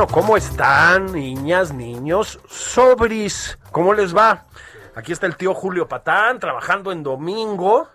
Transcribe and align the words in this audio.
Bueno, 0.00 0.14
¿cómo 0.14 0.36
están, 0.38 1.12
niñas, 1.12 1.74
niños? 1.74 2.40
Sobris, 2.48 3.58
¿cómo 3.70 3.92
les 3.92 4.16
va? 4.16 4.46
Aquí 4.94 5.12
está 5.12 5.26
el 5.26 5.36
tío 5.36 5.52
Julio 5.52 5.88
Patán 5.88 6.38
trabajando 6.38 6.90
en 6.90 7.02
domingo 7.02 7.86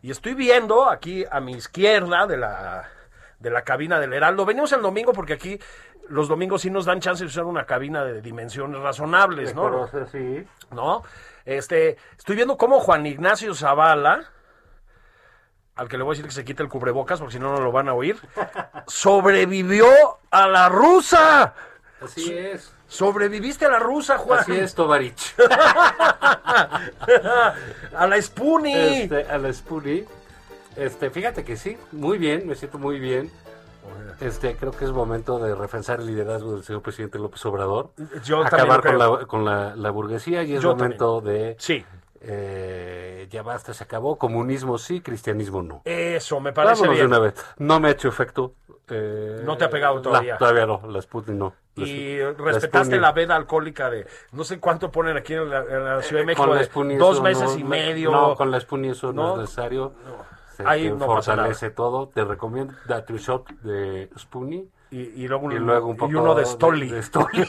y 0.00 0.12
estoy 0.12 0.34
viendo 0.34 0.88
aquí 0.88 1.24
a 1.28 1.40
mi 1.40 1.54
izquierda 1.54 2.28
de 2.28 2.36
la, 2.36 2.88
de 3.40 3.50
la 3.50 3.62
cabina 3.62 3.98
del 3.98 4.12
Heraldo. 4.12 4.46
Venimos 4.46 4.70
el 4.70 4.82
domingo 4.82 5.12
porque 5.12 5.32
aquí 5.32 5.58
los 6.08 6.28
domingos 6.28 6.62
sí 6.62 6.70
nos 6.70 6.84
dan 6.84 7.00
chance 7.00 7.24
de 7.24 7.26
usar 7.26 7.42
una 7.42 7.66
cabina 7.66 8.04
de 8.04 8.22
dimensiones 8.22 8.80
razonables, 8.80 9.52
¿no? 9.56 9.88
sí. 10.12 10.46
¿No? 10.70 11.02
Este, 11.44 11.96
estoy 12.16 12.36
viendo 12.36 12.56
cómo 12.56 12.78
Juan 12.78 13.04
Ignacio 13.04 13.52
Zavala, 13.52 14.30
al 15.74 15.88
que 15.88 15.98
le 15.98 16.04
voy 16.04 16.12
a 16.12 16.14
decir 16.14 16.26
que 16.26 16.30
se 16.30 16.44
quite 16.44 16.62
el 16.62 16.68
cubrebocas 16.68 17.18
porque 17.18 17.32
si 17.32 17.40
no 17.40 17.50
no 17.50 17.60
lo 17.60 17.72
van 17.72 17.88
a 17.88 17.94
oír, 17.94 18.16
sobrevivió 18.86 19.88
a 20.30 20.46
la 20.46 20.68
rusa. 20.68 21.54
Así 22.00 22.32
es. 22.32 22.72
Sobreviviste 22.86 23.66
a 23.66 23.70
la 23.70 23.78
rusa, 23.78 24.18
Juan. 24.18 24.40
Así 24.40 24.56
es, 24.56 24.74
Tovarich. 24.74 25.34
a 27.94 28.06
la 28.06 28.22
Spoonie. 28.22 29.02
Este, 29.02 29.24
a 29.24 29.38
la 29.38 29.52
Spoonie. 29.52 30.06
Este, 30.76 31.10
fíjate 31.10 31.44
que 31.44 31.56
sí, 31.56 31.76
muy 31.92 32.18
bien, 32.18 32.46
me 32.46 32.54
siento 32.54 32.78
muy 32.78 32.98
bien. 32.98 33.30
Este, 34.20 34.56
creo 34.56 34.72
que 34.72 34.84
es 34.84 34.92
momento 34.92 35.38
de 35.38 35.54
refrensar 35.54 36.00
el 36.00 36.06
liderazgo 36.06 36.54
del 36.54 36.64
señor 36.64 36.82
presidente 36.82 37.18
López 37.18 37.44
Obrador. 37.46 37.90
Yo 38.24 38.44
acabar 38.44 38.82
con, 38.82 38.98
la, 38.98 39.26
con 39.26 39.44
la, 39.44 39.76
la 39.76 39.90
burguesía 39.90 40.42
y 40.42 40.54
es 40.54 40.62
Yo 40.62 40.74
momento 40.74 41.20
de 41.20 41.56
Sí, 41.58 41.84
eh, 42.20 43.26
ya 43.30 43.42
basta, 43.42 43.72
se 43.74 43.84
acabó. 43.84 44.18
Comunismo 44.18 44.78
sí, 44.78 45.00
cristianismo 45.00 45.62
no. 45.62 45.82
eso 45.84 46.40
me 46.40 46.52
parece 46.52 46.82
Vámonos 46.82 46.98
de 46.98 47.06
una 47.06 47.18
vez. 47.18 47.34
No 47.58 47.80
me 47.80 47.88
ha 47.88 47.90
hecho 47.92 48.08
efecto. 48.08 48.54
eh, 48.90 49.42
No 49.44 49.56
te 49.56 49.64
ha 49.64 49.70
pegado 49.70 50.00
todavía. 50.00 50.34
No, 50.34 50.38
todavía 50.38 50.66
no, 50.66 50.82
la 50.88 51.00
Sputnik 51.02 51.36
no. 51.36 51.54
La 51.76 51.86
Y 51.86 52.18
Sp- 52.18 52.38
respetaste 52.42 52.78
Sputnik. 52.86 53.00
la 53.00 53.12
veda 53.12 53.36
alcohólica 53.36 53.90
de 53.90 54.06
no 54.32 54.44
sé 54.44 54.58
cuánto 54.58 54.90
ponen 54.90 55.16
aquí 55.16 55.34
en 55.34 55.48
la, 55.48 55.58
en 55.60 55.84
la 55.84 56.02
Ciudad 56.02 56.20
de 56.20 56.22
Eh, 56.22 56.26
México, 56.26 56.46
la 56.46 56.54
de 56.56 56.64
Sputnik 56.64 56.98
dos 56.98 57.22
meses 57.22 57.52
no- 57.52 57.58
y 57.58 57.64
medio. 57.64 58.10
No, 58.10 58.34
con 58.34 58.50
la 58.50 58.58
Sputnik 58.60 58.92
eso 58.92 59.12
no, 59.12 59.22
No. 59.22 59.34
es 59.34 59.40
necesario. 59.42 59.92
Se 60.56 60.66
Ahí 60.66 60.90
fortalece 60.90 61.70
todo. 61.70 62.08
Te 62.08 62.24
recomiendo 62.24 62.74
da 62.86 63.04
tu 63.04 63.16
shot 63.16 63.48
de 63.60 64.10
Sputnik. 64.18 64.64
Y, 64.90 65.00
y 65.00 65.28
luego 65.28 65.50
Y 65.52 65.58
luego 65.58 65.88
un 65.88 65.96
poco 65.96 66.10
y 66.12 66.14
uno 66.14 66.34
de 66.34 66.44
Stoli. 66.46 66.88
de 66.88 67.02
Stoli. 67.02 67.46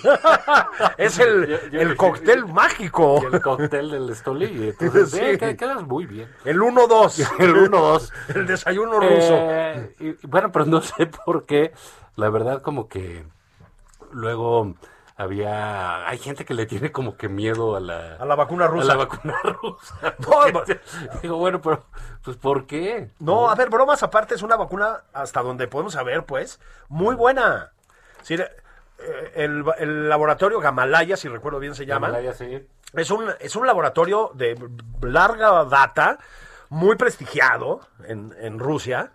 es 0.98 1.20
el, 1.20 1.48
Yo- 1.48 1.68
yo- 1.72 1.80
el 1.82 1.96
cóctel 1.96 2.46
mágico. 2.48 3.20
y 3.22 3.34
el 3.36 3.42
cóctel 3.42 3.92
del 3.92 4.16
Stoli. 4.16 4.70
Entonces, 4.70 5.12
Sí. 5.12 5.20
eh, 5.22 5.38
qued- 5.40 5.56
quedas 5.58 5.84
muy 5.84 6.06
bien. 6.06 6.28
El 6.46 6.60
1-2. 6.60 7.32
El 7.40 7.56
1-2. 7.56 8.12
El 8.36 8.46
desayuno 8.48 9.00
ruso. 9.00 9.34
Eh, 9.38 9.96
y 10.00 10.28
bueno, 10.28 10.52
pero 10.52 10.66
no 10.66 10.82
sé 10.82 11.06
por 11.08 11.46
qué. 11.46 11.72
La 12.16 12.30
verdad, 12.30 12.62
como 12.62 12.88
que 12.90 13.24
luego 14.12 14.74
había. 15.20 16.08
Hay 16.08 16.18
gente 16.18 16.46
que 16.46 16.54
le 16.54 16.66
tiene 16.66 16.92
como 16.94 17.18
que 17.18 17.28
miedo 17.28 17.76
a 17.76 17.80
la. 17.82 18.16
a 18.16 18.26
la 18.26 18.36
vacuna 18.36 18.66
a 18.66 18.68
rusa. 18.70 18.88
la 18.88 18.96
vacuna 18.96 19.36
rusa. 19.44 20.16
No, 20.20 20.64
Digo, 21.22 21.38
bueno, 21.38 21.62
pero, 21.62 21.84
pues, 22.24 22.38
¿por 22.38 22.66
qué? 22.66 23.10
No, 23.20 23.50
a 23.50 23.56
ver, 23.56 23.70
bromas 23.70 24.02
aparte, 24.02 24.36
es 24.36 24.42
una 24.42 24.56
vacuna, 24.56 25.04
hasta 25.14 25.42
donde 25.42 25.68
podemos 25.68 25.94
saber, 25.94 26.26
pues, 26.26 26.60
muy 26.88 27.16
buena. 27.16 27.74
Sí, 28.22 28.36
eh, 28.36 28.48
el, 29.36 29.66
el 29.78 30.08
laboratorio 30.08 30.60
Gamalaya, 30.62 31.18
si 31.18 31.28
recuerdo 31.28 31.60
bien 31.60 31.76
se 31.76 31.86
llama, 31.86 32.08
Himalaya, 32.08 32.34
sí. 32.34 32.66
es 32.94 33.12
un, 33.12 33.30
es 33.40 33.56
un 33.58 33.68
laboratorio 33.68 34.32
de 34.36 34.58
larga 35.02 35.66
data, 35.66 36.18
muy 36.70 36.96
prestigiado 36.96 37.82
en, 38.06 38.34
en 38.40 38.58
Rusia. 38.58 39.12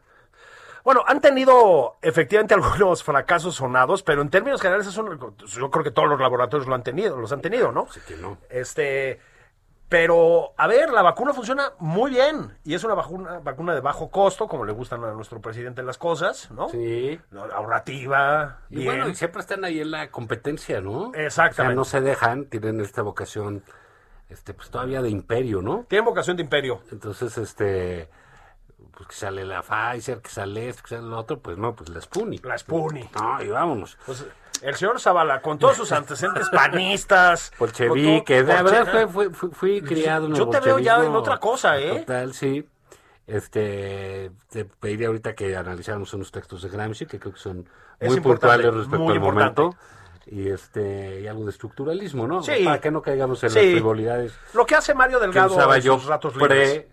Bueno, 0.85 1.03
han 1.07 1.21
tenido 1.23 1.97
efectivamente 2.03 2.53
algunos 2.55 3.03
fracasos 3.03 3.55
sonados, 3.57 4.03
pero 4.03 4.21
en 4.23 4.29
términos 4.29 4.61
generales 4.61 4.87
es 4.87 4.97
un- 4.99 5.19
yo 5.47 5.71
creo 5.71 5.83
que 5.83 5.91
todos 5.91 6.09
los 6.09 6.21
laboratorios 6.21 6.69
lo 6.69 6.75
han 6.75 6.83
tenido, 6.83 7.17
los 7.19 7.33
han 7.33 7.41
tenido, 7.41 7.73
¿no? 7.73 7.89
Sí 7.91 8.01
que 8.07 8.17
no. 8.17 8.37
Este, 8.51 9.19
pero, 9.89 10.53
a 10.59 10.67
ver, 10.67 10.91
la 10.91 11.01
vacuna 11.03 11.33
funciona 11.33 11.73
muy 11.79 12.11
bien 12.11 12.59
y 12.65 12.75
es 12.75 12.85
una 12.85 12.95
vacuna, 12.95 13.39
vacuna 13.39 13.75
de 13.75 13.81
bajo 13.81 14.11
costo, 14.11 14.47
como 14.47 14.65
le 14.67 14.73
gustan 14.73 15.03
a 15.05 15.13
nuestro 15.13 15.41
presidente 15.41 15.83
las 15.83 15.97
cosas, 15.99 16.51
¿no? 16.51 16.69
Sí. 16.69 17.19
Ahorrativa, 17.55 18.59
Y 18.71 18.77
bien. 18.77 18.87
bueno, 18.87 19.09
y 19.09 19.15
siempre 19.15 19.41
están 19.41 19.65
ahí 19.65 19.81
en 19.81 19.91
la 19.91 20.11
competencia, 20.11 20.81
¿no? 20.81 21.13
Exactamente. 21.15 21.63
O 21.81 21.85
sea, 21.85 22.01
no 22.01 22.05
se 22.07 22.11
dejan, 22.11 22.45
tienen 22.47 22.81
esta 22.81 23.03
vocación, 23.03 23.63
este, 24.29 24.53
pues 24.53 24.69
todavía 24.71 25.01
de 25.01 25.11
imperio, 25.11 25.63
¿no? 25.63 25.87
Tienen 25.89 26.05
vocación 26.05 26.37
de 26.37 26.43
imperio. 26.43 26.81
Entonces, 26.93 27.39
este, 27.39 28.09
pues 28.97 29.09
que 29.09 29.15
sale 29.15 29.45
la 29.45 29.63
Pfizer, 29.63 30.21
que 30.21 30.31
sale 30.31 30.69
esto, 30.69 30.83
que 30.83 30.89
sale 30.91 31.03
lo 31.09 31.19
otro, 31.19 31.39
pues 31.41 31.57
no, 31.59 31.75
pues 31.75 31.89
la 31.91 32.01
Sputnik. 32.01 32.45
La 32.45 32.59
Sputnik. 32.59 33.15
No, 33.21 33.43
y 33.43 33.49
vámonos. 33.49 33.97
Pues, 34.07 34.25
el 34.63 34.75
señor 34.77 35.01
Zavala, 35.01 35.43
con 35.43 35.59
todos 35.59 35.77
sus 35.77 35.93
antecedentes 35.93 36.49
panistas, 36.51 37.53
Bolchevique, 37.59 38.37
con 38.45 38.47
todo- 38.47 38.55
la 38.57 38.63
verdad 38.63 38.91
fue, 38.91 39.09
fue- 39.09 39.31
fui, 39.31 39.51
fui 39.51 39.83
criado 39.83 40.27
en 40.27 40.33
el 40.33 40.39
Yo 40.39 40.49
te 40.49 40.61
veo 40.61 40.79
ya 40.79 41.05
en 41.05 41.15
otra 41.15 41.39
cosa, 41.39 41.79
¿eh? 41.79 42.01
Total, 42.01 42.33
sí. 42.35 42.67
Este, 43.27 44.31
te 44.51 44.65
pediría 44.67 45.07
ahorita 45.09 45.35
que 45.35 45.57
analizáramos 45.57 46.13
unos 46.15 46.31
textos 46.31 46.63
de 46.63 46.69
Gramsci, 46.69 47.07
que 47.07 47.19
creo 47.19 47.33
que 47.33 47.41
son 47.41 47.69
muy 48.01 48.21
puntuales 48.21 48.73
respecto 48.73 48.99
muy 48.99 49.13
al 49.13 49.17
importante. 49.17 49.63
momento. 49.63 49.79
Y 50.27 50.49
este, 50.49 51.21
y 51.21 51.27
algo 51.27 51.45
de 51.45 51.51
estructuralismo, 51.51 52.27
¿no? 52.27 52.43
Sí. 52.43 52.65
Para 52.65 52.81
que 52.81 52.91
no 52.91 53.03
caigamos 53.03 53.43
en 53.45 53.51
Sí. 53.51 53.57
las 53.57 53.65
frivolidades 53.73 54.33
Lo 54.55 54.65
que 54.65 54.75
hace 54.75 54.95
Mario 54.95 55.21
Delgado 55.21 55.75
en 55.75 55.83
sus 55.83 56.07
ratos 56.07 56.35
libres. 56.37 56.87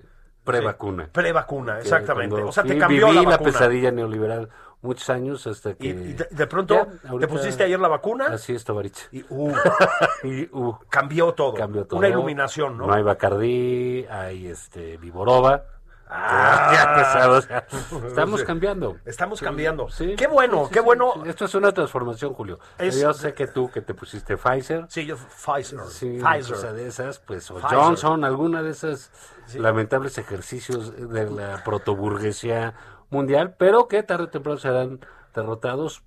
Pre, 0.43 0.57
pre-vacuna. 0.57 1.09
Pre-vacuna, 1.11 1.75
Que 1.75 1.81
exactamente. 1.81 2.35
O 2.41 2.51
sea, 2.51 2.63
te 2.63 2.77
cambió 2.77 3.07
viví 3.07 3.23
la 3.25 3.31
vacuna. 3.31 3.51
pesadilla 3.51 3.91
neoliberal 3.91 4.49
muchos 4.81 5.09
años 5.11 5.45
hasta 5.45 5.75
que... 5.75 5.87
Y, 5.87 5.89
y 5.91 6.13
de, 6.13 6.27
de 6.31 6.47
pronto 6.47 6.87
Ya, 7.03 7.19
te 7.19 7.27
pusiste 7.27 7.63
ayer 7.63 7.79
la 7.79 7.87
vacuna 7.87 8.25
Así 8.27 8.53
es, 8.53 8.63
Tabarich. 8.65 9.09
y 9.11 9.23
uh, 9.29 9.53
Y, 10.23 10.49
uh, 10.51 10.75
cambió 10.89 11.33
todo. 11.33 11.53
cambió 11.53 11.85
todo. 11.85 11.99
Una 11.99 12.09
iluminación, 12.09 12.77
¿no? 12.77 12.87
No 12.87 12.93
hay 12.93 13.03
Bacardí, 13.03 14.05
hay 14.09 14.47
este 14.47 14.97
Viboroba. 14.97 15.63
Ah. 16.13 16.71
ya 16.73 16.93
pesado, 16.95 17.37
o 17.37 17.41
sea, 17.41 17.65
estamos 18.07 18.43
cambiando. 18.43 18.97
Estamos 19.05 19.39
cambiando. 19.39 19.89
Sí. 19.89 20.15
Qué 20.17 20.27
bueno, 20.27 20.63
Sí, 20.63 20.67
sí, 20.67 20.73
qué 20.73 20.79
bueno. 20.81 21.13
Esto 21.25 21.45
es 21.45 21.55
una 21.55 21.71
transformación, 21.71 22.33
Julio. 22.33 22.59
Es- 22.77 22.99
Yo 22.99 23.13
sé 23.13 23.33
que 23.33 23.47
tú 23.47 23.71
que 23.71 23.81
te 23.81 23.93
pusiste 23.93 24.35
Pfizer. 24.35 24.85
Sí, 24.89 25.05
yo 25.05 25.15
Pfizer. 25.15 25.79
Pfizer. 25.79 26.53
o 26.53 26.59
sea, 26.59 26.73
de 26.73 26.87
esas, 26.87 27.19
pues, 27.19 27.49
o 27.49 27.55
Pfizer. 27.55 27.77
Johnson, 27.77 28.25
alguna 28.25 28.61
de 28.61 28.71
esas 28.71 29.09
lamentables 29.55 30.17
ejercicios 30.17 30.93
de 31.09 31.29
la 31.29 31.63
protoburguesía 31.63 32.73
mundial, 33.09 33.55
pero 33.57 33.87
que 33.87 34.03
tarde 34.03 34.25
o 34.25 34.29
temprano 34.29 34.57
serán 34.59 34.99
derrotados 35.33 36.03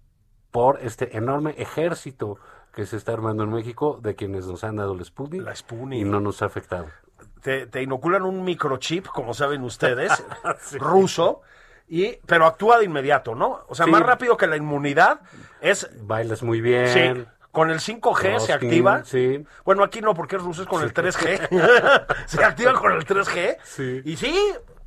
por 0.50 0.78
este 0.82 1.16
enorme 1.16 1.54
ejército 1.58 2.36
que 2.72 2.86
se 2.86 2.96
está 2.96 3.12
armando 3.12 3.44
en 3.44 3.50
México 3.52 3.98
de 4.02 4.14
quienes 4.16 4.46
nos 4.46 4.64
han 4.64 4.76
dado 4.76 4.94
la 4.94 5.04
Sputnik, 5.04 5.42
La 5.42 5.54
Sputnik. 5.54 6.00
y 6.00 6.04
no 6.04 6.20
nos 6.20 6.42
ha 6.42 6.46
afectado. 6.46 6.86
Te, 7.44 7.66
te 7.66 7.82
inoculan 7.82 8.22
un 8.22 8.42
microchip, 8.42 9.06
como 9.06 9.34
saben 9.34 9.62
ustedes, 9.64 10.10
ruso, 10.78 11.42
y, 11.86 12.16
pero 12.24 12.46
actúa 12.46 12.78
de 12.78 12.86
inmediato, 12.86 13.34
¿no? 13.34 13.66
O 13.68 13.74
sea, 13.74 13.84
Sí. 13.84 13.92
más 13.92 14.00
rápido 14.02 14.38
que 14.38 14.46
la 14.46 14.56
inmunidad 14.56 15.20
es, 15.60 15.90
Bailas 16.00 16.42
muy 16.42 16.62
bien. 16.62 16.88
sí, 16.88 17.24
con 17.52 17.70
el 17.70 17.80
5G 17.80 18.40
se 18.40 18.52
activa. 18.54 19.04
Sí. 19.04 19.44
Bueno, 19.66 19.84
aquí 19.84 20.00
no, 20.00 20.14
porque 20.14 20.36
es 20.36 20.42
ruso, 20.42 20.62
es 20.62 20.68
con 20.68 20.82
el 20.82 20.94
3G. 20.94 22.16
se 22.26 22.42
activa 22.42 22.72
con 22.72 22.92
el 22.92 23.04
3G. 23.06 23.58
Sí. 23.62 24.00
Y 24.06 24.16
sí, 24.16 24.34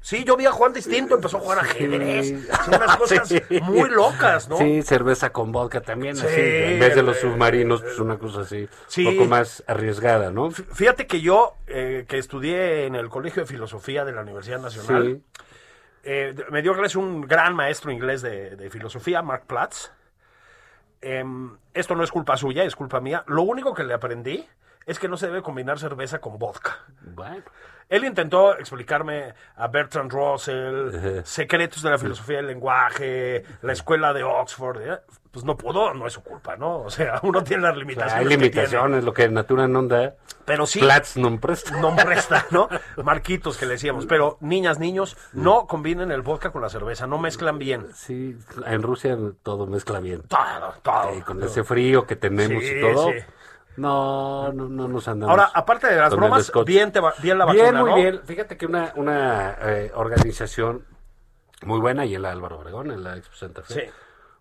sí, 0.07 0.24
yo 0.24 0.38
vi 0.38 0.45
a 0.45 0.51
Juan 0.54 0.71
distinto, 0.71 1.15
empezó 1.15 1.36
a 1.36 1.39
jugar 1.42 1.59
ajedrez. 1.59 2.48
Son 2.63 2.75
unas 2.75 2.95
cosas 2.98 3.33
muy 3.63 3.89
locas, 3.89 4.48
¿no? 4.48 4.57
Sí, 4.57 4.81
cerveza 4.81 5.31
con 5.31 5.51
vodka 5.51 5.81
también, 5.81 6.15
Sí, 6.15 6.25
así. 6.25 6.39
En 6.39 6.80
vez 6.80 6.95
de 6.95 7.04
los 7.04 7.18
submarinos, 7.18 7.81
pues 7.81 8.00
una 8.00 8.18
cosa 8.18 8.42
así, 8.42 8.69
Sí. 8.88 9.06
un 9.06 9.18
poco 9.18 9.27
más 9.27 9.65
arriesgada, 9.68 10.31
¿no? 10.31 10.50
Fíjate 10.51 11.07
que 11.07 11.19
yo, 11.19 11.56
eh, 11.68 12.06
que 12.07 12.18
estudié 12.18 12.86
en 12.86 12.95
el 12.95 13.09
Colegio 13.09 13.42
de 13.42 13.48
Filosofía 13.48 14.06
de 14.06 14.13
la 14.13 14.21
Universidad 14.21 14.62
Nacional. 14.62 15.21
Eh, 16.04 16.33
me 16.51 16.62
dio 16.62 16.74
clase 16.74 16.98
un 16.98 17.21
gran 17.21 17.53
maestro 17.53 17.92
inglés 17.92 18.21
de, 18.21 18.56
de 18.56 18.69
filosofía, 18.69 19.21
Mark 19.21 19.44
Platz. 19.45 19.89
Em, 21.01 21.57
esto 21.74 21.95
no 21.95 22.03
es 22.06 22.12
culpa 22.12 22.38
suya, 22.38 22.63
es 22.63 22.77
culpa 22.77 23.01
mía. 23.01 23.25
Lo 23.27 23.42
único 23.44 23.74
que 23.74 23.83
le 23.83 23.94
aprendí 23.94 24.48
es 24.88 24.98
que 24.98 25.07
no 25.07 25.18
se 25.18 25.28
debe 25.28 25.44
combinar 25.44 25.78
cerveza 25.78 26.18
con 26.19 26.39
vodka. 26.39 26.80
Bueno. 27.01 27.44
Él 27.89 28.04
intentó 28.04 28.57
explicarme 28.57 29.34
a 29.56 29.68
Bertrand 29.69 30.12
Russell, 30.12 31.22
secretos 31.24 31.81
de 31.84 31.89
la 31.92 31.98
filosofía 31.98 32.38
del 32.38 32.48
lenguaje, 32.48 33.45
la 33.62 33.72
escuela 33.72 34.12
de 34.12 34.24
Oxford. 34.24 34.81
¿eh? 34.81 35.00
Pues 35.31 35.45
no 35.45 35.56
pudo, 35.56 35.94
no 35.94 36.06
es 36.06 36.12
su 36.12 36.22
culpa, 36.22 36.57
¿no? 36.57 36.80
O 36.80 36.89
sea, 36.89 37.19
uno 37.24 37.44
tiene 37.45 37.63
las 37.63 37.72
O 37.72 37.75
sea, 37.75 37.80
limitaciones. 37.80 38.13
hay 38.13 38.24
que 38.25 38.30
limitaciones, 38.38 39.04
lo 39.06 39.13
que 39.13 39.30
natura 39.30 39.69
no 39.69 39.84
da. 39.84 40.16
Pero 40.44 40.66
sí, 40.66 40.80
Platz 40.80 41.16
non 41.16 41.39
presta. 41.39 41.80
no 41.80 41.95
presta, 41.95 42.45
¿no? 42.51 42.68
Marquitos 43.04 43.56
que 43.57 43.66
le 43.66 43.74
decíamos. 43.80 44.06
Pero 44.06 44.38
niñas, 44.42 44.80
niños, 44.80 45.16
no 45.31 45.66
combinen 45.68 46.12
el 46.12 46.22
vodka 46.24 46.51
con 46.51 46.62
la 46.62 46.69
cerveza, 46.69 47.07
no 47.07 47.18
mezclan 47.18 47.57
bien. 47.57 47.88
Sí, 47.94 48.36
en 48.66 48.81
Rusia 48.84 49.18
todo 49.44 49.66
mezcla 49.68 50.00
bien. 50.01 50.24
Todo, 50.24 50.74
todo. 50.84 51.24
Con 51.25 51.42
ese 51.44 51.63
frío 51.63 52.06
que 52.06 52.16
tenemos 52.18 52.63
Sí, 52.63 52.74
y 52.75 52.81
todo. 52.81 53.12
sí. 53.12 53.19
No, 53.77 54.51
no, 54.51 54.68
no 54.68 54.88
nos 54.88 55.07
andamos. 55.07 55.31
Ahora, 55.31 55.51
aparte 55.53 55.88
de 55.88 55.95
las 55.97 56.12
el 56.12 56.18
bromas, 56.19 56.51
bien, 56.65 56.91
te 56.91 57.00
va- 57.00 57.13
bien 57.21 57.38
la 57.38 57.45
vacuna, 57.45 57.63
Bien, 57.63 57.75
muy 57.77 57.89
¿no? 57.89 57.95
bien. 57.95 58.21
Fíjate 58.25 58.57
que 58.57 58.65
una, 58.65 58.91
una 58.95 59.56
eh, 59.62 59.91
organización 59.94 60.83
muy 61.63 61.79
buena 61.79 62.06
y 62.06 62.15
en 62.15 62.24
la 62.24 62.31
Álvaro 62.31 62.59
Obregón, 62.59 62.91
en 62.91 63.03
la 63.03 63.15
Expo 63.18 63.35
Santa 63.35 63.62
Fe. 63.63 63.74
Sí. 63.74 63.81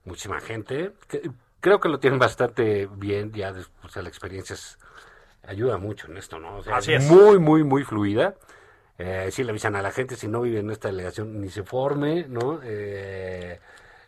Muchísima 0.05 0.41
gente. 0.41 0.93
que- 1.09 1.31
creo 1.61 1.81
que 1.81 1.89
lo 1.89 1.99
tienen 1.99 2.19
bastante 2.19 2.89
bien. 2.93 3.33
Ya 3.33 3.53
después, 3.53 3.95
la 3.97 4.09
experiencia 4.09 4.55
es- 4.55 4.79
ayuda 5.47 5.79
mucho 5.79 6.07
en 6.09 6.17
esto, 6.17 6.39
¿no? 6.39 6.57
O 6.59 6.63
sea, 6.63 6.77
Así 6.77 6.93
es. 6.93 7.05
Muy, 7.11 7.39
muy, 7.39 7.63
muy 7.65 7.85
fluida. 7.85 8.35
Eh, 8.99 9.29
sí 9.31 9.45
le 9.45 9.51
avisan 9.51 9.77
a 9.77 9.83
la 9.83 9.91
gente, 9.91 10.17
si 10.17 10.27
no 10.29 10.41
vive 10.41 10.61
en 10.61 10.71
esta 10.71 10.89
delegación, 10.89 11.41
ni 11.41 11.51
se 11.51 11.63
forme, 11.63 12.27
¿no? 12.29 12.61
Eh, 12.63 13.61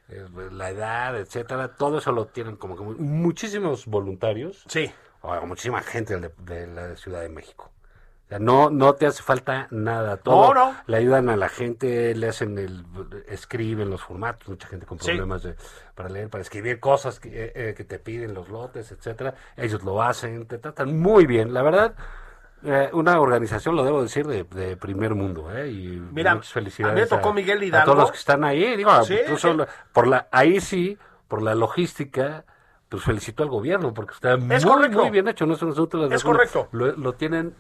eh, 0.09 0.27
la 0.53 0.71
edad, 0.71 1.19
etcétera. 1.19 1.75
Todo 1.77 1.99
eso 1.99 2.13
lo 2.13 2.27
tienen 2.29 2.57
como 2.57 2.77
que 2.77 2.83
muy- 2.85 2.95
muchísimos 2.97 3.85
voluntarios 3.87 4.65
Sí. 4.69 4.91
O 5.23 5.47
muchísima 5.47 5.81
gente 5.83 6.19
de, 6.19 6.31
de 6.39 6.67
la 6.67 6.97
Ciudad 6.97 7.21
de 7.23 7.29
México. 7.29 7.71
O 8.27 8.29
sea, 8.29 8.39
no, 8.39 8.69
no 8.69 8.95
te 8.95 9.07
hace 9.07 9.23
falta 9.23 9.69
nada. 9.71 10.19
Todo 10.19 10.53
No, 10.53 10.67
no. 10.73 10.77
Le 10.87 10.99
ayudan 10.99 11.31
a 11.31 11.37
la 11.37 11.49
gente, 11.49 12.15
le 12.15 12.29
hacen 12.29 12.59
el, 12.59 12.85
escriben 13.27 13.89
los 13.89 14.03
formatos, 14.03 14.49
mucha 14.49 14.69
gente 14.69 14.85
con 14.85 14.99
Sí. 15.01 15.07
problemas 15.13 15.43
de, 15.43 15.55
para 15.95 16.11
leer, 16.11 16.29
para 16.29 16.43
escribir 16.43 16.79
cosas 16.79 17.21
que, 17.21 17.29
eh, 17.31 17.53
eh, 17.55 17.75
que 17.75 17.85
te 17.85 17.99
piden 17.99 18.35
los 18.35 18.51
lotes, 18.51 18.93
etcétera. 18.93 19.35
Ellos 19.57 19.83
lo 19.83 20.03
hacen, 20.03 20.47
te 20.47 20.59
tratan 20.59 20.99
muy 21.01 21.25
bien. 21.25 21.55
La 21.55 21.63
verdad, 21.63 21.95
eh, 22.65 22.91
una 22.93 23.19
organización, 23.19 23.77
lo 23.77 23.83
debo 23.85 24.03
decir, 24.03 24.27
de, 24.27 24.45
de 24.45 24.77
primer 24.77 25.15
mundo, 25.15 25.51
¿eh? 25.57 25.69
Y 25.69 25.99
Mira, 26.13 26.35
muchas 26.35 26.53
felicidades. 26.53 26.93
a 26.93 26.95
mí 26.97 27.01
me 27.01 27.07
tocó 27.07 27.33
Miguel 27.33 27.61
A 27.61 27.65
Hidalgo. 27.65 27.85
todos 27.87 27.99
los 27.99 28.11
que 28.11 28.19
están 28.19 28.45
ahí, 28.45 28.77
digo, 28.77 29.03
Sí, 29.05 29.17
incluso 29.23 29.53
sí. 29.53 29.57
lo- 29.57 29.67
por 29.95 30.07
la, 30.07 30.29
ahí 30.33 30.61
sí, 30.61 30.99
por 31.29 31.41
la 31.41 31.55
logística, 31.55 32.45
pues 32.89 33.03
felicito 33.03 33.43
al 33.43 33.49
gobierno, 33.51 33.93
porque 33.93 34.15
está 34.15 34.37
muy, 34.37 34.61
correcto. 34.63 34.99
muy 35.03 35.11
bien 35.11 35.29
hecho, 35.29 35.47
no 35.47 35.55
es 35.55 35.63
asunto 35.63 35.99
de 35.99 36.05
las 36.09 36.17
Es 36.17 36.25
correcto. 36.25 36.69
Lo, 36.73 36.87
lo 36.97 37.13
tienen, 37.15 37.55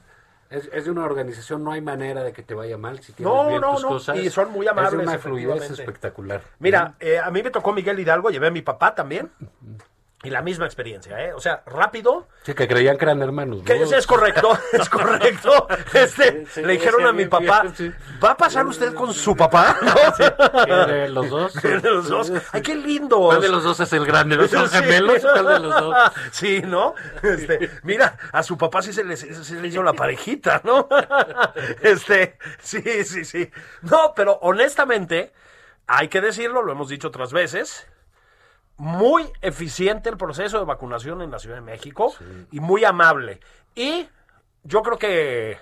es, 0.50 0.68
es 0.72 0.84
de 0.86 0.90
una 0.90 1.04
organización, 1.04 1.62
no 1.62 1.72
hay 1.72 1.80
manera 1.82 2.22
de 2.22 2.32
que 2.32 2.42
te 2.42 2.54
vaya 2.54 2.78
mal 2.78 3.00
si 3.00 3.12
tienes 3.12 3.34
No, 3.34 3.48
bien 3.48 3.60
no, 3.60 3.74
tus 3.74 3.82
no, 3.82 3.88
cosas. 3.90 4.16
y 4.16 4.30
son 4.30 4.50
muy 4.52 4.66
Es 4.66 4.72
amables, 4.72 5.06
una 5.06 5.18
fluidez 5.18 5.70
espectacular. 5.70 6.42
Mira, 6.58 6.94
eh, 7.00 7.18
a 7.18 7.30
mí 7.30 7.42
me 7.42 7.50
tocó 7.50 7.72
Miguel 7.72 7.98
Hidalgo, 8.00 8.30
llevé 8.30 8.46
a 8.46 8.50
mi 8.50 8.62
papá 8.62 8.94
también. 8.94 9.30
Y 10.24 10.30
la 10.30 10.42
misma 10.42 10.64
experiencia, 10.66 11.24
¿eh? 11.24 11.32
O 11.32 11.38
sea, 11.40 11.62
rápido. 11.64 12.26
Sí, 12.42 12.52
que 12.52 12.66
creían 12.66 12.98
que 12.98 13.04
eran 13.04 13.22
hermanos. 13.22 13.62
Que 13.64 13.78
¿no? 13.78 13.84
es, 13.84 13.92
es 13.92 14.04
correcto, 14.04 14.58
es 14.72 14.88
correcto. 14.88 15.68
Este, 15.94 16.44
Sí, 16.46 16.60
le 16.62 16.72
dijeron 16.72 17.02
sí, 17.02 17.06
a 17.06 17.12
mi 17.12 17.26
papá, 17.26 17.62
bien. 17.78 17.94
¿va 18.22 18.32
a 18.32 18.36
pasar 18.36 18.66
usted 18.66 18.94
con 18.94 19.14
su 19.14 19.36
papá? 19.36 19.78
¿Qué 20.66 20.72
de 20.72 21.08
los 21.10 21.30
dos? 21.30 21.54
De 21.54 21.80
los 21.80 22.08
dos. 22.08 22.32
Ay, 22.50 22.62
qué 22.62 22.74
lindo. 22.74 23.16
¿Cuál 23.18 23.42
de 23.42 23.48
los 23.48 23.62
dos 23.62 23.78
es 23.78 23.92
el 23.92 24.04
grande? 24.04 24.36
¿No 24.36 24.48
Sí. 24.48 24.56
gemelos? 24.76 25.22
¿Cuál 25.22 25.46
de 25.46 25.60
los 25.60 25.80
dos? 25.80 25.96
Sí, 26.32 26.62
¿no? 26.66 26.94
Este, 27.22 27.70
mira, 27.84 28.18
a 28.32 28.42
su 28.42 28.58
papá 28.58 28.82
sí 28.82 28.92
se 28.92 29.04
le, 29.04 29.16
se 29.16 29.54
le 29.60 29.68
hizo 29.68 29.84
la 29.84 29.92
parejita, 29.92 30.60
¿no? 30.64 30.88
Este, 31.80 32.38
sí, 32.60 32.82
sí, 33.04 33.24
sí. 33.24 33.48
No, 33.82 34.14
pero 34.16 34.32
honestamente, 34.42 35.32
hay 35.86 36.08
que 36.08 36.20
decirlo, 36.20 36.62
lo 36.62 36.72
hemos 36.72 36.88
dicho 36.88 37.06
otras 37.06 37.32
veces, 37.32 37.86
muy 38.78 39.30
eficiente 39.42 40.08
el 40.08 40.16
proceso 40.16 40.58
de 40.58 40.64
vacunación 40.64 41.20
en 41.20 41.30
la 41.30 41.38
Ciudad 41.38 41.56
de 41.56 41.62
México 41.62 42.14
y 42.50 42.60
muy 42.60 42.84
amable. 42.84 43.40
Y 43.74 44.08
yo 44.62 44.82
creo 44.82 44.98
que, 44.98 45.58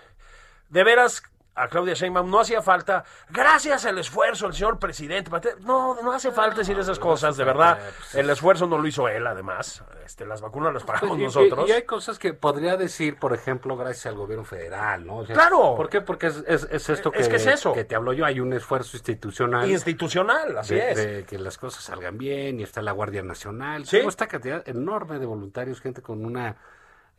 de 0.68 0.84
veras, 0.84 1.22
a 1.58 1.68
Claudia 1.68 1.94
Sheinbaum 1.94 2.30
no 2.30 2.40
hacía 2.40 2.60
falta, 2.60 3.02
gracias 3.30 3.86
al 3.86 3.98
esfuerzo 3.98 4.46
del 4.46 4.54
señor 4.54 4.78
presidente. 4.78 5.30
No, 5.60 6.00
no 6.02 6.12
hace 6.12 6.30
falta 6.30 6.58
decir 6.58 6.78
esas 6.78 6.98
cosas, 6.98 7.36
de 7.36 7.44
verdad. 7.44 7.78
El 8.14 8.28
esfuerzo 8.28 8.66
no 8.66 8.76
lo 8.78 8.86
hizo 8.86 9.08
él, 9.08 9.26
además. 9.26 9.82
Este, 10.04 10.26
las 10.26 10.40
vacunas 10.42 10.72
las 10.74 10.84
pagamos 10.84 11.18
Y- 11.18 11.22
nosotros. 11.24 11.68
Y, 11.68 11.72
hay 11.72 11.82
cosas 11.84 12.18
que 12.18 12.34
podría 12.34 12.76
decir, 12.76 13.16
por 13.18 13.32
ejemplo, 13.32 13.76
gracias 13.76 14.06
al 14.06 14.16
gobierno 14.16 14.44
federal, 14.44 15.06
¿no? 15.06 15.16
O 15.18 15.26
sea, 15.26 15.34
Claro. 15.34 15.74
¿Por 15.76 15.88
qué? 15.88 16.00
Porque 16.02 16.26
es, 16.26 16.44
es- 16.46 16.68
es 16.70 16.88
esto 16.90 17.10
que, 17.10 17.20
Es 17.20 17.28
que 17.28 17.36
es 17.36 17.46
eso. 17.46 17.72
que 17.72 17.84
te 17.84 17.94
hablo 17.96 18.12
yo. 18.12 18.26
Hay 18.26 18.38
un 18.38 18.52
esfuerzo 18.52 18.96
institucional. 18.96 19.68
Institucional, 19.70 20.58
así 20.58 20.74
de, 20.74 20.90
es. 20.90 20.96
de 20.96 21.24
que 21.24 21.38
las 21.38 21.56
cosas 21.58 21.82
salgan 21.82 22.18
bien 22.18 22.60
y 22.60 22.62
está 22.64 22.82
la 22.82 22.92
Guardia 22.92 23.22
Nacional. 23.22 23.86
Sí. 23.86 23.96
Esta 23.98 24.26
cantidad 24.26 24.62
enorme 24.68 25.18
de 25.18 25.26
voluntarios, 25.26 25.80
gente 25.80 26.02
con 26.02 26.24
una 26.24 26.56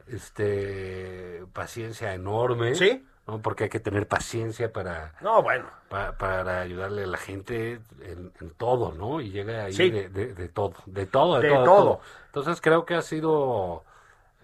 este 0.07 1.43
paciencia 1.53 2.13
enorme. 2.13 2.75
Sí. 2.75 3.05
¿No? 3.27 3.41
Porque 3.41 3.65
hay 3.65 3.69
que 3.69 3.79
tener 3.79 4.07
paciencia 4.07 4.71
para, 4.71 5.13
No, 5.21 5.43
bueno. 5.43 5.65
pa- 5.89 6.13
para 6.17 6.61
ayudarle 6.61 7.03
a 7.03 7.07
la 7.07 7.17
gente 7.17 7.79
en, 8.01 8.31
en 8.39 8.49
todo, 8.51 8.93
¿no? 8.93 9.19
Y 9.21 9.31
llega 9.31 9.65
ahí 9.65 9.73
Sí. 9.73 9.89
de, 9.91 10.09
de- 10.09 10.33
de 10.33 10.49
todo, 10.49 10.73
de 10.85 11.05
todo, 11.05 11.39
de, 11.39 11.47
De 11.49 11.53
todo, 11.53 11.65
todo. 11.65 11.99
Entonces 12.27 12.61
creo 12.61 12.85
que 12.85 12.95
ha 12.95 13.01
sido, 13.01 13.83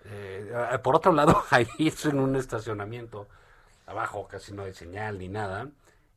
eh, 0.05 0.51
por 0.83 0.95
otro 0.95 1.11
lado, 1.13 1.43
ahí 1.49 1.67
es 1.79 2.05
en 2.05 2.19
un 2.19 2.35
estacionamiento, 2.35 3.27
abajo 3.85 4.27
casi 4.27 4.53
no 4.53 4.63
hay 4.63 4.73
señal 4.73 5.17
ni 5.19 5.29
nada, 5.29 5.69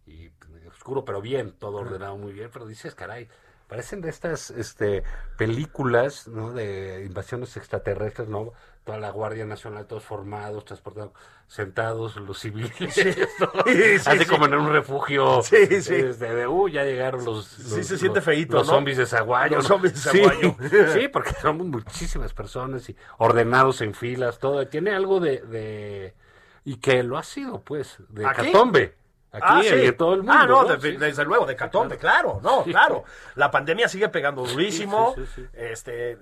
y 0.07 0.31
oscuro, 0.69 1.05
pero 1.05 1.21
bien, 1.21 1.53
todo 1.53 1.79
ordenado 1.79 2.17
muy 2.17 2.33
bien, 2.33 2.51
pero 2.53 2.67
dices, 2.67 2.95
caray, 2.95 3.29
parecen 3.69 4.01
de 4.01 4.09
estas 4.11 4.51
este, 4.51 5.03
películas 5.37 6.29
¿no? 6.29 6.53
de 6.53 7.05
invasiones 7.05 7.57
extraterrestres, 7.57 8.29
¿no? 8.29 8.53
Toda 8.87 8.99
la 9.01 9.11
Guardia 9.11 9.45
Nacional, 9.45 9.85
todos 9.89 10.05
formados, 10.05 10.65
transportados, 10.65 11.11
sentados, 11.49 12.15
los 12.17 12.39
civiles. 12.39 12.73
Sí, 12.95 13.03
sí, 13.13 13.95
así 14.07 14.19
sí. 14.21 14.25
como 14.27 14.47
en 14.47 14.55
un 14.55 14.73
refugio. 14.73 15.43
Sí, 15.43 15.67
sí. 15.83 15.95
este, 15.97 16.15
de, 16.35 16.47
uh, 16.47 16.69
ya 16.69 16.85
llegaron 16.85 17.25
los. 17.25 17.47
Sí, 17.47 17.83
se 17.83 17.99
siente 17.99 18.21
los- 18.21 18.25
feíto, 18.25 18.59
Los 18.59 18.69
¿no? 18.69 18.75
zombies 18.75 18.99
de 18.99 19.07
Zaguayo. 19.07 19.57
Los 19.57 19.67
zombies 19.67 19.93
de 19.95 20.11
Sí, 20.13 20.19
Zaguayo. 20.23 20.57
Sí, 21.01 21.09
porque 21.09 21.33
somos 21.43 21.67
muchísimas 21.67 22.33
personas 22.33 22.89
y 22.89 22.97
ordenados 23.19 23.81
en 23.81 23.93
filas, 23.93 24.39
todo. 24.39 24.65
Tiene 24.69 24.93
algo 24.95 25.19
de. 25.19 25.41
de- 25.43 26.15
y 26.65 26.77
que 26.77 27.03
lo 27.03 27.19
ha 27.19 27.25
sido, 27.25 27.63
pues, 27.63 27.97
de 28.09 28.25
¿Aquí? 28.25 28.53
Catombe. 28.53 28.95
Aquí 29.37 29.45
Ah, 29.49 29.61
y 29.65 29.69
sí. 29.69 29.87
en 29.87 29.97
todo 29.97 30.15
el 30.15 30.19
mundo. 30.23 30.33
Ah, 30.35 30.47
no, 30.47 30.63
¿no? 30.65 30.77
de- 30.77 30.91
Sí, 30.93 30.97
desde 30.97 31.25
luego, 31.25 31.47
de 31.47 31.55
Catombe, 31.57 31.97
claro, 31.99 32.41
no, 32.43 32.65
Sí. 32.65 32.71
claro. 32.71 33.05
La 33.35 33.51
pandemia 33.51 33.89
sigue 33.89 34.09
pegando 34.09 34.45
durísimo. 34.45 35.15
Sí, 35.17 35.27
sí, 35.27 35.33
sí, 35.35 35.43
sí. 35.43 35.49
Este, 35.53 36.19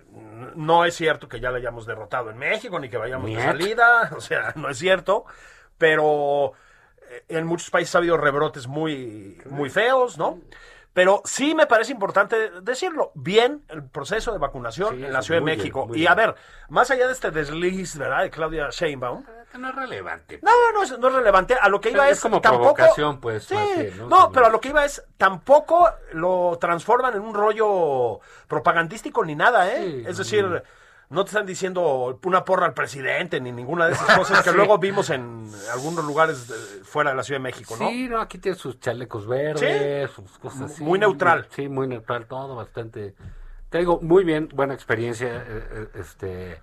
no 0.55 0.85
es 0.85 0.95
cierto 0.95 1.29
que 1.29 1.41
ya 1.41 1.51
la 1.51 1.59
hayamos 1.59 1.87
derrotado 1.87 2.31
en 2.31 2.39
México 2.39 2.79
ni 2.79 2.89
que 2.89 2.97
vayamos 2.97 3.27
de 3.31 3.37
Niet. 3.37 3.45
salida, 3.45 4.11
o 4.17 4.21
sea, 4.21 4.53
no 4.57 4.69
es 4.69 4.79
cierto. 4.79 5.25
Pero 5.79 6.53
eh, 7.11 7.25
en 7.29 7.47
muchos 7.47 7.71
países 7.71 7.95
ha 7.95 7.99
habido 7.99 8.17
rebrotes 8.17 8.67
muy, 8.67 9.41
muy 9.47 9.71
feos, 9.71 10.19
¿no? 10.19 10.39
Pero 10.93 11.23
sí 11.25 11.57
me 11.57 11.67
parece 11.67 11.91
importante 11.93 12.51
decirlo. 12.63 13.11
Bien 13.15 13.65
el 13.69 13.83
proceso 13.83 14.33
de 14.33 14.39
vacunación 14.39 14.97
Sí, 14.97 15.05
en 15.05 15.13
la 15.13 15.23
Ciudad 15.23 15.41
de 15.41 15.45
bien, 15.45 15.59
México. 15.59 15.89
y 15.93 16.07
a 16.07 16.15
ver, 16.15 16.37
más 16.69 16.89
allá 16.93 17.07
de 17.09 17.13
este 17.13 17.33
desliz, 17.33 17.97
¿verdad? 17.99 18.23
De 18.23 18.31
Claudia 18.31 18.69
Sheinbaum. 18.71 19.25
No 19.59 19.69
es 19.69 19.75
relevante. 19.75 20.41
No, 20.43 20.51
no 20.73 20.83
es, 20.83 20.99
no 20.99 21.09
es 21.09 21.15
relevante. 21.15 21.55
A 21.55 21.69
lo 21.69 21.81
que 21.81 21.91
iba 21.91 22.09
Es 22.09 22.19
es, 22.19 22.23
como 22.23 22.41
tampoco. 22.41 22.75
provocación, 22.75 23.21
pues, 23.21 23.45
Sí, 23.45 23.57
bien, 23.77 24.09
¿no? 24.09 24.31
pero 24.33 24.47
a 24.47 24.49
lo 24.51 24.61
que 24.61 24.69
iba 24.71 24.85
es 24.85 25.03
tampoco 25.17 25.89
lo 26.13 26.57
transforman 26.61 27.15
en 27.15 27.21
un 27.23 27.35
rollo 27.35 28.21
propagandístico 28.49 29.25
ni 29.25 29.35
nada, 29.37 29.73
¿eh? 29.73 29.83
Sí, 29.85 30.05
es 30.09 30.19
decir, 30.19 30.45
no. 30.45 30.61
no 31.11 31.25
te 31.25 31.29
están 31.29 31.47
diciendo 31.47 32.19
una 32.25 32.45
porra 32.45 32.67
al 32.67 32.75
presidente 32.75 33.41
ni 33.41 33.53
ninguna 33.53 33.87
de 33.87 33.93
esas 33.93 34.09
cosas 34.19 34.43
que 34.43 34.53
luego 34.53 34.79
vimos 34.79 35.11
en 35.11 35.49
algunos 35.73 36.05
lugares 36.05 36.49
de- 36.49 36.85
fuera 36.85 37.11
de 37.11 37.17
la 37.17 37.23
Ciudad 37.23 37.39
de 37.39 37.45
México, 37.45 37.77
¿no? 37.79 37.89
Sí, 37.89 38.09
no, 38.09 38.21
aquí 38.21 38.39
tiene 38.39 38.59
sus 38.59 38.81
chalecos 38.81 39.27
verdes, 39.27 40.11
sus 40.11 40.39
cosas 40.39 40.63
así. 40.73 40.83
Muy 40.83 40.99
neutral. 40.99 41.47
Sí, 41.51 41.69
muy 41.69 41.87
neutral, 41.87 42.27
todo 42.27 42.57
bastante. 42.57 43.15
Te 43.71 43.79
digo, 43.79 44.01
muy 44.03 44.25
bien, 44.25 44.49
buena 44.55 44.75
experiencia, 44.75 45.29
eh, 45.29 45.45
eh, 45.49 45.89
este, 45.95 46.61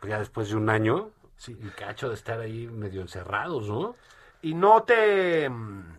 pues 0.00 0.10
ya 0.10 0.18
después 0.18 0.48
de 0.48 0.56
un 0.56 0.70
año, 0.70 1.10
Sí. 1.44 1.56
y 1.60 1.68
cacho 1.70 2.08
de 2.08 2.14
estar 2.14 2.38
ahí 2.40 2.68
medio 2.68 3.00
encerrados, 3.00 3.68
¿no? 3.68 3.96
Y 4.42 4.54
no 4.54 4.82
te. 4.84 5.48
mm, 5.48 5.98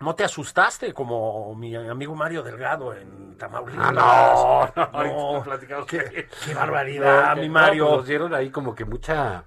No 0.00 0.16
te 0.16 0.24
asustaste 0.24 0.92
como 0.92 1.54
mi 1.54 1.76
amigo 1.76 2.16
Mario 2.16 2.42
Delgado 2.42 2.92
en 2.92 3.38
Tamaulipas. 3.38 3.92
Ah, 3.96 4.72
no, 4.74 4.92
no, 4.92 5.04
No, 5.04 5.32
lo 5.38 5.44
platicamos. 5.44 5.86
qué, 5.86 6.28
qué 6.44 6.54
barbaridad, 6.54 7.34
que- 7.36 7.40
mi 7.42 7.48
Mario. 7.48 7.86
pues 7.86 7.96
nos 7.98 8.06
dieron 8.08 8.34
ahí 8.34 8.50
como 8.50 8.74
que 8.74 8.84
mucha, 8.84 9.44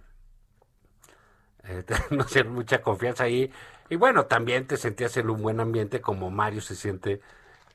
eh, 1.65 1.83
nos 2.11 2.31
dieron 2.33 2.53
mucha 2.53 2.81
confianza 2.81 3.25
ahí. 3.25 3.51
Y 3.89 3.97
bueno, 3.97 4.25
también 4.27 4.65
te 4.65 4.77
sentías 4.77 5.15
en 5.17 5.29
un 5.29 5.41
buen 5.41 5.59
ambiente 5.59 5.99
como 6.01 6.31
Mario 6.31 6.61
se 6.61 6.75
siente 6.75 7.19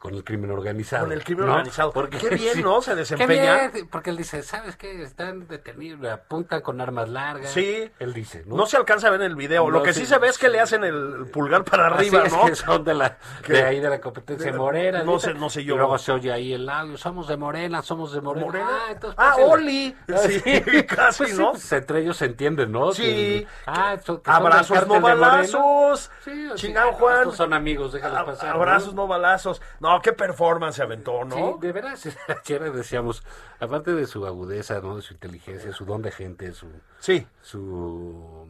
con 0.00 0.14
el 0.14 0.24
crimen 0.24 0.50
organizado. 0.50 1.04
Con 1.04 1.12
el 1.12 1.22
crimen 1.22 1.44
¿no? 1.44 1.52
organizado. 1.52 1.92
Qué 1.92 2.30
bien, 2.30 2.60
¿no? 2.64 2.80
Se 2.80 2.92
Qué 2.92 2.96
desempeña. 2.96 3.68
bien, 3.68 3.86
porque 3.88 4.08
él 4.08 4.16
dice, 4.16 4.42
¿sabes 4.42 4.74
qué? 4.76 5.02
Están 5.02 5.46
detenidos, 5.46 6.00
le 6.00 6.10
apuntan 6.10 6.62
con 6.62 6.80
armas 6.80 7.10
largas. 7.10 7.50
Sí. 7.52 7.90
Él 7.98 8.14
dice, 8.14 8.42
¿no? 8.46 8.56
No 8.56 8.64
se 8.64 8.78
alcanza 8.78 9.08
a 9.08 9.10
ver 9.10 9.20
en 9.20 9.26
el 9.26 9.36
video. 9.36 9.68
Lo 9.70 9.82
que 9.82 9.92
sí. 9.92 10.00
sí 10.00 10.06
se 10.06 10.16
ve 10.16 10.28
es 10.28 10.38
que 10.38 10.48
le 10.48 10.58
hacen 10.58 10.84
el 10.84 11.26
pulgar 11.30 11.64
para 11.64 11.88
Así 11.88 12.06
arriba, 12.08 12.24
es 12.24 12.32
¿no? 12.32 12.46
que 12.46 12.54
son 12.54 12.82
de, 12.82 12.94
la, 12.94 13.18
Que- 13.42 13.52
de 13.52 13.62
ahí 13.62 13.78
de 13.78 13.90
la 13.90 14.00
competencia 14.00 14.50
de 14.50 14.56
morena. 14.56 15.02
no 15.04 15.18
sé- 15.18 15.34
no 15.34 15.50
sé 15.50 15.64
yo. 15.64 15.74
Y 15.74 15.76
luego 15.76 15.98
se 15.98 16.12
oye 16.12 16.32
ahí 16.32 16.54
el 16.54 16.66
audio, 16.66 16.96
somos 16.96 17.28
de 17.28 17.36
Morena, 17.36 17.82
somos 17.82 18.12
de 18.14 18.22
Morena. 18.22 18.46
Morena. 18.46 18.68
Ah, 18.70 18.92
entonces, 18.92 19.16
Ah, 19.18 19.32
pues, 19.36 19.46
Oli. 19.50 19.96
Sí, 20.28 20.42
casi, 20.88 21.24
Pues 21.24 21.38
¿no? 21.38 21.50
pues, 21.52 21.72
entre 21.72 22.00
ellos 22.00 22.16
se 22.16 22.24
entienden, 22.24 22.72
¿no? 22.72 22.92
Sí. 22.92 23.46
Ah, 23.66 23.98
Abrazos, 24.24 24.86
no 24.86 24.98
balazos. 24.98 26.10
Sí, 26.24 26.46
o 26.48 26.56
sí, 26.56 26.66
Chingado, 26.66 26.88
ah, 26.90 26.94
Juan. 26.94 27.18
Estos 27.18 27.36
son 27.36 27.52
amigos, 27.52 27.92
déjalos 27.92 28.22
pasar. 28.24 28.54
Abrazos, 28.54 28.94
¿no? 28.94 29.02
no 29.02 29.08
balazos. 29.08 29.60
No, 29.78 29.89
qué 30.02 30.12
performance 30.12 30.76
se 30.76 30.82
aventó, 30.82 31.24
¿no? 31.24 31.34
Sí, 31.36 31.66
de 31.66 31.72
veras, 31.72 32.06
ayer 32.44 32.72
decíamos, 32.72 33.24
aparte 33.58 33.92
de 33.92 34.06
su 34.06 34.26
agudeza, 34.26 34.80
¿no? 34.80 34.96
De 34.96 35.02
su 35.02 35.14
inteligencia, 35.14 35.72
su 35.72 35.84
don 35.84 36.02
de 36.02 36.12
gente, 36.12 36.52
su, 36.52 36.68
Sí. 37.00 37.26
su 37.42 38.46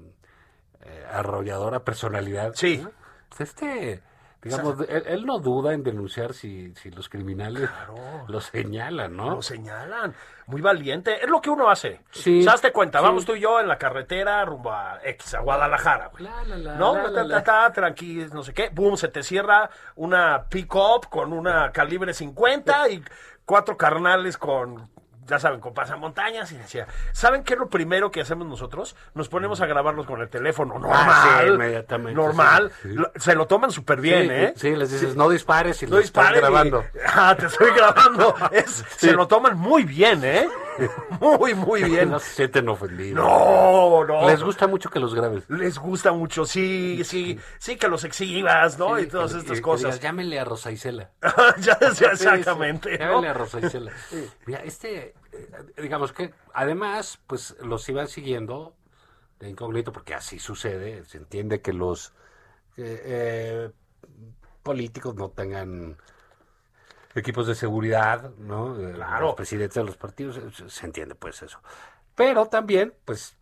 eh, 0.82 1.06
arrolladora 1.10 1.84
personalidad. 1.84 2.52
Sí. 2.54 2.78
¿no? 2.78 2.90
Pues 3.28 3.40
Este, 3.42 4.02
digamos, 4.42 4.76
él, 4.88 5.02
él 5.06 5.26
no 5.26 5.38
duda 5.38 5.72
en 5.74 5.82
denunciar 5.82 6.32
si, 6.34 6.74
si 6.74 6.90
los 6.90 7.08
criminales 7.08 7.68
lo 8.28 8.40
señalan, 8.40 9.16
¿no? 9.16 9.30
Lo 9.36 9.42
señalan. 9.42 10.14
Muy 10.46 10.60
valiente. 10.60 11.22
Es 11.22 11.28
lo 11.30 11.40
que 11.40 11.50
uno 11.50 11.70
hace. 11.70 12.00
Sí. 12.10 12.44
Hazte 12.48 12.72
cuenta, 12.72 12.98
Sí. 12.98 13.04
vamos 13.04 13.24
tú 13.24 13.34
y 13.36 13.40
yo 13.40 13.60
en 13.60 13.68
la 13.68 13.78
carretera 13.78 14.44
rumbo 14.44 14.72
a 14.72 14.98
X, 15.04 15.34
a 15.34 15.40
Guadalajara, 15.40 16.08
güey. 16.08 16.24
La, 16.24 16.42
la, 16.44 16.56
la, 16.58 16.74
¿No? 16.74 16.94
la, 16.96 17.02
Ta, 17.04 17.10
la, 17.10 17.22
ta, 17.22 17.24
la. 17.24 17.42
ta, 17.44 17.72
tranqui, 17.72 18.26
no 18.32 18.42
sé 18.42 18.52
qué. 18.52 18.68
Boom, 18.70 18.96
se 18.96 19.08
te 19.08 19.22
cierra 19.22 19.70
una 19.96 20.44
pick-up 20.48 21.08
con 21.08 21.32
una 21.32 21.70
calibre 21.70 22.12
50 22.14 22.88
y 22.88 23.04
cuatro 23.44 23.76
carnales 23.76 24.36
con, 24.38 24.88
ya 25.30 25.38
saben, 25.38 25.60
con 25.60 25.72
pasamontañas. 25.72 26.52
Y 26.52 26.56
decía, 26.56 26.86
¿saben 27.12 27.42
qué 27.44 27.54
es 27.54 27.58
lo 27.60 27.68
primero 27.70 28.10
que 28.10 28.20
hacemos 28.20 28.46
nosotros? 28.46 28.96
Nos 29.14 29.28
ponemos 29.28 29.60
a 29.60 29.66
grabarlos 29.66 30.06
con 30.06 30.20
el 30.20 30.28
teléfono 30.28 30.74
normal. 30.78 30.98
Ah, 31.08 31.40
sí, 31.42 31.48
inmediatamente, 31.52 32.20
Normal. 32.20 32.72
sí, 32.82 32.88
sí. 32.90 32.94
Lo- 32.96 33.12
Se 33.16 33.34
lo 33.34 33.46
toman 33.46 33.70
súper 33.70 34.00
bien, 34.00 34.24
sí, 34.26 34.32
¿eh? 34.32 34.52
Sí, 34.56 34.76
les 34.76 34.90
dices, 34.90 35.16
no 35.16 35.28
dispares 35.30 35.82
y 35.82 35.86
No 35.86 35.92
lo 35.96 35.98
estás 36.02 36.24
disparen 36.34 36.38
y- 36.38 36.40
grabando. 36.40 36.84
Ah, 37.06 37.34
te 37.38 37.46
estoy 37.46 37.70
grabando. 37.74 38.34
Es- 38.52 38.84
Se 38.98 39.12
lo 39.12 39.26
toman 39.28 39.56
muy 39.56 39.84
bien, 39.84 40.24
¿eh? 40.24 40.48
Muy, 41.20 41.52
muy 41.52 41.82
bien. 41.84 42.10
No 42.10 42.18
se 42.18 42.30
sienten 42.36 42.66
ofendidos. 42.68 43.22
No, 43.22 44.04
no. 44.06 44.26
Les 44.30 44.42
gusta 44.42 44.66
mucho 44.66 44.88
que 44.88 44.98
los 44.98 45.14
grabes. 45.14 45.44
Les 45.50 45.78
gusta 45.78 46.12
mucho, 46.12 46.46
sí, 46.46 47.02
sí, 47.04 47.38
sí, 47.58 47.76
que 47.76 47.86
los 47.88 48.04
exhibas, 48.04 48.78
¿no? 48.78 48.98
Y 48.98 49.06
todas 49.06 49.32
que- 49.32 49.38
estas 49.40 49.56
que 49.58 49.62
cosas. 49.62 49.82
digas, 49.82 50.00
llámenle 50.00 50.40
a 50.40 50.44
Rosa 50.44 50.70
Isela. 50.70 51.10
ya 51.58 51.76
Sí, 51.92 52.04
exactamente. 52.04 52.92
¿no? 52.92 52.98
Llámenle 53.06 53.28
a 53.28 53.34
Rosa 53.34 53.60
Isela. 53.60 53.92
Mira, 54.46 54.60
este, 54.64 55.12
digamos 55.76 56.12
que 56.12 56.32
además, 56.52 57.18
pues 57.26 57.56
los 57.60 57.88
iban 57.88 58.08
siguiendo 58.08 58.74
de 59.38 59.48
incógnito, 59.48 59.92
porque 59.92 60.14
así 60.14 60.38
sucede. 60.38 61.04
Se 61.04 61.18
entiende 61.18 61.60
que 61.60 61.72
los 61.72 62.12
eh, 62.76 63.70
políticos 64.62 65.14
no 65.14 65.30
tengan 65.30 65.96
equipos 67.14 67.46
de 67.46 67.54
seguridad, 67.54 68.30
¿no? 68.38 68.78
Eh, 68.78 68.92
Claro. 68.94 69.26
Los 69.26 69.34
presidentes 69.34 69.74
de 69.76 69.84
los 69.84 69.96
partidos, 69.96 70.36
eh, 70.38 70.68
se- 70.68 70.86
entiende 70.86 71.14
pues 71.14 71.42
eso. 71.42 71.60
Pero 72.14 72.46
también, 72.46 72.94
pues, 73.04 73.36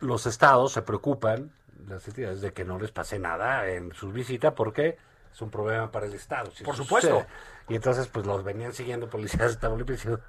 los 0.00 0.26
estados 0.26 0.72
se 0.72 0.82
preocupan, 0.82 1.52
las 1.86 2.06
entidades, 2.08 2.40
de 2.40 2.52
que 2.52 2.64
no 2.64 2.78
les 2.78 2.90
pase 2.92 3.18
nada 3.18 3.68
en 3.68 3.92
sus 3.92 4.12
visitas, 4.12 4.54
porque 4.54 4.96
es 5.32 5.40
un 5.42 5.50
problema 5.50 5.90
para 5.90 6.06
el 6.06 6.14
estado. 6.14 6.50
si 6.52 6.64
Por 6.64 6.76
supuesto. 6.76 7.10
sucede. 7.20 7.26
Y 7.68 7.74
entonces, 7.76 8.06
pues, 8.08 8.26
los 8.26 8.42
venían 8.44 8.72
siguiendo 8.72 9.08
policías 9.08 9.54
de 9.54 9.60
Tamaulipas 9.60 9.96
diciendo- 9.96 10.20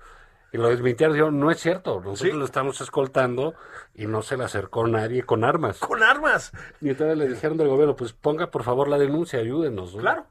y 0.54 0.58
lo 0.58 0.70
desmintieron, 0.70 1.14
dijeron, 1.16 1.40
no 1.40 1.52
es 1.52 1.60
cierto, 1.60 1.96
nosotros 1.96 2.20
Sí. 2.20 2.32
lo 2.32 2.46
estamos 2.46 2.80
escoltando 2.80 3.56
y 3.96 4.06
no 4.06 4.22
se 4.22 4.38
le 4.38 4.44
acercó 4.46 4.88
nadie 4.88 5.24
con 5.24 5.44
armas. 5.44 5.80
Con 5.80 6.04
armas. 6.04 6.52
Y 6.80 6.90
entonces 6.90 7.18
le 7.18 7.28
dijeron 7.28 7.58
del 7.58 7.68
gobierno, 7.68 7.96
pues 7.96 8.14
ponga 8.14 8.52
por 8.52 8.64
favor 8.64 8.88
la 8.88 8.98
denuncia, 9.00 9.40
ayúdenos. 9.40 9.96
¿no? 9.96 10.02
Claro. 10.02 10.26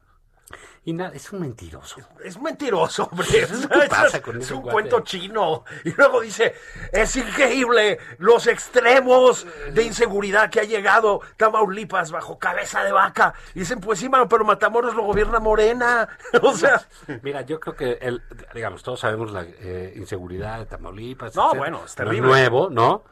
Y 0.84 0.92
nada, 0.94 1.12
es 1.14 1.32
un 1.32 1.40
mentiroso. 1.42 2.00
Es 2.24 2.40
mentiroso, 2.40 3.04
hombre. 3.04 3.26
¿Qué 3.30 3.46
pasa 3.88 4.20
con 4.20 4.40
es 4.42 4.50
un 4.50 4.62
cuate? 4.62 4.72
cuento 4.72 5.00
chino. 5.00 5.64
Y 5.84 5.90
luego 5.92 6.20
dice, 6.22 6.54
es 6.90 7.14
increíble 7.14 7.98
los 8.18 8.48
extremos 8.48 9.46
de 9.72 9.84
inseguridad 9.84 10.50
que 10.50 10.58
ha 10.58 10.64
llegado 10.64 11.20
Tamaulipas 11.36 12.10
bajo 12.10 12.36
cabeza 12.36 12.82
de 12.82 12.90
vaca. 12.90 13.32
Y 13.54 13.60
dicen, 13.60 13.78
pues 13.80 14.00
sí, 14.00 14.08
mano, 14.08 14.28
pero 14.28 14.44
Matamoros 14.44 14.94
lo 14.96 15.04
gobierna 15.04 15.38
Morena. 15.38 16.08
o 16.42 16.52
sea, 16.52 16.84
Mira, 17.22 17.42
yo 17.42 17.60
creo 17.60 17.76
que, 17.76 17.92
el, 18.00 18.20
digamos, 18.52 18.82
todos 18.82 18.98
sabemos 18.98 19.30
la 19.30 19.42
eh, 19.44 19.92
inseguridad 19.94 20.58
de 20.58 20.66
Tamaulipas. 20.66 21.36
No, 21.36 21.42
etcétera. 21.44 21.60
bueno, 21.60 21.84
es 21.86 21.92
No 21.92 22.04
terrible. 22.04 22.26
nuevo, 22.26 22.70
¿no? 22.70 23.04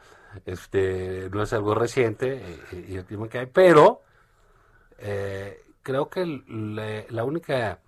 Este, 0.45 1.29
no 1.31 1.41
es 1.43 1.53
algo 1.53 1.73
reciente 1.73 2.33
eh, 2.73 2.85
y 2.89 2.95
el 2.97 3.05
clima 3.05 3.29
que 3.29 3.39
hay, 3.39 3.45
pero 3.45 4.01
eh, 4.97 5.61
creo 5.83 6.09
que 6.09 6.25
le- 6.25 7.07
la 7.09 7.23
única 7.23 7.81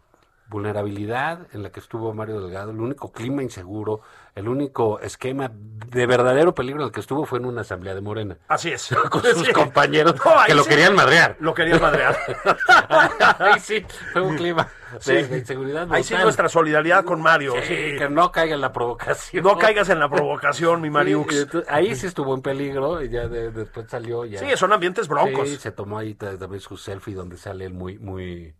vulnerabilidad 0.53 1.47
en 1.51 1.63
la 1.63 1.71
que 1.71 1.79
estuvo 1.79 2.13
Mario 2.13 2.39
Delgado, 2.39 2.71
el 2.71 2.79
único 2.79 3.11
clima 3.11 3.41
inseguro, 3.43 4.01
el 4.35 4.47
único 4.47 4.99
esquema 4.99 5.51
de 5.53 6.05
verdadero 6.05 6.53
peligro 6.55 6.81
en 6.81 6.87
el 6.87 6.91
que 6.93 6.99
estuvo 7.01 7.25
fue 7.25 7.39
en 7.39 7.45
una 7.45 7.61
asamblea 7.61 7.93
de 7.95 8.01
Morena. 8.01 8.37
así 8.47 8.71
es. 8.71 8.89
Con 9.09 9.21
sus 9.23 9.47
Sí. 9.47 9.51
compañeros 9.51 10.15
No, 10.23 10.31
que 10.45 10.53
lo 10.55 10.63
querían 10.65 10.95
madrear. 10.95 11.35
Lo 11.39 11.53
querían 11.53 11.81
madrear. 11.81 12.15
Ahí 13.39 13.59
sí, 13.59 13.83
fue 14.13 14.21
un 14.21 14.35
clima 14.37 14.69
de, 14.93 14.99
Sí. 14.99 15.13
de 15.29 15.37
inseguridad. 15.39 15.87
Ahí 15.91 16.03
sí 16.03 16.13
nuestra 16.21 16.47
solidaridad 16.49 17.03
con 17.03 17.19
Mario. 17.21 17.53
Que 17.55 18.07
no 18.09 18.31
caiga 18.31 18.55
en 18.55 18.61
la 18.61 18.71
provocación. 18.71 19.43
No 19.43 19.57
caigas 19.57 19.89
en 19.89 19.99
la 19.99 20.07
provocación, 20.09 20.81
mi 20.81 20.89
Mariux. 20.89 21.47
ahí 21.67 21.95
sí 21.95 22.07
estuvo 22.07 22.33
en 22.35 22.41
peligro 22.41 23.01
y 23.03 23.09
ya 23.09 23.27
de- 23.27 23.51
después 23.51 23.87
salió 23.89 24.25
ya. 24.25 24.39
Sí, 24.39 24.45
son 24.55 24.71
ambientes 24.71 25.07
broncos. 25.07 25.49
Sí, 25.49 25.57
se 25.57 25.71
tomó 25.71 25.97
ahí 25.97 26.13
ta- 26.13 26.37
también 26.37 26.61
su 26.61 26.77
selfie 26.77 27.15
donde 27.15 27.37
sale 27.37 27.65
él 27.65 27.73
muy, 27.73 27.97
muy, 27.97 28.53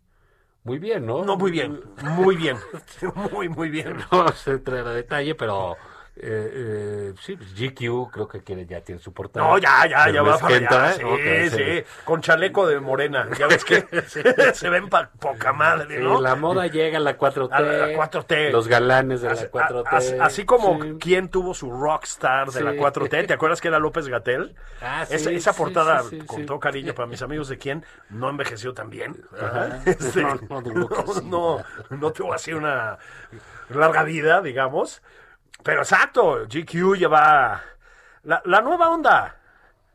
muy 0.64 0.78
bien, 0.78 1.06
¿no? 1.06 1.24
No, 1.24 1.36
muy 1.36 1.50
bien, 1.50 1.80
muy 2.02 2.36
bien, 2.36 2.56
muy, 3.32 3.48
muy 3.48 3.68
bien. 3.70 3.96
No 4.12 4.28
se 4.32 4.52
entra 4.52 4.80
a 4.80 4.92
detalle, 4.94 5.34
pero 5.34 5.76
eh, 6.16 6.50
eh, 6.54 7.14
sí, 7.20 7.36
pues 7.36 7.52
GQ 7.54 8.10
creo 8.12 8.28
que 8.28 8.40
quiere, 8.42 8.64
ya 8.66 8.80
tiene 8.80 9.00
su 9.00 9.12
portada. 9.12 9.46
No, 9.46 9.58
ya, 9.58 9.84
ya, 9.88 10.10
ya 10.10 10.22
va 10.22 10.38
para 10.38 10.56
allá. 10.56 10.92
Sí. 10.92 11.02
Que 11.16 11.50
sí, 11.50 11.56
se- 11.56 11.86
con 12.04 12.20
chaleco 12.20 12.66
de 12.68 12.78
morena. 12.78 13.28
Ya 13.36 13.48
ves 13.48 13.64
que 13.64 13.84
se 14.54 14.68
ven 14.70 14.88
pa- 14.88 15.10
poca 15.18 15.52
madre, 15.52 15.96
Sí, 15.98 16.02
¿no? 16.02 16.20
la 16.20 16.36
moda 16.36 16.68
llega 16.68 16.98
a 16.98 17.00
la 17.00 17.18
4T. 17.18 17.48
A 17.52 17.60
la 17.60 17.88
4T. 17.88 18.50
Los 18.52 18.68
galanes 18.68 19.22
de 19.22 19.28
Así, 19.28 19.44
la 19.44 19.50
4T. 19.50 20.20
a- 20.20 20.24
así- 20.26 20.44
como 20.44 20.80
sí. 20.80 20.96
quien 21.00 21.28
tuvo 21.28 21.52
su 21.52 21.70
rockstar 21.72 22.46
de 22.52 22.58
Sí. 22.58 22.64
la 22.64 22.74
4T, 22.74 23.26
¿te 23.26 23.32
acuerdas 23.34 23.60
que 23.60 23.68
era 23.68 23.80
López 23.80 24.06
Gatel? 24.06 24.54
Ah, 24.80 25.02
esa, 25.10 25.30
sí, 25.30 25.34
esa 25.34 25.52
sí, 25.52 25.58
portada, 25.58 26.02
sí, 26.04 26.20
sí, 26.20 26.26
con 26.26 26.40
sí. 26.40 26.46
todo 26.46 26.60
cariño 26.60 26.94
para 26.94 27.06
mis 27.08 27.22
amigos 27.22 27.48
de 27.48 27.58
quién, 27.58 27.84
no 28.10 28.30
envejeció 28.30 28.72
tan 28.72 28.88
bien. 28.88 29.16
Este, 29.84 30.22
No, 30.22 30.60
no, 30.60 30.88
sí. 31.14 31.20
no, 31.24 31.58
no 31.90 32.12
tuvo 32.12 32.32
así 32.34 32.52
una 32.52 32.98
larga 33.68 34.04
vida, 34.04 34.40
digamos. 34.42 35.02
Pero 35.62 35.80
exacto, 35.82 36.46
GQ 36.46 36.96
lleva 36.96 37.62
la, 38.24 38.42
la 38.44 38.60
nueva 38.60 38.90
onda. 38.90 39.36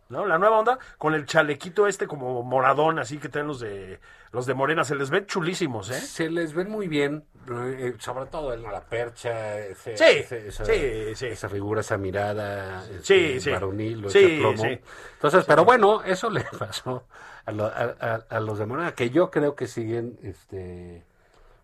¿No? 0.10 0.26
La 0.26 0.40
nueva 0.40 0.58
onda 0.58 0.80
con 0.98 1.14
el 1.14 1.28
chalequito 1.28 1.86
este 1.86 2.08
como 2.08 2.42
moradón, 2.42 2.98
así 2.98 3.20
que 3.20 3.30
tienen 3.30 3.48
los 3.48 3.60
de 3.60 4.00
los 4.32 4.48
de 4.48 4.56
Morena, 4.56 4.84
se 4.84 4.96
les 4.96 5.12
ven 5.12 5.28
chulísimos, 5.28 5.92
¿eh? 5.92 6.02
Se 6.02 6.32
les 6.32 6.54
ven 6.54 6.68
muy 6.68 6.88
bien, 6.88 7.26
eh, 7.52 7.94
sobre 8.00 8.26
todo 8.26 8.52
en 8.56 8.64
la 8.64 8.82
percha, 8.82 9.60
ese- 9.60 9.96
Sí, 9.98 10.04
ese- 10.04 10.48
esa, 10.48 10.66
sí, 10.66 11.14
sí. 11.16 11.28
esa 11.28 11.48
figura, 11.48 11.82
esa 11.82 11.98
mirada 11.98 12.82
Sí, 12.82 12.94
este, 13.36 13.40
sí. 13.40 13.52
varonil, 13.52 14.06
ese 14.06 14.38
plomo. 14.40 14.58
sí. 14.64 14.80
Entonces, 15.14 15.46
pero 15.46 15.64
bueno, 15.64 16.02
eso 16.04 16.32
le 16.32 16.42
pasó 16.60 17.06
a, 17.46 17.52
lo- 17.52 17.66
a- 17.68 17.96
a- 18.00 18.26
a 18.36 18.40
los 18.40 18.58
de 18.58 18.66
Morena, 18.66 18.94
que 18.94 19.12
yo 19.12 19.30
creo 19.30 19.56
que 19.56 19.68
siguen 19.68 20.18
este, 20.24 21.06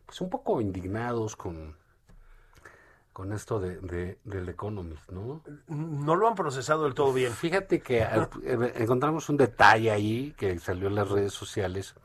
pues 0.06 0.22
un 0.22 0.30
poco 0.30 0.62
indignados 0.62 1.36
con, 1.36 1.76
con 3.16 3.32
esto 3.32 3.62
de, 3.62 3.78
de- 3.80 4.20
del 4.26 4.50
Economist, 4.50 5.10
¿no? 5.10 5.42
No 5.70 6.16
lo 6.18 6.28
han 6.28 6.36
procesado 6.36 6.84
del 6.84 6.94
todo 6.94 7.14
bien. 7.14 7.32
Fíjate 7.32 7.80
que 7.80 8.04
al- 8.04 8.28
eh, 8.44 8.74
encontramos 8.76 9.30
un 9.30 9.38
detalle 9.38 9.90
ahí 9.90 10.34
que 10.38 10.60
salió 10.60 10.90
en 10.90 10.96
las 10.96 11.10
redes 11.10 11.32
sociales, 11.32 11.96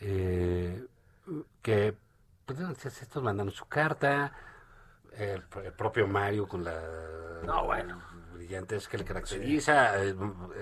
eh, 0.00 0.84
que 1.62 1.94
pues, 2.44 2.58
estos 2.84 3.22
mandaron 3.22 3.52
su 3.52 3.66
carta, 3.66 4.32
el, 5.16 5.44
el 5.64 5.72
propio 5.74 6.08
Mario 6.08 6.48
con 6.48 6.64
la 6.64 6.74
No, 7.46 7.64
bueno. 7.66 8.02
brillantez 8.34 8.88
que 8.88 8.98
le 8.98 9.04
caracteriza, 9.04 10.02
eh, 10.02 10.12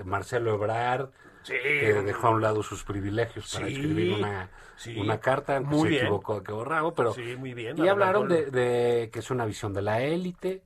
Marcelo 0.05 0.53
Ebrard, 0.53 1.09
Sí, 1.43 1.53
que 1.77 1.93
dejó 1.93 2.27
a 2.27 2.31
un 2.31 2.41
lado 2.41 2.63
sus 2.63 2.83
privilegios 2.83 3.47
para 3.47 3.67
Sí, 3.67 3.73
escribir 3.73 4.11
una, 4.11 4.49
sí. 4.77 4.93
una 4.95 5.19
carta, 5.19 5.59
pues, 5.61 5.79
Muy 5.79 5.89
se 5.89 5.89
bien. 5.89 6.05
equivocó, 6.05 6.43
quedó 6.43 6.63
rabo, 6.63 6.93
pero 6.93 7.15
Sí, 7.15 7.35
muy 7.37 7.53
bien. 7.53 7.77
y 7.77 7.87
hablaron 7.87 8.27
de, 8.27 9.09
que 9.11 9.19
es 9.19 9.31
una 9.31 9.45
visión 9.45 9.73
de 9.73 9.81
la 9.81 10.01
élite, 10.01 10.63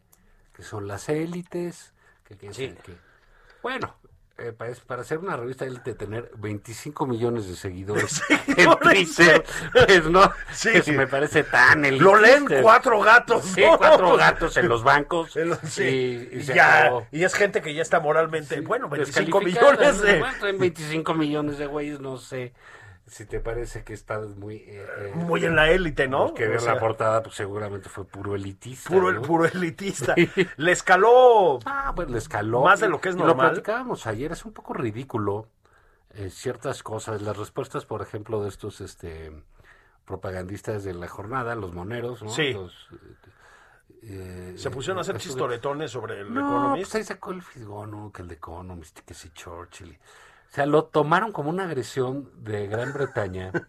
que 0.54 0.64
son 0.64 0.88
las 0.88 1.10
élites, 1.10 1.94
que, 2.24 2.38
que, 2.38 2.50
que- 2.84 3.00
bueno, 3.62 3.96
eh, 4.38 4.52
para, 4.52 4.74
para 4.86 5.02
hacer 5.02 5.18
una 5.20 5.38
revista 5.38 5.64
élite 5.66 5.94
tener 5.94 6.30
25 6.38 7.06
millones 7.08 7.48
de 7.48 7.56
seguidores 7.56 8.22
en 8.48 8.70
Twitter, 8.80 9.44
pues 9.72 10.06
no, 10.10 10.30
Sí. 10.52 10.70
eso 10.74 10.92
me 10.92 11.08
parece 11.08 11.44
tan 11.44 11.86
elitista. 11.86 12.12
Lo 12.12 12.18
leen 12.20 12.46
cuatro 12.62 13.00
gatos. 13.00 13.46
Sí, 13.46 13.62
¿no? 13.62 13.78
cuatro 13.78 14.18
gatos 14.18 14.58
en 14.58 14.68
los 14.68 14.84
bancos. 14.84 15.36
En 15.38 15.50
los- 15.50 15.60
sí. 15.64 15.84
y, 16.32 16.36
y 16.36 16.40
Y 16.40 16.44
se 16.44 16.54
ya, 16.56 16.92
y 17.12 17.24
es 17.24 17.34
gente 17.34 17.62
que 17.62 17.74
ya 17.74 17.82
está 17.82 18.00
moralmente, 18.00 18.60
bueno, 18.62 18.90
25 18.90 19.40
Descalificada, 19.40 19.72
millones 19.72 20.02
de... 20.02 20.20
¿no? 20.20 20.26
Traen 20.40 20.58
25 20.60 21.14
millones 21.14 21.58
de 21.58 21.66
güeyes, 21.68 22.00
no 22.00 22.18
sé 22.18 22.54
si 23.08 23.26
te 23.26 23.40
parece 23.40 23.84
que 23.84 23.94
estás 23.94 24.36
muy... 24.36 24.56
eh, 24.58 24.86
eh, 24.98 25.12
Muy 25.16 25.46
en 25.46 25.56
la 25.56 25.70
élite, 25.70 26.08
¿no? 26.08 26.34
que 26.34 26.48
O 26.56 26.60
sea, 26.60 26.74
la 26.74 26.80
portada, 26.80 27.22
pues 27.22 27.36
seguramente 27.36 27.88
fue 27.90 28.06
puro 28.06 28.34
elitista. 28.36 28.90
puro, 28.90 29.12
¿no? 29.12 29.22
puro 29.22 29.46
elitista. 29.46 30.16
Le 30.58 30.72
escaló... 30.72 31.60
Ah, 31.66 31.94
pues 31.96 32.10
le 32.10 32.18
escaló. 32.18 32.62
Más 32.64 32.80
de 32.80 32.90
lo 32.90 33.00
que 33.00 33.10
es 33.10 33.16
Y 33.16 33.20
normal. 33.20 33.36
Lo 33.38 33.52
platicábamos 33.52 34.08
ayer, 34.08 34.32
es 34.32 34.44
un 34.46 34.54
poco 34.54 34.74
ridículo 34.74 35.48
eh, 36.16 36.30
ciertas 36.32 36.82
cosas. 36.82 37.22
Las 37.22 37.38
respuestas, 37.38 37.86
por 37.86 38.02
ejemplo, 38.02 38.42
de 38.42 38.50
estos 38.50 38.82
este 38.82 39.32
propagandistas 40.06 40.84
de 40.84 40.94
la 40.94 41.08
jornada, 41.08 41.56
los 41.56 41.74
moneros, 41.74 42.22
¿no? 42.24 42.30
Sí. 42.30 42.54
Los, 42.54 42.88
eh, 44.04 44.54
Se 44.58 44.70
pusieron 44.70 45.00
a 45.00 45.02
hacer 45.02 45.16
estos- 45.16 45.32
chitoretones 45.34 45.92
sobre 45.92 46.22
el 46.22 46.34
No, 46.34 46.42
Economist. 46.42 46.92
pues 46.92 46.96
ahí 46.96 47.04
sacó 47.04 47.32
el 47.32 47.42
fisgón, 47.42 47.92
¿no? 47.92 48.12
Que 48.12 48.22
el 48.22 48.28
de 48.28 48.36
Economist, 48.36 49.00
que 49.00 49.14
si 49.14 49.30
Churchill. 49.32 49.98
O 50.56 50.58
sea, 50.58 50.66
lo 50.66 50.86
tomaron 50.86 51.34
como 51.34 51.50
una 51.50 51.66
agresión 51.66 52.32
de 52.38 52.66
Gran 52.68 52.94
Bretaña. 52.94 53.52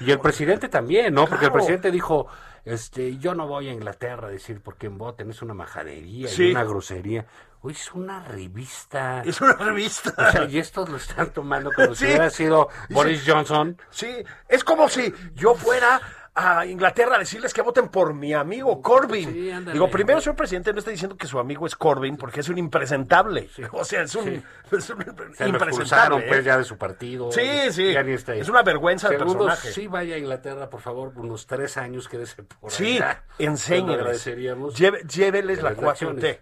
Y 0.00 0.10
el 0.10 0.18
presidente 0.18 0.68
también, 0.70 1.12
¿no? 1.12 1.26
Porque 1.26 1.44
el 1.44 1.52
presidente 1.52 1.90
dijo, 1.90 2.26
este, 2.64 3.18
yo 3.18 3.34
no 3.34 3.46
voy 3.46 3.68
a 3.68 3.72
Inglaterra 3.72 4.28
a 4.28 4.30
decir 4.30 4.62
por 4.62 4.76
quién 4.76 4.96
voten, 4.96 5.28
es 5.28 5.42
una 5.42 5.52
majadería 5.52 6.28
Sí. 6.28 6.48
y 6.48 6.50
una 6.52 6.64
grosería. 6.64 7.26
Oye, 7.60 7.74
es 7.74 7.92
una 7.92 8.24
revista. 8.24 9.22
Es 9.22 9.42
una 9.42 9.52
revista. 9.54 10.14
O 10.16 10.30
sea, 10.32 10.44
y 10.46 10.58
estos 10.58 10.88
lo 10.88 10.96
están 10.96 11.30
tomando 11.34 11.70
como 11.70 11.94
Sí. 11.94 11.96
si 12.00 12.04
hubiera 12.06 12.30
sido 12.30 12.68
Boris 12.88 13.22
Johnson. 13.26 13.76
Sí, 13.90 14.24
es 14.48 14.64
como 14.64 14.88
si 14.88 15.12
yo 15.34 15.54
fuera 15.54 16.00
a 16.34 16.64
Inglaterra 16.64 17.16
a 17.16 17.18
decirles 17.18 17.52
que 17.52 17.60
voten 17.60 17.88
por 17.88 18.14
mi 18.14 18.32
amigo 18.32 18.80
Corbyn. 18.80 19.32
Sí, 19.32 19.50
ándale. 19.50 19.72
Digo, 19.74 19.90
primero, 19.90 20.20
señor 20.20 20.36
presidente, 20.36 20.72
no 20.72 20.78
está 20.78 20.90
diciendo 20.92 21.16
que 21.16 21.26
su 21.26 21.38
amigo 21.38 21.66
es 21.66 21.74
Corbyn 21.74 22.16
porque 22.16 22.40
es 22.40 22.48
un 22.48 22.56
impresentable. 22.58 23.48
O 23.72 23.84
sea, 23.84 24.02
es 24.02 24.14
un, 24.14 24.28
es 24.70 24.72
un 24.72 24.80
Se 24.80 24.92
impresentable. 24.92 25.56
expulsaron 25.66 26.20
¿eh? 26.22 26.24
pues 26.28 26.44
ya 26.44 26.56
de 26.56 26.64
su 26.64 26.78
partido. 26.78 27.32
Sí, 27.32 27.48
sí. 27.72 27.92
Ya 27.92 28.02
ni 28.02 28.12
está 28.12 28.32
ahí. 28.32 28.40
Es 28.40 28.48
una 28.48 28.62
vergüenza 28.62 29.08
de 29.08 29.18
Segundo, 29.18 29.46
personaje. 29.46 29.72
sí 29.72 29.86
vaya 29.88 30.14
a 30.14 30.18
Inglaterra, 30.18 30.70
por 30.70 30.80
favor, 30.80 31.12
unos 31.16 31.46
tres 31.46 31.76
años, 31.76 32.08
quédese 32.08 32.42
por 32.44 32.70
Sí, 32.70 32.96
allá. 32.96 33.24
Enséñeles. 33.38 34.24
Lleve- 34.26 35.02
lléveles 35.06 35.62
la 35.62 35.70
las 35.70 35.78
4T. 35.78 35.86
lecciones. 35.86 36.40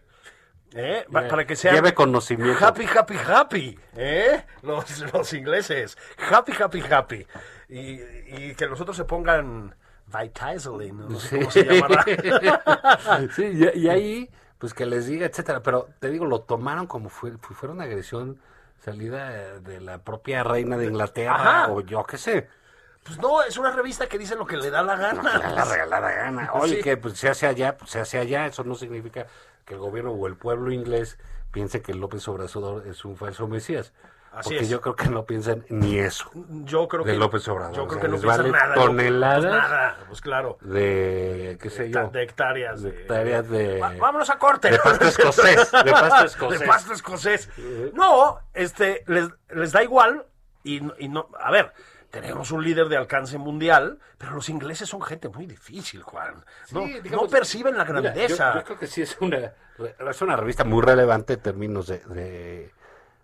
¿eh? 0.74 1.06
Para 1.10 1.46
que 1.46 1.56
sean 1.56 1.74
Lleve 1.74 1.94
conocimiento. 1.94 2.64
happy, 2.64 2.84
happy, 2.86 3.14
happy. 3.26 3.78
¿eh? 3.96 4.44
Los, 4.62 5.12
los 5.12 5.32
ingleses. 5.32 5.96
Happy, 6.30 6.52
happy, 6.60 6.82
happy. 6.90 7.26
Y, 7.68 8.00
y 8.00 8.54
que 8.54 8.66
los 8.66 8.80
otros 8.80 8.96
se 8.96 9.04
pongan 9.04 9.74
Vitazoline, 10.06 11.06
no 11.08 11.18
sé 11.20 11.38
cómo 11.40 11.50
se 11.50 11.64
llamará. 11.64 12.04
Sí, 13.34 13.44
y, 13.74 13.78
y 13.80 13.88
ahí, 13.88 14.30
pues 14.58 14.72
que 14.74 14.86
les 14.86 15.06
diga, 15.06 15.26
etcétera. 15.26 15.62
Pero 15.62 15.88
te 16.00 16.08
digo, 16.10 16.24
lo 16.26 16.40
tomaron 16.40 16.86
como 16.86 17.08
fue, 17.10 17.36
fue, 17.38 17.54
fuera 17.54 17.74
una 17.74 17.84
agresión 17.84 18.40
salida 18.78 19.58
de 19.60 19.80
la 19.80 19.98
propia 19.98 20.44
reina 20.44 20.76
de 20.76 20.86
Inglaterra 20.86 21.34
Ajá. 21.64 21.72
o 21.72 21.80
yo 21.82 22.04
qué 22.04 22.16
sé. 22.16 22.48
Pues 23.04 23.18
no, 23.18 23.42
es 23.42 23.56
una 23.56 23.70
revista 23.70 24.06
que 24.06 24.18
dice 24.18 24.34
lo 24.34 24.46
que 24.46 24.56
le 24.56 24.70
da 24.70 24.82
la 24.82 24.96
gana. 24.96 25.38
La 25.38 25.64
regalada 25.64 26.10
gana. 26.10 26.50
Oye, 26.54 26.76
Sí. 26.76 26.82
que 26.82 26.96
pues, 26.96 27.18
se 27.18 27.28
hace 27.28 27.46
allá, 27.46 27.76
pues 27.76 27.90
se 27.90 28.00
hace 28.00 28.18
allá. 28.18 28.46
Eso 28.46 28.64
no 28.64 28.74
significa 28.74 29.26
que 29.64 29.74
el 29.74 29.80
gobierno 29.80 30.12
o 30.12 30.26
el 30.26 30.36
pueblo 30.36 30.72
inglés 30.72 31.18
piense 31.52 31.80
que 31.82 31.94
López 31.94 32.26
Obrador 32.28 32.86
es 32.86 33.04
un 33.04 33.16
falso 33.16 33.46
mesías. 33.48 33.92
Así 34.32 34.50
porque 34.50 34.64
es. 34.64 34.68
yo 34.68 34.80
creo 34.80 34.94
que 34.94 35.08
no 35.08 35.24
piensan 35.24 35.64
ni 35.68 35.98
eso. 35.98 36.30
Yo 36.64 36.86
creo 36.86 37.02
De 37.04 37.12
que 37.12 37.18
López 37.18 37.46
Obrador, 37.48 37.74
Yo 37.74 37.84
o 37.84 37.88
creo 37.88 38.00
sea, 38.00 38.08
que 38.08 38.14
no 38.16 38.20
piensan 38.20 38.50
vale 38.50 38.50
nada. 38.52 38.74
Toneladas. 38.74 39.40
Pues 39.42 39.52
nada, 39.54 39.96
pues 40.06 40.20
claro. 40.20 40.58
De, 40.60 41.58
qué 41.60 41.70
sé 41.70 41.90
yo. 41.90 42.08
de 42.08 42.22
hectáreas. 42.22 42.82
de 42.82 42.90
hectáreas 42.90 43.48
de- 43.48 43.80
Va- 43.80 43.94
vámonos 43.98 44.30
a 44.30 44.38
corte. 44.38 44.70
de 44.70 44.78
pasto 44.78 45.06
escocés, 45.06 45.70
de 45.72 45.90
pasto 45.92 46.24
escocés. 46.26 46.60
De 46.60 46.66
pasto 46.66 46.92
escocés. 46.92 47.48
No, 47.94 48.38
este, 48.54 49.02
les, 49.06 49.28
les 49.50 49.72
da 49.72 49.82
igual 49.82 50.26
y, 50.62 50.80
no- 50.80 50.94
y 50.98 51.08
no, 51.08 51.28
a 51.40 51.50
ver, 51.50 51.72
tenemos 52.10 52.50
un 52.52 52.62
líder 52.64 52.88
de 52.88 52.96
alcance 52.96 53.38
mundial, 53.38 53.98
pero 54.18 54.32
los 54.32 54.48
ingleses 54.48 54.88
son 54.88 55.02
gente 55.02 55.28
muy 55.28 55.46
difícil, 55.46 56.02
Juan. 56.02 56.44
No, 56.70 56.86
Sí, 56.86 56.94
no 56.96 57.00
digamos, 57.02 57.28
perciben 57.30 57.76
la 57.76 57.84
Mira, 57.84 58.00
grandeza. 58.00 58.52
yo, 58.54 58.60
yo 58.60 58.64
creo 58.64 58.78
que 58.78 58.86
sí 58.86 59.02
es 59.02 59.16
una, 59.20 59.52
es 60.10 60.22
una 60.22 60.36
revista 60.36 60.64
muy 60.64 60.82
relevante 60.82 61.34
en 61.34 61.40
términos 61.40 61.86
de, 61.86 61.98
de, 61.98 62.72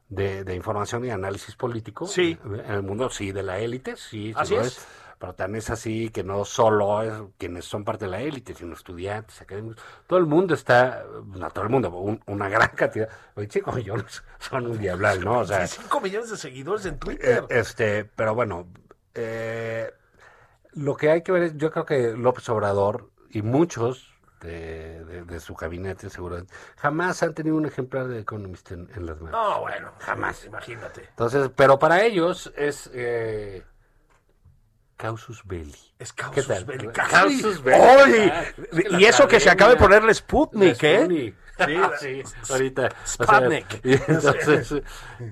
de- 0.08 0.44
de 0.44 0.54
información 0.54 1.04
y 1.04 1.10
análisis 1.10 1.56
político. 1.56 2.06
Sí. 2.06 2.38
En 2.44 2.72
el 2.74 2.82
mundo, 2.82 3.10
sí, 3.10 3.32
de 3.32 3.42
la 3.42 3.58
élite, 3.58 3.96
sí. 3.96 4.32
Así 4.36 4.54
es. 4.54 4.86
Pero 5.18 5.32
también 5.34 5.58
es 5.60 5.70
así 5.70 6.10
que 6.10 6.22
no 6.24 6.44
solo 6.44 7.02
es 7.02 7.12
quienes 7.38 7.64
son 7.64 7.84
parte 7.84 8.04
de 8.06 8.10
la 8.10 8.20
élite, 8.20 8.52
sino 8.54 8.74
estudiantes, 8.74 9.40
académicos. 9.40 9.82
Todo 10.06 10.18
el 10.18 10.26
mundo 10.26 10.54
está, 10.54 11.04
no 11.26 11.50
todo 11.50 11.64
el 11.64 11.70
mundo, 11.70 11.88
un- 11.90 12.20
una 12.26 12.48
gran 12.48 12.68
cantidad. 12.70 13.08
Oye, 13.34 13.48
chicos, 13.48 13.74
millones 13.76 14.22
son 14.40 14.66
un 14.66 14.78
diablal, 14.78 15.24
¿no? 15.24 15.38
O 15.38 15.44
sea, 15.44 15.66
5 15.66 16.00
millones 16.00 16.30
de 16.30 16.36
seguidores 16.36 16.84
en 16.86 16.94
eh, 16.94 16.98
Twitter. 16.98 17.44
este, 17.48 18.04
pero 18.04 18.34
bueno, 18.34 18.66
eh, 19.14 19.90
lo 20.72 20.96
que 20.96 21.10
hay 21.10 21.22
que 21.22 21.32
ver 21.32 21.42
es, 21.44 21.56
yo 21.56 21.70
creo 21.70 21.86
que 21.86 22.12
López 22.16 22.48
Obrador 22.48 23.10
y 23.30 23.42
muchos 23.42 24.12
de, 24.44 25.04
de- 25.04 25.24
de 25.24 25.40
su 25.40 25.54
gabinete 25.54 26.08
seguramente 26.10 26.52
jamás 26.76 27.22
han 27.22 27.34
tenido 27.34 27.56
un 27.56 27.66
ejemplar 27.66 28.06
de 28.08 28.20
Economist 28.20 28.70
en, 28.72 28.88
en 28.94 29.06
las 29.06 29.20
manos. 29.20 29.32
no, 29.40 29.60
bueno, 29.62 29.92
jamás. 29.98 30.44
Imagínate. 30.44 31.06
Entonces, 31.08 31.50
pero 31.56 31.78
para 31.78 32.02
ellos 32.04 32.52
es 32.56 32.90
eh, 32.94 33.64
causus 34.96 35.42
belli. 35.44 35.74
Es 35.98 36.12
¿Qué 36.12 36.22
causus 36.22 36.66
belli. 36.66 36.88
Causus 36.88 37.62
belli. 37.62 37.80
¡Oy! 37.80 38.30
Ah, 38.32 38.42
es 38.42 38.54
que 38.82 38.88
la 38.90 39.00
y 39.00 39.04
eso 39.04 39.26
que 39.28 39.40
se 39.40 39.50
acaba 39.50 39.72
de 39.72 39.76
ponerle 39.76 40.14
Sputnik, 40.14 40.82
¿eh? 40.82 41.34
Sí, 42.00 42.22
Sí, 42.24 42.52
ahorita. 42.52 42.86
o 42.86 43.06
sea, 43.06 43.26
Sputnik. 43.26 43.80
y, 43.84 43.92
entonces, 43.94 44.74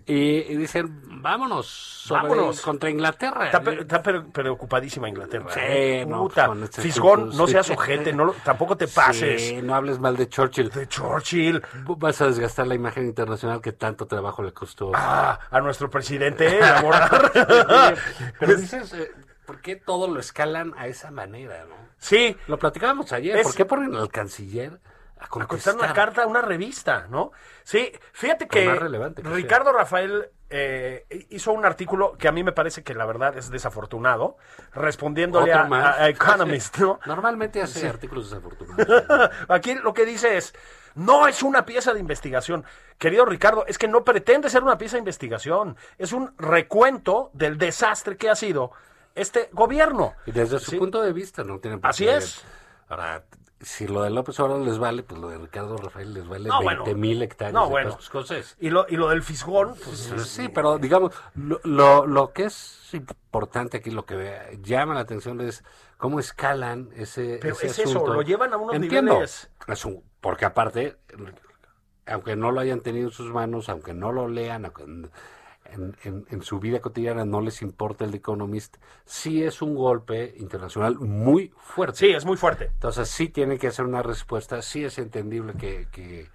y, 0.06 0.14
y 0.14 0.56
dicen, 0.56 1.20
vámonos, 1.22 1.66
sobre- 1.66 2.22
Vámonos. 2.22 2.60
contra 2.60 2.90
Inglaterra. 2.90 3.46
Está, 3.46 4.02
preocupadísima 4.02 5.08
Inglaterra. 5.08 5.50
Sí, 5.52 5.60
¿eh? 5.62 6.06
no, 6.06 6.22
Puta, 6.22 6.52
este 6.64 6.82
Fisgón, 6.82 7.36
no 7.36 7.46
sí. 7.46 7.52
seas 7.52 7.70
ojete, 7.70 8.12
no 8.12 8.24
lo- 8.26 8.32
tampoco 8.44 8.76
te 8.76 8.88
pases. 8.88 9.40
Sí, 9.42 9.62
no 9.62 9.74
hables 9.74 9.98
mal 9.98 10.16
de 10.16 10.28
Churchill. 10.28 10.70
De 10.70 10.86
Churchill. 10.88 11.62
Vas 11.98 12.20
a 12.20 12.26
desgastar 12.26 12.66
la 12.66 12.74
imagen 12.74 13.04
internacional 13.06 13.60
que 13.60 13.72
tanto 13.72 14.06
trabajo 14.06 14.42
le 14.42 14.52
costó. 14.52 14.92
Ah, 14.94 15.38
a 15.50 15.60
nuestro 15.60 15.90
presidente 15.90 16.58
elaborar. 16.58 17.32
Pero 18.38 18.56
dices, 18.56 18.92
eh, 18.94 19.10
¿por 19.46 19.60
qué 19.60 19.76
todo 19.76 20.08
lo 20.08 20.20
escalan 20.20 20.72
a 20.76 20.86
esa 20.86 21.10
manera? 21.10 21.64
No? 21.68 21.74
sí, 21.98 22.36
Lo 22.48 22.58
platicábamos 22.58 23.12
ayer. 23.12 23.36
Es- 23.36 23.42
¿Por 23.44 23.54
qué 23.54 23.64
ponen 23.64 23.94
al 23.94 24.08
canciller 24.10 24.80
a 25.22 25.26
a 25.26 25.28
contestar? 25.28 25.74
contestar 25.74 25.76
una 25.76 25.92
carta 25.94 26.22
a 26.22 26.26
una 26.26 26.42
revista, 26.42 27.06
¿no? 27.08 27.32
Sí, 27.64 27.92
fíjate 28.12 28.48
que 28.48 28.66
más 28.66 28.78
relevante 28.78 29.22
que 29.22 29.28
sea. 29.28 29.36
Ricardo 29.36 29.72
Rafael 29.72 30.30
eh, 30.50 31.06
hizo 31.30 31.52
un 31.52 31.64
artículo 31.64 32.12
que 32.18 32.28
a 32.28 32.32
mí 32.32 32.44
me 32.44 32.52
parece 32.52 32.82
que 32.82 32.94
la 32.94 33.06
verdad 33.06 33.36
es 33.38 33.50
desafortunado, 33.50 34.36
respondiéndole 34.74 35.52
a, 35.52 35.62
a- 35.64 36.08
Economist, 36.08 36.78
¿no? 36.78 36.98
Normalmente 37.06 37.62
hace 37.62 37.88
artículos 37.88 38.30
desafortunados. 38.30 39.30
Aquí 39.48 39.74
lo 39.76 39.94
que 39.94 40.04
dice 40.04 40.36
es, 40.36 40.54
no 40.94 41.26
es 41.28 41.42
una 41.42 41.64
pieza 41.64 41.94
de 41.94 42.00
investigación. 42.00 42.64
Querido 42.98 43.24
Ricardo, 43.24 43.64
es 43.66 43.78
que 43.78 43.88
no 43.88 44.04
pretende 44.04 44.50
ser 44.50 44.62
una 44.62 44.76
pieza 44.76 44.96
de 44.96 45.00
investigación. 45.00 45.76
Es 45.96 46.12
un 46.12 46.34
recuento 46.36 47.30
del 47.32 47.56
desastre 47.56 48.16
que 48.16 48.28
ha 48.28 48.36
sido 48.36 48.72
este 49.14 49.48
gobierno. 49.52 50.14
Y 50.26 50.32
desde 50.32 50.58
su 50.58 50.72
Sí. 50.72 50.78
punto 50.78 51.00
de 51.02 51.12
vista 51.12 51.44
no 51.44 51.58
tienen 51.60 51.80
por 51.80 51.90
Así 51.90 52.06
es. 52.08 52.44
Ahora, 52.88 53.24
si 53.62 53.86
lo 53.86 54.02
de 54.02 54.10
López 54.10 54.38
Obrador 54.40 54.66
les 54.66 54.78
vale, 54.78 55.02
pues 55.02 55.20
lo 55.20 55.28
de 55.28 55.38
Ricardo 55.38 55.76
Rafael 55.76 56.12
les 56.12 56.26
vale 56.28 56.48
No, 56.48 56.58
20 56.60 56.76
bueno. 56.82 56.98
mil 56.98 57.22
hectáreas 57.22 57.54
No, 57.54 57.64
de 57.64 57.70
bueno. 57.70 57.96
escoceses. 57.98 58.56
Y 58.60 58.70
lo, 58.70 58.86
y 58.88 58.96
lo 58.96 59.08
del 59.08 59.22
fisgón, 59.22 59.74
pues, 59.84 60.10
Pues 60.12 60.26
sí, 60.28 60.48
pero 60.48 60.78
digamos, 60.78 61.12
lo, 61.34 61.60
lo, 61.64 62.06
lo 62.06 62.32
que 62.32 62.44
es 62.44 62.90
importante 62.92 63.76
aquí, 63.78 63.90
lo 63.90 64.04
que 64.04 64.58
llama 64.62 64.94
la 64.94 65.00
atención 65.00 65.40
es 65.40 65.64
cómo 65.96 66.18
escalan 66.20 66.90
ese, 66.96 67.38
Pero 67.40 67.54
ese 67.54 67.66
es 67.68 67.78
eso, 67.78 68.06
lo 68.06 68.22
llevan 68.22 68.52
a 68.52 68.56
unos 68.56 68.74
Entiendo, 68.74 69.14
niveles- 69.14 69.48
es 69.68 69.84
un- 69.84 70.02
porque 70.20 70.44
aparte, 70.44 70.96
aunque 72.06 72.36
no 72.36 72.50
lo 72.50 72.60
hayan 72.60 72.80
tenido 72.80 73.06
en 73.08 73.12
sus 73.12 73.30
manos, 73.32 73.68
aunque 73.68 73.94
no 73.94 74.12
lo 74.12 74.28
lean, 74.28 74.64
aunque 74.64 74.84
en, 75.72 75.82
en- 75.82 75.96
en- 76.04 76.26
en 76.30 76.42
su 76.42 76.58
vida 76.60 76.80
cotidiana 76.80 77.24
no 77.24 77.40
les 77.40 77.62
importa 77.62 78.04
el 78.04 78.10
The 78.10 78.18
Economist, 78.18 78.76
sí 79.04 79.42
es 79.42 79.62
un 79.62 79.74
golpe 79.74 80.34
internacional 80.38 80.96
muy 80.98 81.52
fuerte. 81.56 81.98
sí, 81.98 82.10
es 82.10 82.24
muy 82.24 82.36
fuerte. 82.36 82.66
Entonces 82.66 83.08
sí 83.08 83.28
tienen 83.28 83.58
que 83.58 83.68
hacer 83.68 83.84
una 83.84 84.02
respuesta, 84.02 84.60
sí 84.62 84.84
es 84.84 84.98
entendible 84.98 85.54
que, 85.54 85.88
que, 85.92 86.28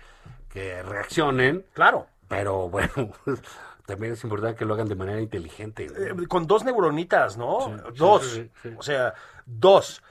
que 0.49 0.81
reaccionen, 0.83 1.65
Claro. 1.73 2.07
pero 2.27 2.69
bueno, 2.69 2.89
también 3.85 4.13
es 4.13 4.23
importante 4.23 4.57
que 4.59 4.65
lo 4.65 4.73
hagan 4.73 4.87
de 4.89 4.95
manera 4.95 5.21
inteligente. 5.21 5.87
¿no? 5.87 6.23
Eh, 6.23 6.27
con 6.27 6.45
dos 6.47 6.63
neuronitas, 6.65 7.37
¿no? 7.37 7.59
Sí, 7.61 7.73
dos. 7.95 8.25
sí, 8.31 8.51
sí. 8.63 8.69
O 8.77 8.81
sea, 8.81 9.13
dos. 9.45 10.03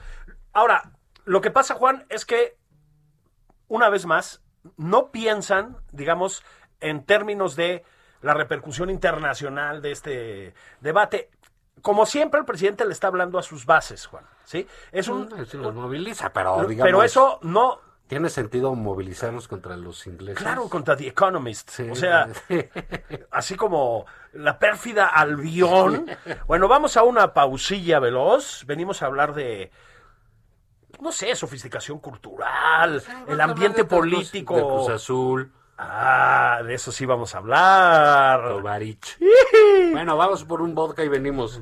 Ahora, 0.53 0.91
lo 1.25 1.41
que 1.41 1.51
pasa, 1.51 1.75
Juan, 1.75 2.05
es 2.09 2.25
que, 2.25 2.57
una 3.67 3.89
vez 3.89 4.05
más, 4.05 4.41
no 4.77 5.11
piensan, 5.11 5.77
digamos, 5.91 6.43
en 6.79 7.03
términos 7.05 7.55
de 7.55 7.83
la 8.21 8.33
repercusión 8.33 8.89
internacional 8.89 9.81
de 9.81 9.91
este 9.91 10.53
debate. 10.81 11.29
Como 11.81 12.05
siempre, 12.05 12.39
el 12.39 12.45
presidente 12.45 12.85
le 12.85 12.93
está 12.93 13.07
hablando 13.07 13.37
a 13.37 13.43
sus 13.43 13.65
bases, 13.65 14.07
Juan. 14.07 14.25
¿Sí? 14.43 14.67
Es 14.91 15.07
un. 15.07 15.25
Mm, 15.25 15.45
sí 15.45 15.57
los 15.57 15.73
moviliza, 15.73 16.31
pero 16.33 16.65
digamos, 16.65 16.87
pero 16.87 17.03
eso 17.03 17.39
no. 17.43 17.79
tiene 18.07 18.29
sentido 18.29 18.73
movilizarnos 18.73 19.47
contra 19.47 19.77
los 19.77 20.07
ingleses. 20.07 20.41
Claro, 20.41 20.67
contra 20.69 20.95
The 20.95 21.07
Economist. 21.07 21.69
Sí. 21.69 21.89
O 21.89 21.95
sea, 21.95 22.27
así 23.31 23.55
como 23.55 24.05
la 24.33 24.57
pérfida 24.57 25.07
Albión. 25.07 26.07
Bueno, 26.47 26.67
vamos 26.67 26.97
a 26.97 27.03
una 27.03 27.33
pausilla 27.33 27.99
veloz. 27.99 28.65
Venimos 28.65 29.03
a 29.03 29.05
hablar 29.05 29.35
de, 29.35 29.71
no 31.01 31.11
sé, 31.11 31.35
sofisticación 31.35 31.99
cultural, 31.99 33.03
el 33.27 33.41
ambiente 33.41 33.83
político. 33.83 34.55
de 34.55 34.61
Cruz 34.61 34.89
Azul, 34.89 35.51
Ah, 35.77 36.61
de 36.65 36.73
eso 36.73 36.91
sí 36.91 37.05
vamos 37.05 37.35
a 37.35 37.37
hablar. 37.37 38.49
Tovarich. 38.49 39.17
bueno, 39.91 40.17
vamos 40.17 40.43
por 40.43 40.61
un 40.61 40.73
vodka 40.73 41.03
y 41.03 41.07
venimos. 41.07 41.61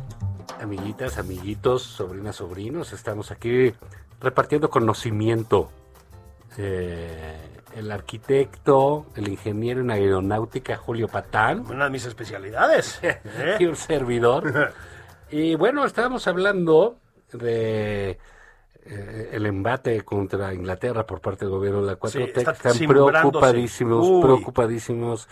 Amiguitas, 0.61 1.17
amiguitos, 1.17 1.81
sobrinas, 1.81 2.35
sobrinos, 2.35 2.93
estamos 2.93 3.31
aquí 3.31 3.73
repartiendo 4.19 4.69
conocimiento. 4.69 5.71
Eh, 6.55 7.35
el 7.75 7.91
arquitecto, 7.91 9.07
el 9.15 9.29
ingeniero 9.29 9.81
en 9.81 9.89
aeronáutica 9.89 10.75
Julio 10.75 11.07
Patán 11.07 11.65
Una 11.69 11.85
de 11.85 11.89
mis 11.89 12.05
especialidades. 12.05 12.99
¿eh? 13.01 13.57
y 13.59 13.65
un 13.65 13.75
servidor. 13.75 14.73
Y 15.33 15.55
bueno, 15.55 15.85
estábamos 15.85 16.27
hablando 16.27 16.97
de 17.31 18.19
eh, 18.83 19.29
el 19.31 19.45
embate 19.45 20.01
contra 20.01 20.53
Inglaterra 20.53 21.05
por 21.05 21.21
parte 21.21 21.45
del 21.45 21.53
gobierno 21.53 21.79
de 21.79 21.87
la 21.87 21.97
4T. 21.97 22.11
Sí, 22.11 22.21
está 22.35 22.51
Están 22.51 22.77
preocupadísimos, 22.77 24.05
Uy. 24.05 24.21
preocupadísimos 24.21 25.29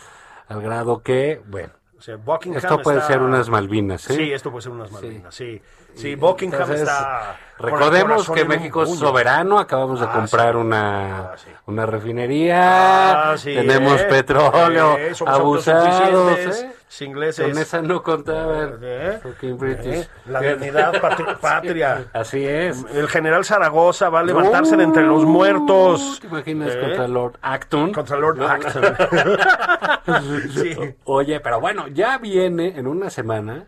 al 0.48 0.62
grado 0.62 1.04
que, 1.04 1.42
bueno, 1.48 1.74
O 2.00 2.02
sea, 2.02 2.16
Buckingham 2.16 2.58
esto 2.64 2.82
puede 2.82 3.00
está- 3.00 3.08
ser 3.10 3.22
unas 3.22 3.50
Malvinas, 3.50 4.10
¿eh? 4.10 4.14
Sí, 4.16 4.32
esto 4.32 4.50
puede 4.52 4.62
ser 4.64 4.72
unas 4.72 4.90
Malvinas, 4.90 5.36
sí. 5.36 5.62
Sí, 5.96 6.16
Buckingham 6.16 6.62
Entonces, 6.62 6.88
está... 6.88 7.38
Recordemos 7.58 8.30
que 8.32 8.46
México 8.46 8.84
es 8.84 8.96
soberano, 8.98 9.60
acabamos 9.60 10.00
de 10.00 10.06
Ah, 10.06 10.14
comprar 10.14 10.54
sí. 10.54 10.60
una, 10.62 11.18
Ah, 11.20 11.36
sí. 11.36 11.50
una 11.66 11.86
refinería, 11.86 13.32
Ah, 13.32 13.36
tenemos 13.44 14.00
¿eh? 14.00 14.06
petróleo, 14.06 14.98
abusados, 15.26 16.40
¿eh? 16.40 16.72
Ingleses. 17.02 17.48
Con 17.48 17.58
esa 17.58 17.82
no 17.82 18.02
contaban. 18.04 18.80
¿Eh? 18.82 19.20
Fucking 19.22 19.58
British. 19.58 19.94
¿Eh? 20.04 20.08
La 20.26 20.42
dignidad 20.42 20.94
patri- 21.02 21.38
patria. 21.40 22.06
Así 22.14 22.44
es. 22.46 22.84
El 22.94 23.08
general 23.08 23.46
Zaragoza 23.46 24.10
va 24.10 24.22
a 24.22 24.24
levantarse 24.24 24.76
de 24.76 24.84
entre 24.84 25.04
los 25.06 25.24
muertos. 25.26 26.20
¿Te 26.20 26.28
imaginas 26.28 26.74
¿Eh? 26.76 26.80
contra 26.80 27.08
Lord 27.08 27.38
Acton? 27.42 27.94
Contra 27.94 28.18
Lord 28.18 28.42
Acton. 28.44 28.84
sí. 30.54 30.76
Oye, 31.06 31.40
pero 31.40 31.60
bueno, 31.60 31.88
ya 31.88 32.18
viene 32.18 32.78
en 32.78 32.88
una 32.88 33.10
semana, 33.10 33.66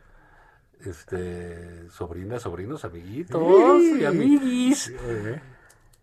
este, 0.83 1.89
sobrinas, 1.89 2.41
sobrinos, 2.41 2.83
amiguitos 2.85 3.81
y 3.99 4.03
amiguis, 4.05 4.93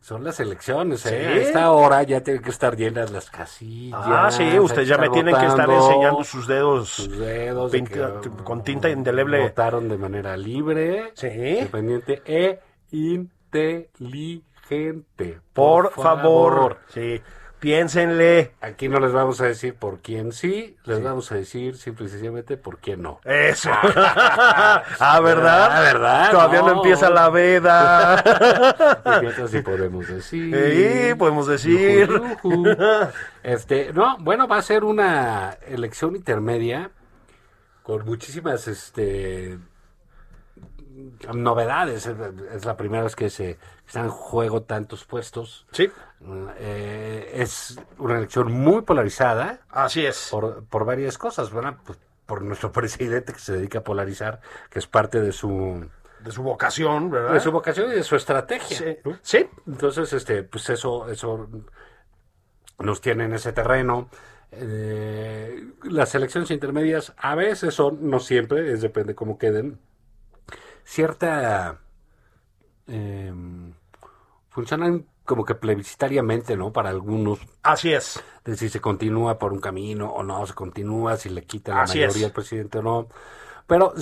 Son 0.01 0.23
las 0.25 0.39
elecciones, 0.41 1.05
¿eh? 1.07 1.27
A 1.27 1.35
esta 1.37 1.71
hora 1.73 2.03
ya 2.05 2.23
tienen 2.23 2.43
que 2.43 2.51
estar 2.51 2.77
llenas 2.77 3.11
las 3.11 3.31
casillas. 3.31 4.01
Ah, 4.03 4.31
sí, 4.31 4.59
ustedes 4.59 4.89
ya 4.89 4.97
me 4.97 5.11
tienen 5.11 5.35
que 5.37 5.45
estar 5.47 5.69
enseñando 5.69 6.25
sus 6.25 6.47
dedos. 6.47 6.89
sus 6.89 7.19
dedos. 7.19 7.71
de 7.73 7.79
pinta- 7.79 8.21
que, 8.23 8.31
con 8.45 8.63
tinta 8.63 8.89
indeleble. 8.89 9.43
Votaron 9.43 9.89
de 9.89 9.99
manera 9.99 10.37
libre, 10.37 11.11
Sí. 11.15 11.27
independiente 11.27 12.23
e 12.25 12.61
inteligente. 12.91 15.41
Por, 15.53 15.93
favor. 15.93 16.79
Sí. 16.89 17.21
Piénsenle. 17.61 18.53
Aquí 18.61 18.89
no 18.89 19.01
les 19.01 19.13
vamos 19.13 19.41
a 19.41 19.47
decir 19.47 19.75
por 19.75 19.99
quién 20.01 20.33
sí, 20.33 20.77
les 20.85 21.03
vamos 21.03 21.33
a 21.33 21.35
decir 21.35 21.77
simple 21.77 22.07
y 22.07 22.09
sencillamente 22.09 22.57
por 22.57 22.79
quién 22.79 23.03
no. 23.03 23.21
Eso. 23.25 23.71
ah, 23.83 25.21
¿verdad? 25.23 25.69
Ah, 25.77 25.81
¿verdad? 25.81 26.31
Todavía 26.31 26.61
no, 26.61 26.67
No. 26.69 26.73
empieza 26.77 27.11
la 27.11 27.29
veda. 27.31 28.15
Otras 29.05 29.51
sí 29.51 29.61
podemos 29.61 30.07
decir. 30.07 30.55
Sí, 30.55 31.15
podemos 31.15 31.47
decir. 31.47 32.09
Este, 33.43 33.93
no, 33.95 34.19
bueno, 34.19 34.47
va 34.47 34.59
a 34.59 34.63
ser 34.63 34.85
una 34.85 35.57
elección 35.67 36.17
intermedia 36.17 36.91
con 37.83 38.05
muchísimas 38.05 38.69
este 38.69 39.59
novedades. 41.35 42.07
Es, 42.07 42.65
la 42.65 42.77
primera 42.77 43.03
vez 43.03 43.17
que 43.17 43.31
se 43.31 43.59
están 43.87 44.05
en 44.07 44.11
juego 44.11 44.63
tantos 44.63 45.05
puestos. 45.05 45.67
Sí, 45.73 45.91
Eh, 46.59 47.31
es 47.35 47.79
una 47.99 48.19
elección 48.19 48.51
muy 48.53 48.83
polarizada 48.83 49.61
así 49.71 50.05
es. 50.05 50.29
por, 50.31 50.65
por 50.65 50.85
varias 50.85 51.17
cosas, 51.19 51.53
¿verdad? 51.53 51.77
Pues, 51.85 51.99
por 52.27 52.43
nuestro 52.43 52.73
presidente 52.79 53.33
que 53.33 53.39
se 53.39 53.53
dedica 53.55 53.79
a 53.79 53.85
polarizar, 53.85 54.41
que 54.71 54.79
es 54.81 54.87
parte 54.87 55.21
de 55.21 55.33
su, 55.33 55.89
De 56.21 56.33
su 56.33 56.43
vocación, 56.43 57.11
¿verdad? 57.11 57.33
de 57.35 57.41
su 57.41 57.53
vocación 57.53 57.93
y 57.93 57.95
de 57.95 58.03
su 58.03 58.17
estrategia. 58.17 58.77
Sí. 58.77 58.97
¿no? 59.05 59.19
Sí. 59.23 59.49
Entonces, 59.67 60.13
este, 60.13 60.43
pues 60.43 60.69
eso, 60.71 61.09
eso 61.11 61.49
nos 62.79 63.01
tiene 63.01 63.25
en 63.25 63.33
ese 63.35 63.53
terreno. 63.53 64.09
Eh, 64.51 65.73
las 65.85 66.15
elecciones 66.15 66.51
intermedias 66.51 67.13
a 67.19 67.35
veces 67.35 67.75
son, 67.75 68.09
no 68.09 68.19
siempre, 68.21 68.73
es 68.73 68.81
depende 68.81 69.15
cómo 69.15 69.37
queden, 69.39 69.79
cierta 70.89 71.79
eh, 72.87 73.33
funcionan 74.49 75.07
como 75.25 75.45
que 75.45 75.55
plebiscitariamente, 75.55 76.57
¿no? 76.57 76.73
Para 76.73 76.89
algunos, 76.89 77.39
Así 77.63 77.93
es. 77.93 78.25
de 78.45 78.57
si 78.57 78.71
se 78.71 78.81
continúa 78.81 79.39
por 79.39 79.53
un 79.53 79.61
camino 79.61 80.11
o 80.11 80.23
no 80.23 80.47
se 80.47 80.55
continúa, 80.55 81.19
si 81.19 81.29
le 81.29 81.45
quitan 81.45 81.77
la 81.77 81.83
Así 81.83 81.99
mayoría 81.99 82.29
al 82.29 82.33
presidente 82.33 82.79
o 82.79 82.83
no. 82.83 83.09
Pero 83.67 83.93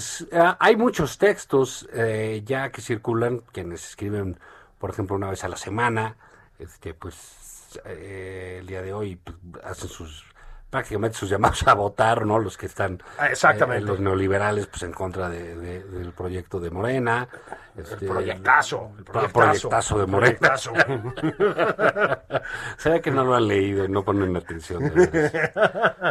hay 0.61 0.77
muchos 0.77 1.18
textos 1.18 1.88
eh, 1.92 2.42
ya 2.44 2.70
que 2.70 2.81
circulan, 2.81 3.40
quienes 3.51 3.85
escriben, 3.88 4.38
por 4.79 4.90
ejemplo, 4.90 5.16
una 5.16 5.29
vez 5.29 5.42
a 5.42 5.49
la 5.49 5.57
semana, 5.57 6.16
este, 6.61 6.94
pues 6.94 7.81
eh, 7.85 8.59
el 8.61 8.66
día 8.68 8.83
de 8.83 8.92
hoy 8.92 9.16
pues, 9.16 9.37
hacen 9.64 9.88
sus 9.88 10.25
prácticamente 10.70 11.16
sus 11.16 11.31
llamados 11.31 11.66
a 11.66 11.74
votar, 11.74 12.26
¿no? 12.26 12.38
Los 12.38 12.57
que 12.57 12.66
están 12.66 13.02
Ah, 13.18 13.29
exactamente. 13.29 13.85
eh, 13.85 13.87
los 13.87 14.00
neoliberales 14.00 14.66
pues 14.66 14.83
en 14.83 14.92
contra 14.92 15.29
de, 15.29 15.55
de- 15.57 15.85
del 15.85 16.12
proyecto 16.12 16.61
de 16.61 16.70
Morena. 16.70 17.29
El 17.76 17.85
este, 17.85 18.07
proyectazo. 18.07 18.90
El 18.98 19.05
pro- 19.05 19.12
proyectazo, 19.29 19.68
proyectazo 19.68 19.98
de 19.98 20.07
Morena. 20.07 20.38
proyectazo. 20.38 20.72
Se 22.79 22.90
ve 22.90 23.00
que 23.00 23.11
no 23.11 23.24
lo 23.24 23.35
han 23.35 23.46
leído 23.48 23.85
y 23.85 23.88
no 23.88 24.05
ponen 24.05 24.37
atención. 24.37 24.92
de. 24.94 25.50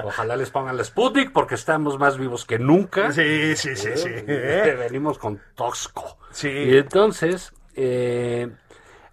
Ojalá 0.03 0.35
les 0.35 0.49
pongan 0.51 0.77
la 0.77 0.83
Sputnik 0.83 1.31
porque 1.31 1.55
estamos 1.55 1.97
más 1.99 2.17
vivos 2.17 2.45
que 2.45 2.59
nunca. 2.59 3.11
sí, 3.11 3.55
sí, 3.55 3.75
sí, 3.75 3.89
sí. 3.95 4.09
Eh, 4.09 4.75
Venimos 4.79 5.17
con 5.17 5.41
Tosco. 5.55 6.17
Sí. 6.31 6.49
Y 6.49 6.77
entonces, 6.77 7.53
eh, 7.75 8.49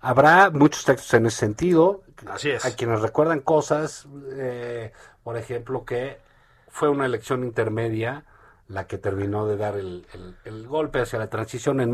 habrá 0.01 0.51
muchos 0.51 0.85
textos 0.85 1.13
en 1.15 1.27
ese 1.27 1.39
sentido. 1.39 2.03
Así 2.31 2.51
es. 2.51 2.65
A 2.65 2.75
quienes 2.77 3.01
recuerdan 3.01 3.41
cosas, 3.41 4.07
eh, 4.37 4.93
por 5.23 5.37
ejemplo, 5.37 5.85
que 5.85 6.19
fue 6.69 6.89
una 6.89 7.07
elección 7.07 7.45
intermedia 7.45 8.25
la 8.69 8.87
que 8.87 8.97
terminó 8.99 9.47
de 9.47 9.57
dar 9.57 9.75
el, 9.77 10.07
el- 10.15 10.37
el 10.45 10.67
golpe 10.67 11.01
hacia 11.01 11.19
la 11.19 11.29
transición 11.29 11.81
en 11.81 11.93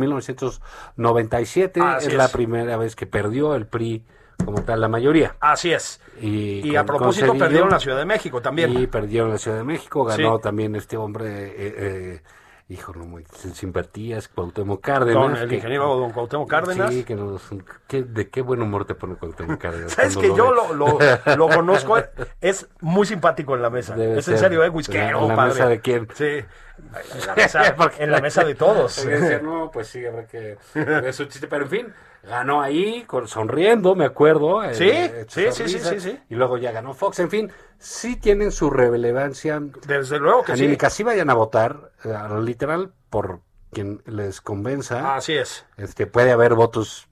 1997. 0.96 1.80
Así 1.82 2.08
es, 2.08 2.14
la 2.14 2.26
es. 2.26 2.30
primera 2.32 2.76
vez 2.76 2.94
que 2.96 3.06
perdió 3.06 3.54
el 3.54 3.66
PRI 3.66 4.04
como 4.44 4.62
tal 4.62 4.80
la 4.80 4.88
mayoría. 4.88 5.34
Así 5.40 5.72
es. 5.72 6.00
Y, 6.20 6.60
Y 6.70 6.76
a 6.76 6.84
propósito, 6.84 7.36
perdieron 7.36 7.70
la 7.70 7.80
Ciudad 7.80 7.98
de 7.98 8.04
México 8.04 8.40
también. 8.40 8.78
y 8.78 8.86
perdieron 8.86 9.30
la 9.30 9.38
Ciudad 9.38 9.56
de 9.58 9.64
México, 9.64 10.04
ganó 10.04 10.36
Sí. 10.36 10.42
también 10.42 10.76
este 10.76 10.96
hombre, 10.96 11.46
eh, 11.48 11.52
eh, 11.56 12.22
hijo, 12.70 12.92
no 12.94 13.04
muy 13.06 13.24
sin 13.34 13.54
simpatías, 13.54 14.28
Cuauhtémoc 14.28 14.82
Cárdenas. 14.82 15.22
Don 15.22 15.36
el 15.36 15.48
que- 15.48 15.54
ingeniero 15.56 15.96
don 15.96 16.10
Cuauhtémoc 16.12 16.48
Cárdenas. 16.50 16.92
Sí, 16.92 17.02
que 17.04 17.14
nos, 17.14 17.42
que- 17.86 18.02
de 18.02 18.28
qué 18.28 18.42
buen 18.42 18.60
humor 18.60 18.84
te 18.84 18.94
pone 18.94 19.14
Cuauhtémoc 19.14 19.58
Cárdenas. 19.58 19.92
Sabes 19.94 20.16
que 20.16 20.28
yo 20.28 20.52
lo, 20.52 20.74
lo, 20.74 20.98
lo 21.36 21.48
conozco, 21.48 21.96
es 22.40 22.68
muy 22.80 23.06
simpático 23.06 23.54
en 23.56 23.62
la 23.62 23.70
mesa. 23.70 23.96
Debe 23.96 24.18
es 24.18 24.28
en 24.28 24.34
ser. 24.34 24.38
serio, 24.38 24.62
¿eh? 24.62 24.66
¿En 24.66 24.74
Whiskero, 24.74 25.22
en 25.22 25.28
la 25.28 25.36
padre. 25.36 25.52
mesa 25.54 25.68
de 25.68 25.80
quién? 25.80 26.08
Sí. 26.14 26.24
En 26.26 27.26
la 27.26 27.34
mesa, 27.34 27.74
en 27.98 28.10
la 28.12 28.20
mesa 28.20 28.44
de 28.44 28.54
todos. 28.54 29.04
No, 29.42 29.70
pues 29.72 29.88
sí, 29.88 30.04
habrá 30.04 30.26
que 30.26 30.56
es 30.74 31.20
un 31.20 31.28
chiste, 31.28 31.48
pero 31.48 31.64
en 31.64 31.70
fin, 31.70 31.94
ganó 32.22 32.60
ahí 32.62 33.04
con, 33.04 33.28
sonriendo, 33.28 33.94
me 33.94 34.04
acuerdo. 34.04 34.60
Sí, 34.74 34.88
eh, 34.90 35.26
sí, 35.28 35.46
sí, 35.52 35.68
sí, 35.68 35.78
sí, 35.78 36.00
sí. 36.00 36.18
Y 36.28 36.34
luego 36.34 36.58
ya 36.58 36.72
ganó 36.72 36.94
Fox, 36.94 37.18
en 37.20 37.30
fin, 37.30 37.52
sí 37.78 38.16
tienen 38.16 38.50
su 38.52 38.70
relevancia 38.70 39.60
Desde 39.86 40.18
luego 40.18 40.42
que 40.44 40.56
sí. 40.56 40.62
anímica. 40.62 40.90
Sí 40.90 41.02
vayan 41.02 41.30
a 41.30 41.34
votar, 41.34 41.92
eh, 42.04 42.14
literal, 42.42 42.92
por 43.10 43.40
quien 43.70 44.02
les 44.06 44.40
convenza. 44.40 45.14
Así 45.16 45.34
es. 45.34 45.64
Este, 45.76 46.06
puede 46.06 46.32
haber 46.32 46.54
votos 46.54 47.08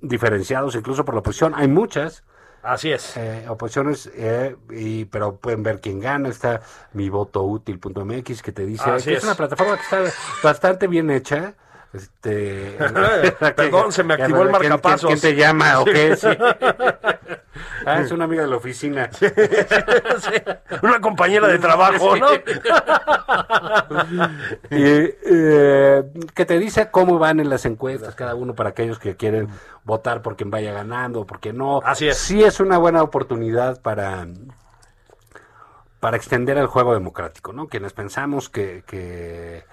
diferenciados, 0.00 0.74
incluso 0.74 1.04
por 1.04 1.14
la 1.14 1.20
oposición. 1.20 1.54
Hay 1.54 1.68
muchas 1.68 2.24
Así 2.62 2.90
es. 2.90 3.16
eh, 3.16 3.46
oposiciones, 3.48 4.10
eh, 4.14 4.56
y, 4.70 5.04
pero 5.04 5.36
pueden 5.36 5.62
ver 5.62 5.80
quién 5.80 6.00
gana. 6.00 6.28
Está 6.28 6.60
mi 6.92 7.08
voto 7.08 7.42
útil.mx 7.44 8.42
que 8.42 8.52
te 8.52 8.66
dice 8.66 8.90
Así 8.90 9.10
que 9.10 9.12
es. 9.12 9.18
es. 9.18 9.24
una 9.24 9.34
plataforma 9.36 9.76
que 9.76 9.82
está 9.82 10.18
bastante 10.42 10.88
bien 10.88 11.10
hecha. 11.10 11.54
Este, 11.96 12.76
Perdón, 13.56 13.90
se 13.92 14.04
me 14.04 14.14
activó 14.14 14.42
el 14.42 14.48
¿quién- 14.50 14.60
quién- 14.60 14.70
marcapasos. 14.70 15.08
¿Quién, 15.08 15.20
te 15.20 15.34
llama 15.34 15.80
o 15.80 15.84
qué? 15.84 16.16
Sí. 16.16 16.28
Ah, 17.86 18.00
es 18.00 18.10
una 18.10 18.24
amiga 18.24 18.42
de 18.42 18.48
la 18.48 18.56
oficina. 18.56 19.08
Sí. 19.20 19.26
Una 20.82 21.00
compañera 21.00 21.46
de 21.46 21.58
trabajo, 21.58 22.16
¿no? 22.16 22.26
Eh, 24.70 26.04
que 26.34 26.44
te 26.46 26.58
dice 26.58 26.90
cómo 26.90 27.18
van 27.18 27.40
en 27.40 27.48
las 27.48 27.64
encuestas 27.64 28.14
cada 28.14 28.34
uno 28.34 28.54
para 28.54 28.70
aquellos 28.70 28.98
que 28.98 29.16
quieren 29.16 29.48
votar 29.84 30.20
por 30.22 30.36
quien 30.36 30.50
vaya 30.50 30.72
ganando 30.72 31.20
o 31.20 31.26
por 31.26 31.38
quien 31.40 31.56
no. 31.58 31.80
Así 31.84 32.08
es. 32.08 32.18
Sí 32.18 32.42
es 32.42 32.60
una 32.60 32.76
buena 32.78 33.02
oportunidad 33.02 33.80
para 33.80 34.26
para 36.00 36.16
extender 36.16 36.58
el 36.58 36.66
juego 36.66 36.92
democrático, 36.92 37.52
¿no? 37.52 37.68
Quienes 37.68 37.92
pensamos 37.92 38.48
que, 38.50 38.84
que, 38.86 39.64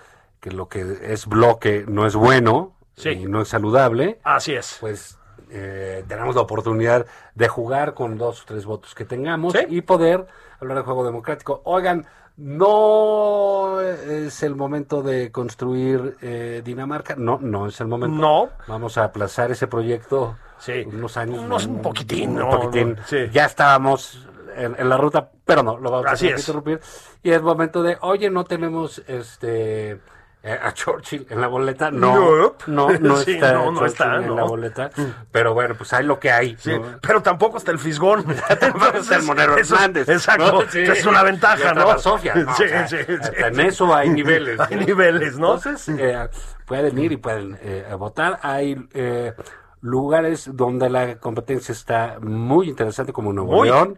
que 0.43 0.51
lo 0.51 0.67
que 0.67 0.97
es 1.13 1.25
bloque 1.25 1.85
no 1.87 2.05
es 2.05 2.15
bueno 2.17 2.73
Sí. 2.95 3.09
y 3.11 3.25
no 3.27 3.41
es 3.41 3.47
saludable, 3.47 4.19
Así 4.25 4.53
es. 4.53 4.77
pues 4.81 5.17
eh, 5.49 6.03
tenemos 6.07 6.35
la 6.35 6.41
oportunidad 6.41 7.05
de 7.33 7.47
jugar 7.47 7.93
con 7.93 8.17
dos 8.17 8.41
o 8.41 8.45
tres 8.45 8.65
votos 8.65 8.93
que 8.93 9.05
tengamos 9.05 9.53
Sí. 9.53 9.59
y 9.69 9.81
poder 9.81 10.27
hablar 10.59 10.77
de 10.79 10.83
juego 10.83 11.05
democrático. 11.05 11.61
Oigan, 11.63 12.05
no 12.35 13.79
es 13.81 14.43
el 14.43 14.55
momento 14.55 15.01
de 15.01 15.31
construir 15.31 16.17
eh, 16.21 16.61
Dinamarca, 16.65 17.15
no, 17.15 17.39
no 17.41 17.67
es 17.67 17.79
el 17.79 17.87
momento. 17.87 18.17
No. 18.17 18.49
Vamos 18.67 18.97
a 18.97 19.05
aplazar 19.05 19.49
ese 19.51 19.67
proyecto 19.67 20.35
Sí. 20.59 20.83
unos 20.85 21.15
años. 21.17 21.39
Unos- 21.39 21.65
un 21.67 21.81
poquitín, 21.81 22.41
un 22.41 22.49
poquitín. 22.49 22.95
no, 22.95 23.03
sí. 23.07 23.29
Ya 23.31 23.45
estábamos 23.45 24.27
en, 24.57 24.75
en 24.77 24.89
la 24.89 24.97
ruta, 24.97 25.29
pero 25.45 25.63
no, 25.63 25.77
lo 25.77 25.89
vamos 25.89 26.07
Así 26.11 26.27
a 26.27 26.35
es. 26.35 26.41
interrumpir. 26.41 26.79
Y 27.23 27.31
es 27.31 27.41
momento 27.41 27.81
de, 27.81 27.97
oye, 28.01 28.29
no 28.29 28.43
tenemos 28.43 29.01
este 29.07 29.99
a 30.43 30.73
Churchill 30.73 31.25
en 31.29 31.39
la 31.39 31.47
boleta. 31.47 31.89
No, 31.89 32.53
no, 32.67 32.89
no 32.99 33.17
Sí, 33.23 33.31
está, 33.35 33.53
no, 33.53 33.71
no 33.71 33.85
está, 33.85 34.15
en 34.17 34.35
la 34.35 34.43
boleta. 34.43 34.91
Pero 35.31 35.53
bueno, 35.53 35.75
pues 35.75 35.93
hay 35.93 36.05
lo 36.05 36.19
que 36.19 36.31
hay. 36.31 36.57
Sí, 36.59 36.73
pero 37.01 37.21
tampoco 37.21 37.57
está 37.57 37.71
el 37.71 37.79
fisgón. 37.79 38.25
Tampoco 38.59 38.97
está 38.97 39.15
el 39.15 39.23
Monero 39.23 39.55
eso- 39.57 39.75
Hernández. 39.75 40.09
Exacto. 40.09 40.63
Sí. 40.69 40.81
es 40.81 41.05
una 41.05 41.23
ventaja, 41.23 41.73
¿no? 41.73 41.97
Sí, 42.03 42.07
O 42.07 42.55
sea, 42.55 42.83
hasta 42.83 43.47
en 43.47 43.59
eso 43.61 43.93
hay 43.95 44.09
niveles. 44.09 44.59
Hay 44.59 44.75
niveles, 44.75 45.37
¿no? 45.37 45.55
Entonces, 45.55 45.87
eh, 45.97 46.27
pueden 46.65 46.97
ir 46.99 47.13
y 47.13 47.17
pueden 47.17 47.57
eh, 47.61 47.85
votar. 47.97 48.39
Hay 48.41 48.87
eh, 48.93 49.33
lugares 49.81 50.49
donde 50.53 50.89
la 50.89 51.15
competencia 51.15 51.71
está 51.71 52.17
muy 52.19 52.69
interesante, 52.69 53.13
como 53.13 53.31
Nuevo 53.31 53.53
Muy. 53.53 53.69
León, 53.69 53.97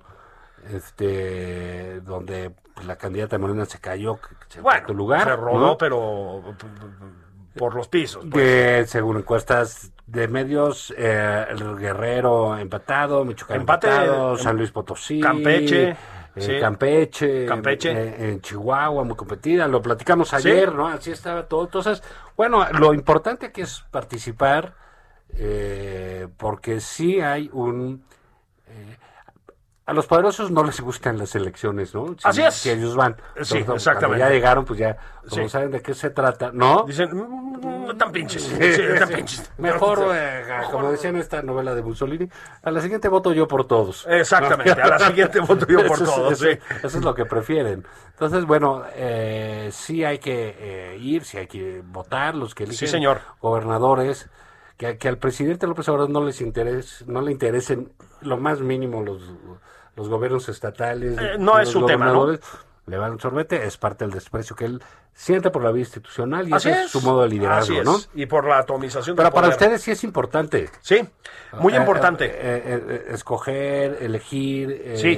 este, 0.71 2.01
donde 2.01 2.53
la 2.85 2.95
candidata 2.97 3.37
Morena 3.37 3.65
se 3.65 3.79
cayó, 3.79 4.19
se 4.47 4.61
Bueno, 4.61 4.85
tu 4.87 4.93
lugar. 4.93 5.23
se 5.23 5.35
rodó, 5.35 5.59
¿no? 5.59 5.77
pero 5.77 6.41
por 7.57 7.73
los 7.75 7.87
pisos. 7.87 8.25
pues. 8.29 8.33
Que 8.33 8.85
según 8.87 9.17
encuestas 9.17 9.91
de 10.07 10.27
medios, 10.27 10.93
eh, 10.97 11.45
el 11.49 11.77
Guerrero 11.77 12.57
empatado, 12.57 13.23
Michoacán 13.25 13.61
Empate, 13.61 13.87
empatado, 13.87 14.31
em, 14.33 14.37
San 14.37 14.57
Luis 14.57 14.71
Potosí, 14.71 15.19
Campeche, 15.21 15.89
eh, 15.91 15.95
sí. 16.37 16.59
Campeche, 16.59 17.45
Campeche. 17.45 17.91
eh, 17.91 18.31
en 18.33 18.41
Chihuahua, 18.41 19.03
muy 19.05 19.15
competida, 19.15 19.67
lo 19.67 19.81
platicamos 19.81 20.29
Sí. 20.29 20.35
ayer, 20.35 20.73
¿no? 20.75 20.87
Así 20.87 21.11
estaba 21.11 21.47
todo. 21.47 21.63
Entonces, 21.63 22.03
bueno, 22.35 22.65
lo 22.73 22.93
importante 22.93 23.45
aquí 23.47 23.61
es 23.61 23.85
participar, 23.89 24.73
eh, 25.37 26.27
porque 26.37 26.79
sí 26.81 27.21
hay 27.21 27.49
un... 27.53 28.03
a 29.87 29.93
los 29.93 30.07
poderosos 30.07 30.49
no 30.49 30.63
les 30.63 30.81
gustan 30.81 31.17
las 31.19 31.35
elecciones, 31.35 31.93
¿no? 31.93 32.07
Si, 32.07 32.15
Así 32.23 32.41
es. 32.41 32.53
Si 32.55 32.69
ellos 32.71 32.95
van. 32.95 33.15
Sí, 33.43 33.59
exactamente. 33.59 34.19
ya 34.19 34.29
llegaron, 34.31 34.65
pues 34.65 34.79
ya, 34.79 34.97
como 35.29 35.43
Sí. 35.43 35.49
saben 35.49 35.69
de 35.71 35.81
qué 35.81 35.93
se 35.93 36.09
trata, 36.09 36.49
¿no? 36.51 36.85
Dicen, 36.87 37.09
"Mm, 37.15 37.85
no 37.87 37.95
tan 37.95 38.11
pinches. 38.11 38.41
Sí, 38.43 38.81
no 38.89 38.99
tan 38.99 39.09
pinches. 39.09 39.51
Mejor, 39.59 39.99
eh, 40.15 40.43
como 40.71 40.91
decía 40.91 41.11
en 41.11 41.17
esta 41.17 41.43
novela 41.43 41.75
de 41.75 41.83
Mussolini, 41.83 42.27
a 42.63 42.71
la 42.71 42.81
siguiente 42.81 43.07
voto 43.09 43.31
yo 43.31 43.47
por 43.47 43.67
todos. 43.67 44.07
Exactamente, 44.09 44.71
a 44.71 44.87
la 44.87 44.99
siguiente 44.99 45.39
voto 45.39 45.67
yo 45.67 45.85
por 45.85 45.97
Eso 46.01 46.05
todos, 46.05 46.33
Eso, 46.33 46.45
sí. 46.45 46.59
eso 46.83 46.97
es 46.97 47.03
lo 47.03 47.13
que 47.13 47.25
prefieren. 47.25 47.85
Entonces, 48.09 48.45
bueno, 48.45 48.83
eh, 48.95 49.69
sí 49.71 50.03
hay 50.03 50.17
que 50.17 50.55
eh, 50.57 50.97
ir, 50.99 51.23
sí 51.25 51.37
hay 51.37 51.47
que 51.47 51.83
votar, 51.85 52.33
los 52.33 52.55
que 52.55 52.63
eligen 52.63 52.87
señor. 52.87 53.21
gobernadores, 53.39 54.29
que, 54.77 54.97
que 54.97 55.07
al 55.07 55.17
presidente 55.19 55.67
López 55.67 55.87
Obrador 55.89 56.09
no 56.09 56.23
les 56.23 56.41
interese, 56.41 57.05
no 57.07 57.21
le 57.21 57.31
interesen 57.31 57.91
lo 58.21 58.37
más 58.37 58.61
mínimo 58.61 59.03
los, 59.03 59.21
los 59.95 60.09
gobiernos 60.09 60.47
estatales. 60.49 61.17
Eh, 61.17 61.35
no 61.39 61.59
es 61.59 61.73
los 61.73 61.81
su 61.81 61.85
tema, 61.85 62.07
¿no? 62.11 62.27
Le 62.87 62.97
van 62.97 63.13
un 63.13 63.19
sorbete, 63.19 63.65
es 63.65 63.77
parte 63.77 64.05
del 64.05 64.13
desprecio 64.13 64.55
que 64.55 64.65
él 64.65 64.83
siente 65.11 65.49
por 65.49 65.63
la 65.63 65.71
vida 65.71 65.85
institucional 65.85 66.47
y 66.47 66.53
Así 66.53 66.69
ese 66.69 66.83
es 66.83 66.91
su 66.91 67.01
modo 67.01 67.23
de 67.23 67.29
liderazgo. 67.29 67.83
¿no? 67.83 67.97
Y 68.13 68.27
por 68.27 68.45
la 68.45 68.59
atomización 68.59 69.15
Pero 69.15 69.29
del 69.29 69.33
para 69.33 69.47
poder. 69.47 69.59
ustedes 69.59 69.81
sí 69.81 69.89
es 69.91 70.03
importante. 70.03 70.69
Sí, 70.81 71.07
muy 71.59 71.73
Eh, 71.73 71.77
importante. 71.77 72.29
eh, 72.31 73.05
escoger, 73.09 73.97
elegir 74.01 74.93
Sí. 74.97 75.17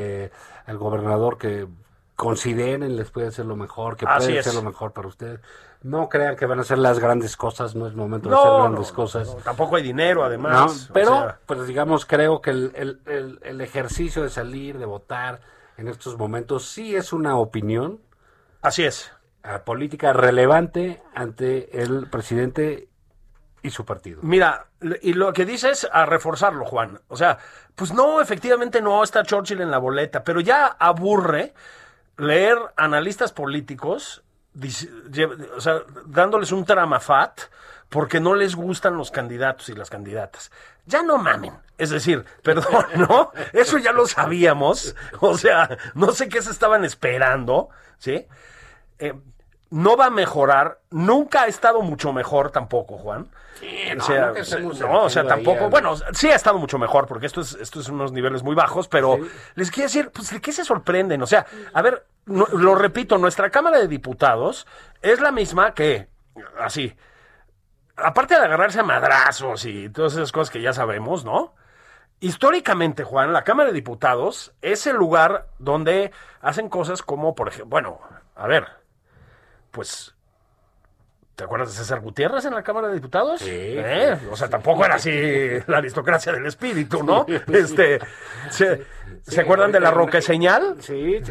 al 0.65 0.77
gobernador 0.77 1.37
que 1.37 1.67
consideren 2.15 2.95
les 2.95 3.11
puede 3.11 3.27
hacer 3.27 3.45
lo 3.45 3.55
mejor, 3.55 3.97
que 3.97 4.05
Así 4.07 4.27
puede 4.27 4.39
es. 4.39 4.47
hacer 4.47 4.55
lo 4.63 4.67
mejor 4.67 4.93
para 4.93 5.07
ustedes. 5.07 5.39
No 5.83 6.09
crean 6.09 6.35
que 6.35 6.45
van 6.45 6.57
a 6.59 6.61
hacer 6.63 6.79
las 6.79 6.99
grandes 6.99 7.37
cosas, 7.37 7.75
no 7.75 7.87
es 7.87 7.93
momento 7.93 8.29
de 8.29 8.35
hacer 8.35 8.51
grandes 8.51 8.89
no, 8.89 8.95
cosas. 8.95 9.27
no, 9.27 9.35
tampoco 9.35 9.75
hay 9.75 9.83
dinero, 9.83 10.23
además. 10.23 10.89
o 10.89 10.93
Pero, 10.93 11.11
sea, 11.11 11.39
pues 11.45 11.67
digamos, 11.67 12.05
creo 12.05 12.41
que 12.41 12.49
el, 12.49 12.71
el- 12.75 13.01
el- 13.05 13.39
el 13.43 13.61
ejercicio 13.61 14.23
de 14.23 14.29
salir, 14.29 14.77
de 14.79 14.85
votar 14.85 15.39
en 15.77 15.87
estos 15.87 16.17
momentos, 16.17 16.65
sí 16.67 16.95
es 16.95 17.13
una 17.13 17.37
opinión 17.37 18.01
así 18.61 18.83
es. 18.83 19.11
eh, 19.43 19.59
política 19.63 20.13
relevante 20.13 21.01
ante 21.13 21.81
el 21.83 22.07
presidente 22.09 22.89
y 23.61 23.69
su 23.69 23.85
partido. 23.85 24.19
Mira, 24.23 24.67
y 25.01 25.13
lo 25.13 25.31
que 25.33 25.45
dices 25.45 25.87
a 25.91 26.05
reforzarlo, 26.05 26.65
Juan. 26.65 27.01
O 27.07 27.15
sea, 27.17 27.37
pues 27.75 27.93
no, 27.93 28.19
efectivamente 28.21 28.81
no 28.81 29.03
está 29.03 29.23
Churchill 29.23 29.61
en 29.61 29.71
la 29.71 29.77
boleta, 29.77 30.23
pero 30.23 30.41
ya 30.41 30.65
aburre 30.79 31.53
leer 32.17 32.57
analistas 32.77 33.31
políticos, 33.33 34.23
dándoles 36.05 36.51
un 36.51 36.65
tramafat 36.65 37.41
porque 37.89 38.19
no 38.19 38.35
les 38.35 38.55
gustan 38.55 38.97
los 38.97 39.11
candidatos 39.11 39.69
y 39.69 39.73
las 39.73 39.89
candidatas. 39.89 40.51
Ya 40.85 41.03
no 41.03 41.17
mamen. 41.17 41.53
Es 41.77 41.89
decir, 41.89 42.25
perdón, 42.43 42.85
¿no? 42.95 43.31
Eso 43.53 43.77
ya 43.77 43.91
lo 43.91 44.07
sabíamos. 44.07 44.95
O 45.19 45.37
sea, 45.37 45.77
no 45.93 46.11
sé 46.11 46.29
qué 46.29 46.41
se 46.41 46.51
estaban 46.51 46.83
esperando, 46.83 47.69
¿sí? 47.97 48.27
Eh, 48.99 49.13
no 49.69 49.97
va 49.97 50.05
a 50.05 50.09
mejorar, 50.09 50.79
nunca 50.89 51.43
ha 51.43 51.47
estado 51.47 51.81
mucho 51.81 52.13
mejor 52.13 52.51
tampoco, 52.51 52.97
Juan. 52.97 53.27
No, 53.95 54.03
o 54.03 54.05
sea, 54.05 54.33
no 54.87 55.03
o 55.03 55.09
sea, 55.09 55.21
ahí 55.23 55.27
tampoco, 55.27 55.69
bueno, 55.69 55.95
sí 56.13 56.29
ha 56.29 56.35
estado 56.35 56.57
mucho 56.59 56.77
mejor, 56.77 57.07
porque 57.07 57.25
esto 57.25 57.41
es, 57.41 57.53
esto 57.55 57.79
es 57.79 57.89
unos 57.89 58.11
niveles 58.11 58.43
muy 58.43 58.55
bajos, 58.55 58.87
pero 58.87 59.17
les 59.55 59.71
quiero 59.71 59.87
decir, 59.87 60.11
pues, 60.11 60.29
¿de 60.31 60.39
qué 60.41 60.51
se 60.51 60.63
sorprenden? 60.65 61.21
O 61.21 61.27
sea, 61.27 61.45
a 61.73 61.81
ver, 61.81 62.05
no- 62.25 62.47
lo 62.53 62.75
repito, 62.75 63.17
nuestra 63.17 63.49
Cámara 63.49 63.79
de 63.79 63.87
Diputados 63.87 64.67
es 65.01 65.19
la 65.19 65.31
misma 65.31 65.73
que, 65.73 66.07
así, 66.59 66.95
aparte 67.95 68.35
de 68.37 68.45
agarrarse 68.45 68.79
a 68.79 68.83
madrazos 68.83 69.65
y 69.65 69.89
todas 69.89 70.13
esas 70.13 70.31
cosas 70.31 70.51
que 70.51 70.61
ya 70.61 70.73
sabemos, 70.73 71.25
¿no? 71.25 71.55
Históricamente, 72.19 73.03
Juan, 73.03 73.31
la 73.31 73.43
Cámara 73.43 73.69
de 73.69 73.75
Diputados 73.75 74.53
es 74.61 74.87
el 74.87 74.95
lugar 74.95 75.47
donde 75.59 76.11
hacen 76.41 76.67
cosas 76.69 77.01
como, 77.03 77.35
por 77.35 77.47
ejemplo, 77.47 77.69
bueno, 77.69 77.99
a 78.35 78.47
ver, 78.47 78.67
pues, 79.71 80.15
¿te 81.37 81.43
acuerdas 81.43 81.69
de 81.69 81.75
César 81.75 82.01
Gutiérrez 82.01 82.43
en 82.45 82.55
la 82.55 82.63
Cámara 82.63 82.87
de 82.87 82.95
Diputados? 82.95 83.39
Sí. 83.39 83.49
¿Eh? 83.51 84.17
O 84.31 84.35
sea, 84.35 84.49
tampoco 84.49 84.83
era 84.83 84.95
así 84.95 85.11
la 85.67 85.77
aristocracia 85.77 86.33
del 86.33 86.45
espíritu, 86.47 87.03
¿no? 87.03 87.25
Este, 87.47 87.99
¿se, 88.49 88.81
¿se 89.21 89.41
acuerdan 89.41 89.71
de 89.71 89.79
la 89.79 89.91
Roque 89.91 90.19
Señal? 90.21 90.77
Sí. 90.79 91.21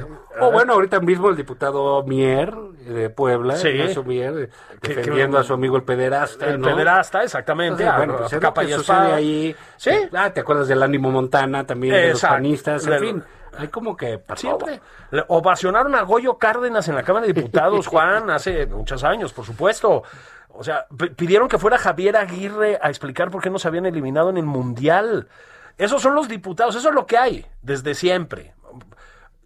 O 0.40 0.52
bueno, 0.52 0.74
ahorita 0.74 1.00
mismo 1.00 1.28
el 1.28 1.36
diputado 1.36 2.04
Mier 2.04 2.54
de 2.54 3.10
Puebla, 3.10 3.56
Sí. 3.56 3.68
Ignacio 3.68 4.04
Mier, 4.04 4.38
eh, 4.38 4.48
defendiendo 4.80 5.38
a 5.38 5.42
su 5.42 5.54
amigo 5.54 5.76
el 5.76 5.82
pederasta, 5.82 6.46
El 6.46 6.60
¿no? 6.60 6.68
pederasta, 6.68 7.24
exactamente. 7.24 7.82
Entonces, 7.82 7.96
bueno, 7.98 8.14
a 8.14 8.16
pues 8.18 8.32
es 8.32 8.32
lo 8.34 8.40
capa 8.40 8.60
que 8.62 8.68
y 8.68 8.72
sucede 8.74 8.96
espada. 8.96 9.16
ahí. 9.16 9.56
Sí. 9.76 9.90
Ah, 10.14 10.30
¿te 10.30 10.38
acuerdas 10.40 10.68
del 10.68 10.82
ánimo 10.84 11.10
Montana 11.10 11.66
también 11.66 11.92
de 11.94 12.10
los 12.10 12.22
panistas? 12.22 12.86
En 12.86 13.00
fin, 13.00 13.24
hay 13.58 13.68
como 13.68 13.96
que 13.96 14.18
para 14.18 14.38
Siempre. 14.38 14.80
Le 15.10 15.24
ovacionaron 15.28 15.94
a 15.94 16.02
Goyo 16.02 16.38
Cárdenas 16.38 16.88
en 16.88 16.94
la 16.94 17.02
Cámara 17.02 17.26
de 17.26 17.32
Diputados, 17.32 17.86
Juan, 17.88 18.30
hace 18.30 18.66
muchos 18.66 19.04
años, 19.04 19.32
por 19.32 19.44
supuesto. 19.44 20.02
O 20.48 20.64
sea, 20.64 20.86
pidieron 21.16 21.48
que 21.48 21.58
fuera 21.58 21.78
Javier 21.78 22.16
Aguirre 22.16 22.78
a 22.80 22.88
explicar 22.88 23.30
por 23.30 23.42
qué 23.42 23.50
no 23.50 23.58
se 23.58 23.68
habían 23.68 23.86
eliminado 23.86 24.30
en 24.30 24.38
el 24.38 24.46
Mundial. 24.46 25.28
Esos 25.76 26.00
son 26.00 26.14
los 26.14 26.28
diputados, 26.28 26.74
eso 26.74 26.88
es 26.88 26.94
lo 26.94 27.06
que 27.06 27.18
hay 27.18 27.46
desde 27.60 27.94
siempre. 27.94 28.54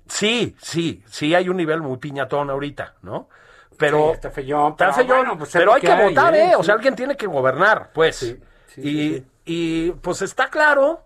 Sí, 0.06 0.56
sí, 0.60 1.02
sí 1.06 1.34
hay 1.34 1.48
un 1.48 1.56
nivel 1.56 1.80
muy 1.80 1.98
piñatón 1.98 2.50
ahorita, 2.50 2.94
¿no? 3.02 3.28
Pero 3.76 4.08
Sí, 4.08 4.14
está 4.14 4.30
feyón, 4.30 4.72
está 4.72 4.86
pero 4.86 4.94
feyón, 4.94 5.18
bueno, 5.18 5.38
pues 5.38 5.50
pero 5.52 5.72
hay 5.72 5.80
que 5.80 5.90
hay, 5.90 6.08
votar, 6.08 6.34
¿eh? 6.34 6.50
¿eh? 6.50 6.56
O 6.56 6.62
sea, 6.62 6.74
alguien 6.74 6.94
tiene 6.94 7.16
que 7.16 7.26
gobernar, 7.26 7.90
pues. 7.92 8.16
Sí, 8.16 8.38
y, 8.76 9.24
y, 9.44 9.90
pues 9.92 10.22
está 10.22 10.48
claro 10.48 11.02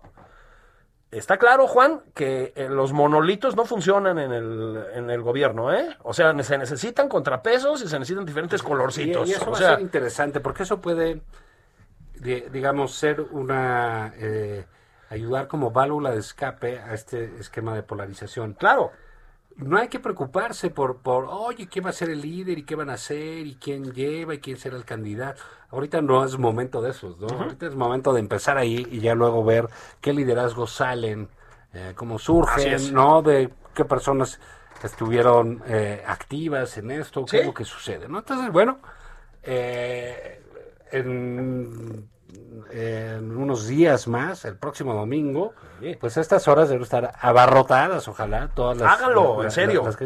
Está 1.11 1.37
claro, 1.37 1.67
Juan, 1.67 2.01
que 2.13 2.51
eh, 2.55 2.67
los 2.69 2.91
monolitos 2.91 3.55
no 3.55 3.63
funcionan 3.65 4.17
en 4.19 4.33
el, 4.33 4.83
en 4.95 5.09
el 5.09 5.21
gobierno, 5.21 5.71
¿eh? 5.73 5.95
O 6.03 6.13
sea, 6.13 6.37
se 6.43 6.57
necesitan 6.57 7.07
contrapesos 7.07 7.81
y 7.83 7.87
se 7.87 7.97
necesitan 7.99 8.25
diferentes 8.25 8.61
colorcitos. 8.61 9.29
y 9.29 9.33
eso 9.33 9.45
o 9.47 9.51
va 9.51 9.57
a 9.57 9.61
ser 9.61 9.79
interesante, 9.81 10.39
porque 10.41 10.63
eso 10.63 10.81
puede, 10.81 11.21
di- 12.15 12.43
digamos, 12.51 12.93
ser 12.95 13.21
una... 13.21 14.13
eh, 14.17 14.65
ayudar 15.09 15.47
como 15.47 15.71
válvula 15.71 16.11
de 16.11 16.19
escape 16.19 16.79
a 16.79 16.93
este 16.93 17.31
esquema 17.39 17.75
de 17.75 17.83
polarización. 17.83 18.53
claro. 18.53 18.91
No 19.57 19.77
hay 19.77 19.87
que 19.87 19.99
preocuparse 19.99 20.69
por, 20.69 20.97
por, 20.97 21.25
oye, 21.29 21.67
¿quién 21.67 21.85
va 21.85 21.89
a 21.91 21.93
ser 21.93 22.09
el 22.09 22.21
líder 22.21 22.57
y 22.57 22.63
qué 22.63 22.75
van 22.75 22.89
a 22.89 22.93
hacer 22.93 23.47
y 23.47 23.55
quién 23.55 23.93
lleva 23.93 24.33
y 24.33 24.39
quién 24.39 24.57
será 24.57 24.75
el 24.75 24.83
candidato? 24.83 25.41
Ahorita 25.69 26.01
no 26.01 26.25
es 26.25 26.37
momento 26.37 26.81
de 26.81 26.91
esos, 26.91 27.17
¿no? 27.19 27.27
Ahorita 27.27 27.67
es 27.67 27.75
momento 27.75 28.13
de 28.13 28.19
empezar 28.19 28.57
ahí 28.57 28.85
y 28.91 28.99
ya 28.99 29.15
luego 29.15 29.45
ver 29.45 29.67
qué 30.01 30.11
liderazgos 30.13 30.71
salen, 30.73 31.29
eh, 31.73 31.93
cómo 31.95 32.19
surgen. 32.19 32.93
¿no? 32.93 33.21
De 33.21 33.49
qué 33.73 33.85
personas 33.85 34.39
estuvieron 34.83 35.63
eh, 35.67 36.03
activas 36.05 36.77
en 36.77 36.91
esto, 36.91 37.23
qué 37.25 37.31
Sí. 37.31 37.37
es 37.37 37.45
lo 37.45 37.53
que 37.53 37.63
sucede, 37.65 38.09
¿no? 38.09 38.19
Entonces, 38.19 38.51
bueno, 38.51 38.79
eh, 39.43 40.41
en, 40.91 42.09
en 42.71 43.35
unos 43.37 43.67
días 43.67 44.07
más, 44.07 44.45
el 44.45 44.57
próximo 44.57 44.93
domingo, 44.93 45.53
Sí. 45.79 45.95
pues 45.99 46.17
estas 46.17 46.47
horas 46.47 46.69
deben 46.69 46.83
estar 46.83 47.11
abarrotadas, 47.19 48.07
ojalá, 48.07 48.49
todas 48.53 48.77
las... 48.77 48.91
Hágalo, 48.93 49.37
en 49.39 49.43
las- 49.45 49.53
serio. 49.53 49.83
las 49.83 49.97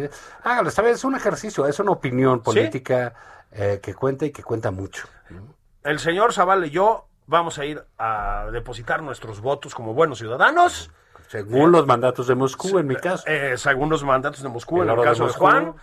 hágalo, 0.43 0.69
esta 0.69 0.81
vez 0.81 0.95
es 0.95 1.03
un 1.03 1.15
ejercicio, 1.15 1.65
es 1.67 1.79
una 1.79 1.91
opinión 1.91 2.41
política 2.41 3.13
eh, 3.51 3.79
que 3.81 3.93
cuenta 3.93 4.25
y 4.25 4.31
que 4.31 4.43
cuenta 4.43 4.71
mucho. 4.71 5.07
¿no? 5.29 5.55
El 5.83 5.99
señor 5.99 6.33
Zavala 6.33 6.65
y 6.67 6.69
yo 6.71 7.07
vamos 7.27 7.57
a 7.59 7.65
ir 7.65 7.83
a 7.97 8.47
depositar 8.51 9.01
nuestros 9.03 9.41
votos 9.41 9.73
como 9.73 9.93
buenos 9.93 10.17
ciudadanos, 10.19 10.91
Según 11.27 11.71
los 11.71 11.85
mandatos 11.85 12.27
de 12.27 12.33
Moscú, 12.35 12.79
en 12.79 12.87
mi 12.87 12.95
caso. 12.95 13.23
eh, 13.27 13.53
según 13.57 13.89
los 13.89 14.03
mandatos 14.03 14.41
de 14.41 14.49
Moscú, 14.49 14.81
El 14.81 14.89
en 14.89 14.93
el 14.95 14.99
de 14.99 15.03
caso 15.03 15.27
de, 15.27 15.33
Juan. 15.33 15.75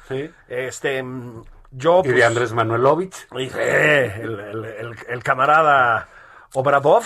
Este, 0.48 1.04
yo... 1.70 2.02
y 2.04 2.08
de 2.08 2.12
pues, 2.14 2.24
Andrés 2.24 2.52
Manuelovich. 2.52 3.28
El- 3.32 4.40
el- 4.40 4.96
el 5.08 5.22
camarada 5.22 6.08
Obradov. 6.54 7.04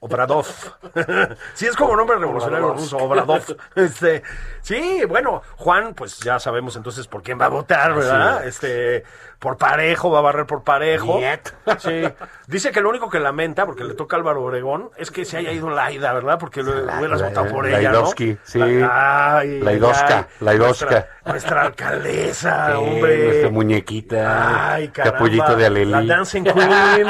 Obradov. 0.00 0.46
sí, 1.54 1.66
es 1.66 1.76
como 1.76 1.96
nombre 1.96 2.18
revolucionario 2.18 2.74
ruso, 2.74 2.98
Obradov. 2.98 3.42
Este, 3.74 4.22
sí, 4.60 5.02
bueno, 5.08 5.42
Juan, 5.56 5.94
pues 5.94 6.18
ya 6.18 6.38
sabemos 6.38 6.76
entonces 6.76 7.06
por 7.06 7.22
quién 7.22 7.40
va 7.40 7.46
a 7.46 7.48
votar, 7.48 7.94
¿verdad? 7.94 8.46
Este, 8.46 9.04
por 9.42 9.56
parejo, 9.56 10.10
va 10.10 10.20
a 10.20 10.22
barrer 10.22 10.46
por 10.46 10.62
parejo. 10.62 11.20
Sí. 11.78 12.02
Dice 12.46 12.70
que 12.70 12.80
lo 12.80 12.90
único 12.90 13.08
que 13.08 13.18
lamenta, 13.18 13.66
porque 13.66 13.82
le 13.82 13.94
toca 13.94 14.16
a 14.16 14.18
Álvaro 14.18 14.44
Obregón, 14.44 14.90
es 14.96 15.10
que 15.10 15.24
se 15.24 15.38
haya 15.38 15.52
ido 15.52 15.70
Laida, 15.70 16.12
¿verdad? 16.12 16.38
Porque 16.38 16.62
lo 16.62 16.72
hubieras 16.72 17.22
votado 17.22 17.48
por 17.48 17.66
la 17.66 17.78
ella, 17.80 17.92
¿no? 17.92 18.06
Sí. 18.06 18.58
La, 18.58 19.38
ay, 19.38 19.60
La 19.60 19.70
ay, 19.70 19.76
Idosca, 19.76 20.18
ay. 20.18 20.24
la 20.40 20.54
Idosca. 20.54 21.08
Nuestra, 21.24 21.62
alcaldesa, 21.62 22.78
hombre. 22.78 23.24
nuestra 23.24 23.50
muñequita. 23.50 24.74
Ay. 24.74 24.88
Capullito 24.88 25.56
de 25.56 25.66
Alelí. 25.66 25.90
La 25.90 26.02
Dancing 26.16 26.44
Queen. 26.44 27.06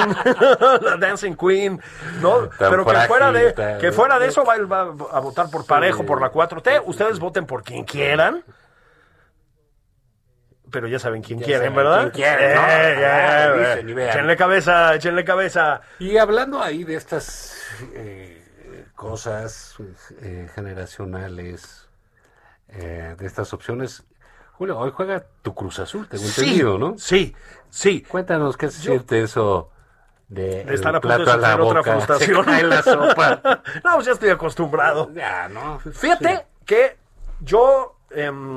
la 0.80 0.96
Dancing 0.98 1.34
Queen. 1.34 1.61
¿No? 1.70 2.48
Tan 2.48 2.70
Pero 2.70 2.84
que 2.86 2.96
fuera, 3.06 3.32
de, 3.32 3.78
que 3.80 3.92
fuera 3.92 4.18
de 4.18 4.26
eso 4.26 4.44
va, 4.44 4.56
va 4.58 4.80
a 5.12 5.20
votar 5.20 5.50
por 5.50 5.66
parejo, 5.66 6.04
por 6.04 6.20
la 6.20 6.30
4T. 6.32 6.82
Ustedes 6.86 7.18
voten 7.18 7.46
por 7.46 7.62
quien 7.62 7.84
quieran. 7.84 8.44
pero 10.70 10.88
ya 10.88 10.98
saben 10.98 11.22
quién 11.22 11.38
Ya 11.40 11.44
quieren, 11.44 11.74
saben 11.74 11.76
¿verdad? 11.76 12.12
quién. 12.14 12.34
Eh, 12.38 12.54
ya, 12.54 13.44
Ah, 13.44 13.74
eh, 13.78 13.82
dicen 13.84 13.98
échenle 13.98 14.36
cabeza, 14.36 14.94
échenle 14.94 15.24
cabeza. 15.24 15.80
Y 15.98 16.16
hablando 16.16 16.62
ahí 16.62 16.84
de 16.84 16.94
estas 16.94 17.56
eh, 17.94 18.42
cosas 18.94 19.76
eh, 20.22 20.48
generacionales, 20.54 21.88
eh, 22.68 23.14
de 23.18 23.26
estas 23.26 23.52
opciones, 23.52 24.04
Julio, 24.52 24.78
hoy 24.78 24.92
juega 24.94 25.24
tu 25.42 25.54
Cruz 25.54 25.78
Azul, 25.78 26.08
tengo 26.08 26.24
entendido, 26.24 26.78
¿no? 26.78 26.96
Sí, 26.96 27.34
sí. 27.68 28.00
Cuéntanos 28.02 28.56
qué 28.56 28.70
se 28.70 28.80
siente 28.80 29.22
eso 29.22 29.70
de, 30.32 30.64
De 30.64 30.74
estar 30.74 30.94
a 30.96 31.00
punto 31.00 31.16
de 31.18 31.24
plato 31.24 31.30
a 31.30 31.34
sufrir 31.50 31.60
otra 31.60 31.80
boca, 31.80 31.92
frustración. 31.96 32.44
se 32.44 32.50
cae 32.50 32.62
la 32.64 32.82
sopa. 32.82 33.40
no, 33.84 33.90
pues 33.94 34.06
ya 34.06 34.12
estoy 34.12 34.30
acostumbrado. 34.30 35.10
ya, 35.14 35.48
¿no? 35.48 35.78
Fíjate 35.80 36.46
que 36.64 36.96
yo 37.40 37.96
em, 38.10 38.56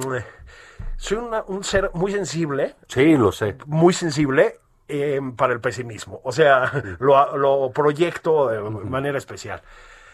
soy 0.97 1.17
una- 1.17 1.43
un 1.47 1.63
ser 1.63 1.91
muy 1.93 2.11
sensible, 2.11 2.75
Sí, 2.87 3.17
lo 3.17 3.31
sé. 3.31 3.55
muy 3.65 3.93
sensible 3.93 4.59
em, 4.87 5.35
para 5.35 5.53
el 5.53 5.59
pesimismo. 5.59 6.21
O 6.23 6.31
sea, 6.31 6.71
lo, 6.99 7.35
lo 7.37 7.71
proyecto 7.71 8.47
de 8.49 8.59
manera 8.61 9.17
especial. 9.17 9.61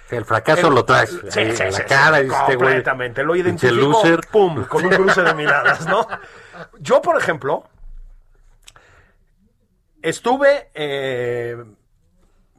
El 0.10 0.26
fracaso 0.26 0.70
lo 0.70 0.84
traes 0.84 1.10
Sí, 1.30 1.40
ahí 1.40 1.56
sí, 1.56 1.64
en 1.64 1.72
la 1.72 1.78
sí, 1.78 1.84
cara 1.88 2.20
este 2.20 2.34
güey, 2.36 2.58
completamente. 2.58 3.24
Lo 3.24 3.34
identifico, 3.36 3.82
loser. 3.82 4.20
pum, 4.30 4.66
con 4.66 4.84
un 4.86 4.92
cruce 4.92 5.22
de 5.22 5.34
miradas, 5.36 5.86
¿no? 5.88 6.06
Yo, 6.80 7.02
por 7.02 7.18
ejemplo, 7.18 7.64
estuve 10.02 10.70
eh, 10.74 11.64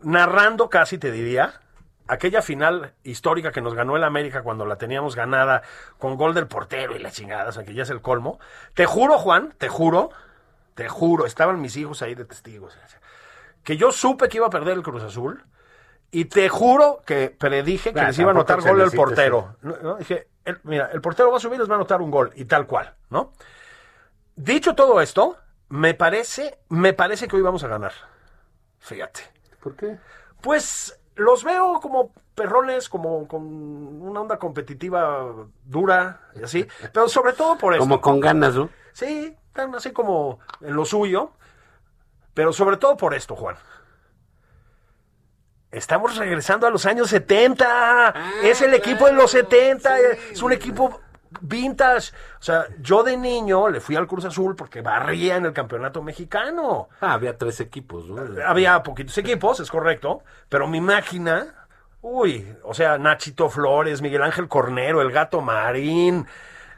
narrando 0.03 0.69
casi, 0.69 0.99
te 0.99 1.11
diría, 1.11 1.61
aquella 2.09 2.43
final 2.43 2.95
histórica 3.05 3.53
que 3.53 3.61
nos 3.61 3.75
ganó 3.75 3.97
el 3.97 4.05
América 4.05 4.43
cuando 4.43 4.67
la 4.67 4.77
teníamos 4.77 5.15
ganada 5.17 5.63
con 5.99 6.17
gol 6.17 6.35
del 6.35 6.47
portero 6.49 6.95
y 6.97 6.99
la 6.99 7.11
chingada, 7.11 7.49
o 7.51 7.53
sea, 7.53 7.65
que 7.65 7.75
ya 7.75 7.83
es 7.85 7.91
el 7.91 8.01
colmo. 8.01 8.39
Te 8.75 8.87
juro, 8.87 9.19
Juan, 9.19 9.55
te 9.59 9.69
juro, 9.69 10.11
te 10.75 10.89
juro, 10.89 11.27
estaban 11.27 11.61
mis 11.61 11.77
hijos 11.77 12.03
ahí 12.03 12.15
de 12.15 12.25
testigos, 12.25 12.77
que 13.63 13.77
yo 13.77 13.93
supe 13.93 14.29
que 14.29 14.39
iba 14.39 14.47
a 14.49 14.51
perder 14.51 14.77
el 14.77 14.83
Cruz 14.83 15.03
Azul. 15.03 15.45
Y 16.15 16.27
te 16.27 16.51
juro 16.51 17.01
que 17.07 17.31
predije 17.31 17.95
que 17.95 18.01
les 18.09 18.19
iba 18.19 18.29
a 18.33 18.35
anotar 18.35 18.61
gol 18.73 18.81
el 18.83 18.91
portero. 18.99 19.57
No, 19.63 19.77
no, 19.83 19.95
Dije, 19.97 20.29
el- 20.45 20.61
mira, 20.65 20.91
el 20.93 21.01
portero 21.01 21.31
va 21.31 21.39
a 21.39 21.41
subir 21.41 21.55
y 21.57 21.61
les 21.61 21.71
va 21.71 21.73
a 21.73 21.77
anotar 21.77 22.03
un 22.03 22.11
gol. 22.11 22.33
Y 22.35 22.45
tal 22.45 22.67
cual, 22.67 22.93
¿no? 23.09 23.33
Dicho 24.37 24.75
todo 24.75 25.01
esto, 25.01 25.39
me 25.73 25.95
parece, 25.95 26.59
me 26.69 26.93
parece 26.93 27.27
que 27.27 27.35
hoy 27.35 27.41
vamos 27.41 27.65
a 27.65 27.69
ganar. 27.69 27.93
Fíjate. 28.79 29.23
¿Por 29.59 29.75
qué? 29.75 29.97
Pues 30.43 31.01
los 31.15 31.45
veo 31.45 31.81
como 31.81 32.13
perrones, 32.35 32.91
como 32.91 33.27
con 33.27 33.43
una 33.43 34.21
onda 34.21 34.39
competitiva 34.39 35.33
dura 35.65 36.29
y 36.35 36.43
así. 36.43 36.69
Pero 36.93 37.09
sobre 37.09 37.33
todo 37.33 37.57
por 37.57 37.73
eso. 37.73 37.81
Como 37.81 38.03
con 38.03 38.21
ganas, 38.21 38.55
¿no? 38.55 38.69
Sí, 38.93 39.35
están 39.47 39.75
así 39.75 39.93
como 39.93 40.41
en 40.61 40.77
lo 40.77 40.85
suyo. 40.85 41.33
Pero 42.35 42.53
sobre 42.53 42.77
todo 42.77 42.99
por 42.99 43.15
esto, 43.15 43.35
Juan. 43.35 43.57
Estamos 45.71 46.19
regresando 46.19 46.67
a 46.67 46.71
los 46.71 46.85
años 46.85 47.09
70. 47.09 48.15
es 48.43 48.61
el 48.61 48.75
equipo 48.75 49.07
de 49.07 49.15
los 49.15 49.31
70. 49.31 50.01
es 50.33 50.43
un 50.43 50.53
equipo 50.53 51.01
vintage. 51.41 52.13
O 52.39 52.43
sea, 52.43 52.67
yo 52.81 53.03
de 53.03 53.17
niño 53.17 53.69
le 53.69 53.81
fui 53.81 53.97
al 53.97 54.07
Cruz 54.07 54.25
Azul 54.25 54.55
porque 54.57 54.81
barría 54.81 55.37
en 55.37 55.47
el 55.47 55.53
campeonato 55.53 56.03
mexicano. 56.03 56.89
Ah, 57.01 57.15
había 57.15 57.37
tres 57.37 57.61
equipos, 57.61 58.07
¿no? 58.07 58.23
Había 58.47 58.83
poquitos 58.83 59.17
equipos, 59.19 59.61
es 59.61 59.71
correcto, 59.71 60.23
pero 60.49 60.67
mi 60.67 60.81
máquina, 60.81 61.67
uy, 62.01 62.55
o 62.65 62.75
sea, 62.75 62.99
Nachito 62.99 63.49
Flores, 63.49 64.03
Miguel 64.03 64.23
Ángel 64.23 64.49
Cornero, 64.49 65.01
el 65.01 65.13
Gato 65.13 65.41
Marín, 65.41 66.27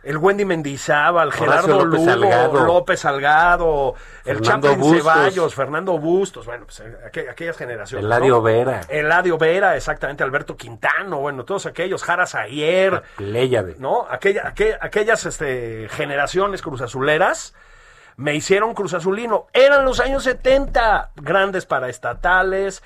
el 0.05 0.19
Wendy 0.19 0.45
Mendizábal, 0.45 1.33
Gerardo 1.33 1.85
López 1.85 2.01
Lugo, 2.01 2.05
Salgado. 2.11 2.65
López 2.67 3.01
Salgado, 3.01 3.95
el 4.25 4.37
Fernando 4.39 4.69
Chaplin 4.69 4.81
Bustos. 4.81 4.99
Ceballos, 5.15 5.55
Fernando 5.55 5.99
Bustos, 5.99 6.47
bueno, 6.47 6.65
pues 6.67 6.81
eh, 6.81 6.97
aqu- 7.11 7.31
aquellas 7.31 7.57
generaciones. 7.57 8.05
Eladio 8.05 8.35
¿no? 8.35 8.43
Vera. 8.43 8.81
Eladio 8.89 9.39
Vera, 9.39 9.77
exactamente, 9.77 10.23
Alberto 10.23 10.57
Quintano, 10.57 11.19
bueno, 11.21 11.45
todos 11.45 11.67
aquellos, 11.67 12.03
Jara 12.03 12.27
Ayer, 12.35 13.03
Pléyade. 13.17 13.77
¿no? 13.79 14.07
Aquella, 14.11 14.53
aqu- 14.55 14.77
aquellas 14.81 15.25
este, 15.27 15.89
generaciones 15.91 16.63
cruzazuleras 16.63 17.55
me 18.17 18.35
hicieron 18.35 18.75
cruzazulino. 18.75 19.47
Eran 19.53 19.85
los 19.85 19.99
años 20.01 20.23
70, 20.23 21.11
grandes 21.17 21.67
para 21.67 21.89
estatales, 21.89 22.83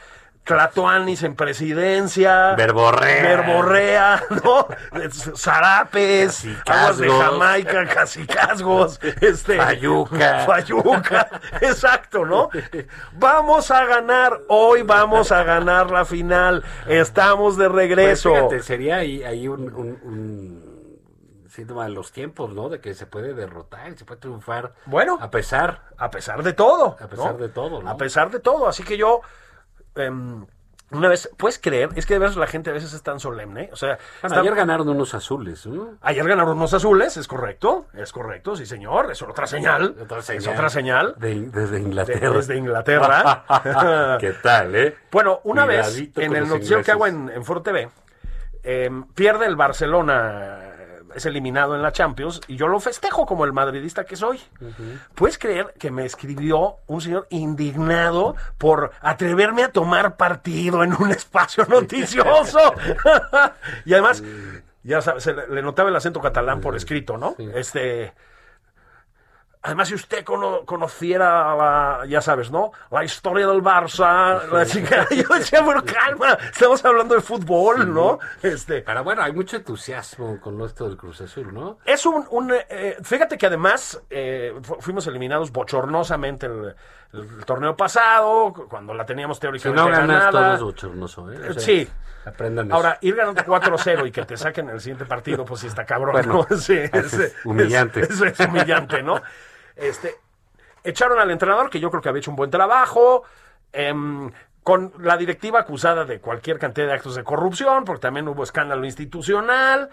Tlatoanis 0.48 1.22
en 1.22 1.36
presidencia, 1.36 2.54
Verborrea. 2.56 3.22
Verborrea, 3.22 4.22
¿no? 4.42 4.66
Zarapes, 5.36 6.44
aguas 6.66 6.98
de. 6.98 7.08
Jamaica, 7.10 7.86
cacicazgos, 7.86 8.98
este, 9.20 9.56
Fayuca. 9.58 10.44
Fayuca, 10.46 11.28
exacto, 11.60 12.24
¿no? 12.24 12.48
Vamos 13.12 13.70
a 13.70 13.84
ganar, 13.84 14.40
hoy 14.48 14.82
vamos 14.82 15.32
a 15.32 15.42
ganar 15.44 15.90
la 15.90 16.04
final, 16.04 16.64
estamos 16.86 17.56
de 17.56 17.66
Pues 17.68 17.76
regreso. 17.76 18.34
fíjate, 18.34 18.62
sería 18.62 18.96
ahí, 18.96 19.22
ahí 19.22 19.46
un, 19.48 19.72
un- 19.74 20.00
un 20.02 21.48
síntoma 21.50 21.84
de 21.84 21.90
los 21.90 22.10
tiempos, 22.10 22.52
¿no? 22.54 22.68
De 22.68 22.80
que 22.80 22.94
se 22.94 23.04
puede 23.06 23.34
derrotar, 23.34 23.94
se 23.98 24.04
puede 24.04 24.20
triunfar. 24.20 24.72
Bueno. 24.86 25.18
A 25.20 25.30
pesar. 25.30 25.82
A 25.98 26.10
pesar 26.10 26.42
de 26.42 26.52
todo. 26.54 26.96
A 27.00 27.06
pesar 27.06 27.32
¿no? 27.32 27.38
de 27.38 27.48
todo, 27.48 27.82
¿no? 27.82 27.90
A 27.90 27.96
pesar 27.96 28.30
de 28.30 28.38
todo. 28.40 28.68
Así 28.68 28.82
que 28.84 28.96
yo, 28.96 29.20
em, 29.98 30.46
una 30.90 31.08
vez, 31.08 31.28
¿puedes 31.36 31.58
creer? 31.58 31.90
Es 31.96 32.06
que 32.06 32.14
de 32.14 32.18
veras 32.20 32.36
la 32.36 32.46
gente 32.46 32.70
a 32.70 32.72
veces 32.72 32.94
es 32.94 33.02
tan 33.02 33.20
solemne. 33.20 33.68
O 33.72 33.76
sea, 33.76 33.98
Bueno, 34.22 34.28
está- 34.36 34.40
ayer 34.40 34.54
ganaron 34.54 34.88
unos 34.88 35.12
azules, 35.12 35.66
¿no? 35.66 35.98
ayer 36.00 36.26
ganaron 36.26 36.56
unos 36.56 36.72
azules, 36.72 37.16
es 37.18 37.28
correcto. 37.28 37.86
Es 37.92 38.10
correcto, 38.12 38.56
sí 38.56 38.64
señor. 38.64 39.10
Es 39.10 39.20
otra 39.20 39.46
señal. 39.46 39.94
Otra 40.00 40.20
Es 40.20 40.46
otra 40.46 40.70
señal. 40.70 41.14
De- 41.18 41.42
desde 41.50 41.72
De- 41.76 41.80
Inglaterra. 41.80 42.30
desde 42.30 42.56
Inglaterra. 42.56 43.44
¿Qué 44.20 44.32
tal, 44.42 44.74
eh? 44.76 44.96
Bueno, 45.12 45.40
una 45.44 45.66
vez 45.66 45.98
en 46.16 46.34
el 46.34 46.48
noticiero 46.48 46.82
que 46.82 46.90
hago 46.92 47.06
en, 47.06 47.28
en 47.34 47.44
Foro 47.44 47.60
TV, 47.60 47.90
em, 48.62 49.04
pierde 49.12 49.44
el 49.46 49.56
Barcelona, 49.56 50.58
es 51.14 51.26
eliminado 51.26 51.74
en 51.74 51.82
la 51.82 51.92
Champions, 51.92 52.40
y 52.48 52.56
yo 52.56 52.68
lo 52.68 52.80
festejo 52.80 53.26
como 53.26 53.44
el 53.44 53.52
madridista 53.52 54.04
que 54.04 54.16
soy. 54.16 54.40
¿Puedes 55.14 55.38
creer 55.38 55.74
que 55.78 55.90
me 55.90 56.04
escribió 56.04 56.76
un 56.86 57.00
señor 57.00 57.26
indignado 57.30 58.36
por 58.58 58.92
atreverme 59.00 59.64
a 59.64 59.72
tomar 59.72 60.16
partido 60.16 60.84
en 60.84 60.94
un 60.94 61.10
espacio 61.12 61.64
noticioso? 61.66 62.74
y 63.84 63.92
además, 63.92 64.22
ya 64.82 65.00
sabes, 65.00 65.24
se 65.24 65.34
le, 65.34 65.48
le 65.48 65.62
notaba 65.62 65.88
el 65.88 65.96
acento 65.96 66.20
catalán 66.20 66.60
por 66.60 66.76
escrito, 66.76 67.16
¿no? 67.16 67.34
Este. 67.54 68.12
Además, 69.62 69.88
si 69.88 69.94
usted 69.94 70.24
cono- 70.24 70.64
conociera, 70.64 71.54
la, 71.56 72.04
ya 72.08 72.20
sabes, 72.20 72.50
¿no? 72.50 72.70
La 72.90 73.02
historia 73.04 73.46
del 73.46 73.62
Barça, 73.62 74.48
la 74.50 74.64
chica, 74.64 75.06
yo 75.10 75.34
decía, 75.34 75.62
bueno, 75.62 75.82
calma, 75.84 76.38
estamos 76.52 76.84
hablando 76.84 77.14
de 77.14 77.20
fútbol, 77.20 77.92
¿no? 77.92 78.18
Este, 78.42 78.82
Pero 78.82 79.02
bueno, 79.04 79.22
hay 79.22 79.32
mucho 79.32 79.56
entusiasmo 79.56 80.40
con 80.40 80.60
esto 80.62 80.86
del 80.88 80.96
Cruz 80.96 81.20
Azul, 81.20 81.52
¿no? 81.52 81.78
es 81.84 82.06
un, 82.06 82.24
un, 82.30 82.52
eh, 82.68 82.96
fíjate 83.02 83.36
que 83.36 83.46
además 83.46 84.00
eh, 84.10 84.54
fu- 84.62 84.76
fuimos 84.80 85.06
eliminados 85.08 85.50
bochornosamente 85.50 86.46
el, 86.46 86.74
el 87.12 87.44
torneo 87.44 87.76
pasado, 87.76 88.52
cu- 88.52 88.68
cuando 88.68 88.92
la 88.94 89.04
teníamos 89.06 89.38
Si 89.38 89.40
teóricamente 89.42 89.82
no 89.82 89.88
ganas, 89.90 90.06
ganada. 90.08 90.30
todo 90.30 90.54
es 90.54 90.60
bochornoso, 90.62 91.32
¿eh? 91.32 91.38
O 91.50 91.52
sea, 91.54 91.62
Sí. 91.62 91.88
Aprendan 92.24 92.66
eso. 92.66 92.74
Ahora, 92.76 92.98
ir 93.00 93.14
ganando 93.14 93.42
4-0 93.42 94.06
y 94.06 94.12
que 94.12 94.22
te 94.24 94.36
saquen 94.36 94.68
el 94.68 94.80
siguiente 94.80 95.06
partido, 95.06 95.44
pues 95.46 95.60
sí 95.62 95.66
está 95.68 95.86
cabrón, 95.86 96.12
Bueno, 96.12 96.46
¿no? 96.50 96.56
Sí, 96.58 96.74
es 96.92 97.34
humillante. 97.44 98.00
Es, 98.02 98.20
es 98.20 98.40
humillante, 98.40 99.02
¿no? 99.02 99.22
Este, 99.76 100.14
echaron 100.84 101.18
al 101.18 101.30
entrenador, 101.30 101.70
que 101.70 101.80
yo 101.80 101.88
creo 101.90 102.02
que 102.02 102.08
había 102.10 102.18
hecho 102.20 102.30
un 102.30 102.36
buen 102.36 102.50
trabajo, 102.50 103.22
em, 103.72 104.30
con 104.62 104.92
la 104.98 105.16
directiva 105.16 105.60
acusada 105.60 106.04
de 106.04 106.20
cualquier 106.20 106.58
cantidad 106.58 106.88
de 106.88 106.92
actos 106.92 107.14
de 107.14 107.24
corrupción, 107.24 107.84
porque 107.86 108.02
también 108.02 108.28
hubo 108.28 108.42
escándalo 108.42 108.84
institucional, 108.84 109.88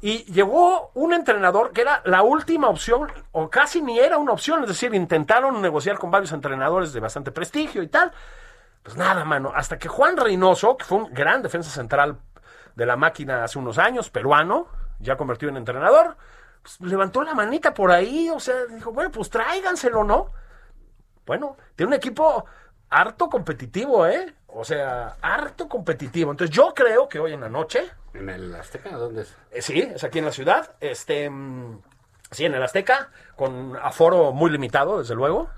y 0.00 0.24
llegó 0.32 0.90
un 0.94 1.12
entrenador 1.12 1.72
que 1.72 1.80
era 1.80 2.02
la 2.04 2.22
última 2.22 2.68
opción, 2.68 3.10
o 3.32 3.48
casi 3.48 3.82
ni 3.82 3.98
era 3.98 4.18
una 4.18 4.32
opción, 4.32 4.62
es 4.62 4.68
decir, 4.68 4.94
intentaron 4.94 5.60
negociar 5.62 5.98
con 5.98 6.10
varios 6.10 6.32
entrenadores 6.32 6.92
de 6.92 7.00
bastante 7.00 7.32
prestigio 7.32 7.82
y 7.82 7.88
tal, 7.88 8.12
pues 8.82 8.96
nada, 8.96 9.24
mano, 9.24 9.52
hasta 9.54 9.78
que 9.78 9.88
Juan 9.88 10.16
Reynoso, 10.16 10.76
que 10.76 10.84
fue 10.84 10.98
un 10.98 11.12
gran 11.12 11.42
defensa 11.42 11.70
central 11.70 12.18
de 12.74 12.86
la 12.86 12.96
máquina 12.96 13.42
hace 13.42 13.58
unos 13.58 13.78
años, 13.78 14.10
peruano, 14.10 14.68
ya 15.00 15.16
convertido 15.16 15.50
en 15.50 15.56
entrenador, 15.56 16.16
pues 16.62 16.80
levantó 16.80 17.22
la 17.22 17.34
manita 17.34 17.72
por 17.72 17.90
ahí, 17.90 18.30
o 18.30 18.38
sea, 18.38 18.66
dijo, 18.66 18.92
bueno, 18.92 19.10
pues 19.10 19.30
tráiganselo, 19.30 20.04
¿no? 20.04 20.30
Bueno, 21.24 21.56
tiene 21.74 21.88
un 21.88 21.94
equipo 21.94 22.44
harto 22.90 23.28
competitivo, 23.28 24.06
¿eh? 24.06 24.34
O 24.46 24.64
sea, 24.64 25.16
harto 25.20 25.68
competitivo. 25.68 26.30
Entonces 26.30 26.54
yo 26.54 26.72
creo 26.74 27.08
que 27.08 27.18
hoy 27.18 27.32
en 27.32 27.40
la 27.40 27.48
noche, 27.48 27.90
¿En 28.18 28.28
el 28.28 28.54
Azteca 28.54 28.90
dónde 28.96 29.22
es? 29.22 29.36
eh, 29.52 29.62
sí, 29.62 29.80
es 29.94 30.04
aquí 30.04 30.18
en 30.18 30.24
la 30.26 30.32
ciudad, 30.32 30.72
este, 30.80 31.28
mm, 31.30 31.80
sí, 32.30 32.44
en 32.44 32.54
el 32.54 32.62
Azteca, 32.62 33.10
con 33.36 33.76
aforo 33.82 34.32
muy 34.32 34.50
limitado, 34.50 34.98
desde 34.98 35.14
luego. 35.14 35.48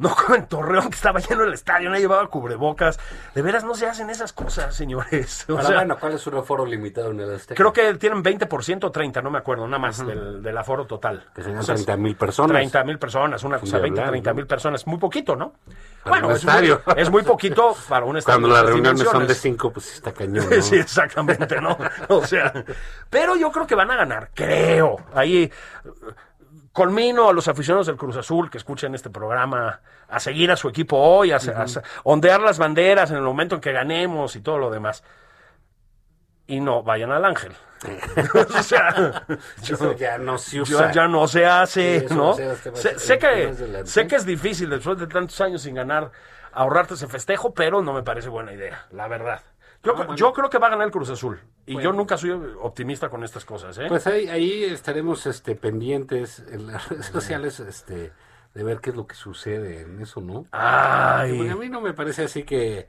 No 0.00 0.14
como 0.14 0.36
en 0.36 0.46
Torreón, 0.46 0.90
que 0.90 0.94
estaba 0.94 1.18
lleno 1.18 1.42
el 1.42 1.52
estadio, 1.54 1.88
nadie 1.90 2.02
llevaba 2.02 2.24
cubrebocas. 2.28 3.00
De 3.34 3.42
veras, 3.42 3.64
no 3.64 3.74
se 3.74 3.84
hacen 3.88 4.08
esas 4.10 4.32
cosas, 4.32 4.72
señores. 4.72 5.42
O 5.48 5.56
Pero 5.56 5.66
sea, 5.66 5.76
bueno, 5.78 5.98
¿cuál 5.98 6.12
es 6.12 6.24
un 6.28 6.36
aforo 6.36 6.64
limitado 6.64 7.10
en 7.10 7.18
el 7.18 7.34
Azteca? 7.34 7.56
creo 7.56 7.72
que 7.72 7.94
tienen 7.98 8.22
20% 8.22 8.84
o 8.84 8.90
30, 8.92 9.20
no 9.22 9.30
me 9.32 9.38
acuerdo, 9.38 9.66
nada 9.66 9.80
más 9.80 10.06
del, 10.06 10.40
del 10.40 10.56
aforo 10.56 10.86
total. 10.86 11.26
Que 11.34 11.42
serían 11.42 11.58
O 11.58 11.62
sea, 11.64 11.74
30 11.74 11.96
mil 11.96 12.14
personas. 12.14 12.52
30 12.58 12.84
mil 12.84 12.98
personas, 13.00 13.42
una 13.42 13.58
cosa, 13.58 13.78
de 13.78 13.82
20, 13.82 14.00
hablar, 14.00 14.12
30 14.12 14.30
¿no? 14.30 14.34
mil 14.36 14.46
personas. 14.46 14.86
Muy 14.86 14.98
poquito, 14.98 15.34
¿no? 15.34 15.54
Un 16.10 16.16
es 16.32 16.44
muy, 16.44 16.50
estadio. 16.54 16.82
es 16.96 17.10
muy 17.10 17.22
poquito 17.22 17.76
para 17.88 18.04
un 18.06 18.16
estadio. 18.16 18.40
Cuando 18.40 18.56
las 18.56 18.66
reuniones 18.66 19.02
son 19.08 19.26
de. 19.26 19.34
5, 19.34 19.72
pues 19.72 19.94
está 19.94 20.12
cañón, 20.12 20.46
¿no? 20.50 20.62
Sí, 20.62 20.76
exactamente, 20.76 21.60
¿no? 21.60 21.76
O 22.08 22.24
sea, 22.26 22.52
pero 23.10 23.36
yo 23.36 23.50
creo 23.52 23.66
que 23.66 23.74
van 23.74 23.90
a 23.90 23.96
ganar, 23.96 24.30
creo. 24.34 24.96
Ahí 25.14 25.50
colmino 26.72 27.28
a 27.28 27.32
los 27.32 27.48
aficionados 27.48 27.86
del 27.88 27.96
Cruz 27.96 28.16
Azul 28.16 28.50
que 28.50 28.58
escuchen 28.58 28.94
este 28.94 29.10
programa 29.10 29.80
a 30.08 30.20
seguir 30.20 30.50
a 30.50 30.56
su 30.56 30.68
equipo 30.68 30.96
hoy, 30.96 31.32
a, 31.32 31.36
a- 31.36 31.38
a 31.62 31.66
ondear 32.04 32.40
las 32.40 32.58
banderas 32.58 33.10
en 33.10 33.16
el 33.16 33.22
momento 33.22 33.56
en 33.56 33.60
que 33.60 33.72
ganemos 33.72 34.36
y 34.36 34.40
todo 34.40 34.58
lo 34.58 34.70
demás. 34.70 35.02
Y 36.48 36.58
no 36.60 36.82
vayan 36.82 37.12
al 37.12 37.24
Ángel. 37.24 37.52
o 38.58 38.62
sea, 38.64 39.24
yo- 39.62 39.74
Eso 39.76 39.92
ya 39.96 40.18
no 40.18 40.36
se 40.36 40.60
usa. 40.62 40.90
ya 40.90 41.06
no 41.06 41.28
se 41.28 41.46
hace, 41.46 42.08
Sí, 42.08 42.14
¿no? 42.14 42.34
se 42.34 42.44
hace, 42.46 42.98
sé, 42.98 43.18
que, 43.18 43.54
sé 43.84 44.06
que 44.08 44.16
es 44.16 44.26
difícil 44.26 44.68
después 44.70 44.98
de 44.98 45.06
tantos 45.06 45.40
años 45.40 45.62
sin 45.62 45.76
ganar 45.76 46.10
ahorrarte 46.52 46.94
ese 46.94 47.06
festejo, 47.06 47.54
pero 47.54 47.80
no 47.82 47.92
me 47.92 48.02
parece 48.02 48.28
buena 48.30 48.52
idea, 48.52 48.86
la 48.90 49.06
verdad. 49.06 49.42
Yo, 49.84 49.94
Ah, 49.96 50.08
yo 50.16 50.32
creo 50.32 50.50
que 50.50 50.58
va 50.58 50.66
a 50.66 50.70
ganar 50.70 50.86
el 50.86 50.90
Cruz 50.92 51.08
Azul. 51.10 51.40
Y 51.64 51.80
yo 51.80 51.92
nunca 51.92 52.16
soy 52.16 52.30
optimista 52.60 53.08
con 53.08 53.22
estas 53.22 53.44
cosas, 53.44 53.78
¿eh? 53.78 53.84
Pues 53.86 54.08
ahí, 54.08 54.26
ahí 54.28 54.64
estaremos 54.64 55.24
este, 55.26 55.54
pendientes 55.54 56.40
en 56.50 56.66
las 56.66 56.88
redes 56.88 57.06
sociales 57.06 57.60
este, 57.60 58.10
de 58.54 58.62
ver 58.64 58.80
qué 58.80 58.90
es 58.90 58.96
lo 58.96 59.06
que 59.06 59.14
sucede 59.14 59.82
en 59.82 60.00
eso, 60.00 60.20
¿no? 60.20 60.34
Porque 60.50 60.56
a 60.56 61.20
Ay. 61.20 61.32
mí 61.32 61.68
no 61.68 61.80
me 61.80 61.92
parece 61.94 62.24
así 62.24 62.42
que, 62.42 62.88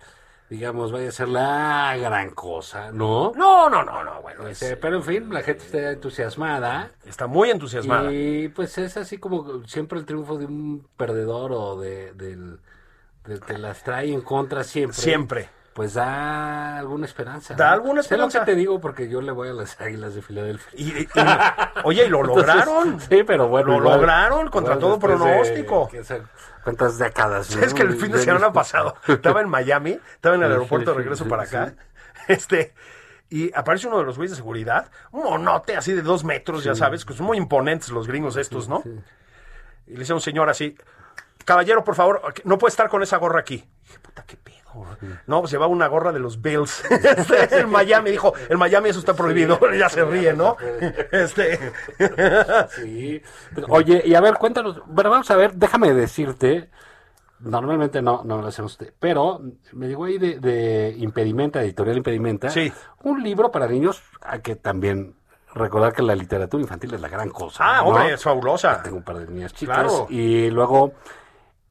digamos, 0.50 0.92
vaya 0.92 1.10
a 1.10 1.12
ser 1.12 1.28
la 1.30 1.96
gran 2.00 2.32
cosa, 2.32 2.92
¿no? 2.92 3.32
No, 3.36 3.70
no, 3.70 3.84
no, 3.84 4.04
no, 4.04 4.22
bueno, 4.22 4.48
es- 4.48 4.62
Este, 4.62 4.78
pero 4.78 4.96
en 4.98 5.04
fin, 5.04 5.34
la 5.34 5.42
gente 5.44 5.64
está 5.66 5.92
entusiasmada. 5.92 6.90
está 7.06 7.28
muy 7.28 7.50
entusiasmada. 7.52 8.12
Y 8.12 8.50
pues 8.50 8.78
es 8.80 8.98
así 8.98 9.18
como 9.20 9.64
siempre 9.68 10.00
el 10.00 10.06
triunfo 10.06 10.38
de 10.38 10.46
un 10.46 10.88
perdedor 10.98 11.52
o 11.54 11.80
de, 11.80 12.14
del, 12.14 12.60
que 13.46 13.58
las 13.60 13.84
trae 13.84 14.12
en 14.12 14.22
contra 14.22 14.64
siempre. 14.64 14.98
Siempre. 14.98 15.50
Pues 15.72 15.94
da 15.94 16.78
alguna 16.80 17.06
esperanza. 17.06 17.54
Da 17.54 17.68
¿no? 17.68 17.74
alguna 17.74 18.04
Sé 18.04 18.18
lo 18.18 18.24
esperanza. 18.26 18.40
que 18.40 18.52
te 18.52 18.58
digo 18.58 18.82
porque 18.82 19.08
yo 19.08 19.22
le 19.22 19.32
voy 19.32 19.48
a 19.50 19.54
las 19.54 19.80
águilas 19.80 20.14
de 20.16 20.22
Filadelfia. 20.22 20.72
Y, 20.78 20.90
y- 20.90 21.02
y- 21.04 21.08
oye, 21.86 22.06
y 22.06 22.10
lo 22.10 22.24
lograron. 22.24 22.84
Entonces, 22.86 23.08
sí, 23.10 23.24
pero 23.24 23.48
bueno. 23.48 23.74
Lo 23.74 23.78
igual- 23.78 23.98
lograron 24.00 24.50
contra 24.50 24.74
igual 24.74 24.80
todo 24.80 24.94
de, 24.96 25.00
pronóstico. 25.00 25.88
¿qué 25.90 26.04
sé, 26.04 26.22
¿Cuántas 26.70 27.00
décadas? 27.00 27.56
Es 27.56 27.74
que 27.74 27.82
el 27.82 27.96
fin 27.96 28.12
de 28.12 28.20
semana 28.20 28.54
pasado 28.54 28.96
estaba 29.08 29.42
en 29.42 29.50
Miami, 29.50 30.00
estaba 30.14 30.36
en 30.36 30.44
el 30.44 30.52
aeropuerto 30.52 30.92
de 30.92 30.98
regreso 30.98 31.28
para 31.28 31.44
acá. 31.44 31.74
Este, 32.28 32.76
y 33.32 33.52
aparece 33.56 33.88
uno 33.88 33.98
de 33.98 34.04
los 34.04 34.18
güeyes 34.18 34.32
de 34.32 34.38
seguridad, 34.38 34.92
un 35.12 35.24
monote 35.24 35.76
así 35.76 35.94
de 35.94 36.04
dos 36.04 36.24
metros, 36.24 36.64
ya 36.64 36.76
sabes, 36.76 37.06
que 37.06 37.14
son 37.14 37.26
muy 37.26 37.38
imponentes 37.38 37.90
los 37.90 38.08
gringos 38.08 38.36
estos, 38.36 38.70
¿no? 38.70 38.84
Y 39.88 39.94
le 39.94 40.00
dice 40.00 40.12
a 40.12 40.16
un 40.16 40.22
señor 40.22 40.48
así, 40.48 40.78
caballero, 41.46 41.84
por 41.84 41.96
favor, 41.96 42.22
no 42.44 42.60
puede 42.60 42.70
estar 42.70 42.88
con 42.88 43.02
esa 43.02 43.18
gorra 43.18 43.40
aquí. 43.40 43.68
dije, 43.84 44.00
puta, 44.00 44.24
qué 44.28 44.38
pedo. 44.38 44.59
No, 45.28 45.40
pues 45.42 45.52
llevaba 45.52 45.72
una 45.72 45.88
gorra 45.88 46.12
de 46.12 46.20
los 46.20 46.42
Bills. 46.42 46.84
Este, 46.90 47.60
en 47.60 47.70
Miami, 47.70 48.12
dijo, 48.12 48.34
en 48.50 48.58
Miami 48.60 48.90
eso 48.90 49.00
está 49.00 49.14
prohibido. 49.14 49.60
ya 49.78 49.90
se 49.90 50.04
ríe, 50.06 50.34
¿no? 50.34 50.56
Este, 51.12 51.60
Sí. 52.76 53.22
Oye, 53.70 54.02
y 54.06 54.16
a 54.16 54.22
ver, 54.22 54.36
cuéntanos. 54.36 54.82
Bueno, 54.88 55.10
vamos 55.10 55.30
a 55.32 55.36
ver, 55.36 55.54
déjame 55.54 55.94
decirte. 55.94 56.70
Normalmente 57.42 58.02
no, 58.02 58.22
no 58.26 58.42
lo 58.42 58.48
hacemos, 58.48 58.78
de- 58.78 58.92
pero 59.00 59.42
me 59.72 59.88
llegó 59.88 60.06
ahí 60.06 60.18
de, 60.18 60.40
de 60.42 60.94
Impedimenta, 60.98 61.62
Editorial 61.62 61.96
Impedimenta, 61.98 62.50
Sí. 62.50 62.70
un 63.04 63.24
libro 63.24 63.50
para 63.50 63.66
niños 63.68 64.04
a 64.22 64.40
que 64.40 64.58
también 64.58 65.16
recordar 65.56 65.94
que 65.94 66.02
la 66.04 66.16
literatura 66.16 66.62
infantil 66.62 66.94
es 66.96 67.00
la 67.02 67.08
gran 67.08 67.30
cosa. 67.30 67.64
ah, 67.66 67.82
¿no? 67.82 67.88
hombre, 67.92 68.14
es 68.14 68.22
fabulosa. 68.22 68.84
Tengo 68.84 68.98
un 68.98 69.04
par 69.04 69.20
de 69.20 69.28
niñas 69.28 69.54
chicas 69.54 69.78
Claro. 69.78 70.08
y 70.10 70.50
luego 70.50 70.92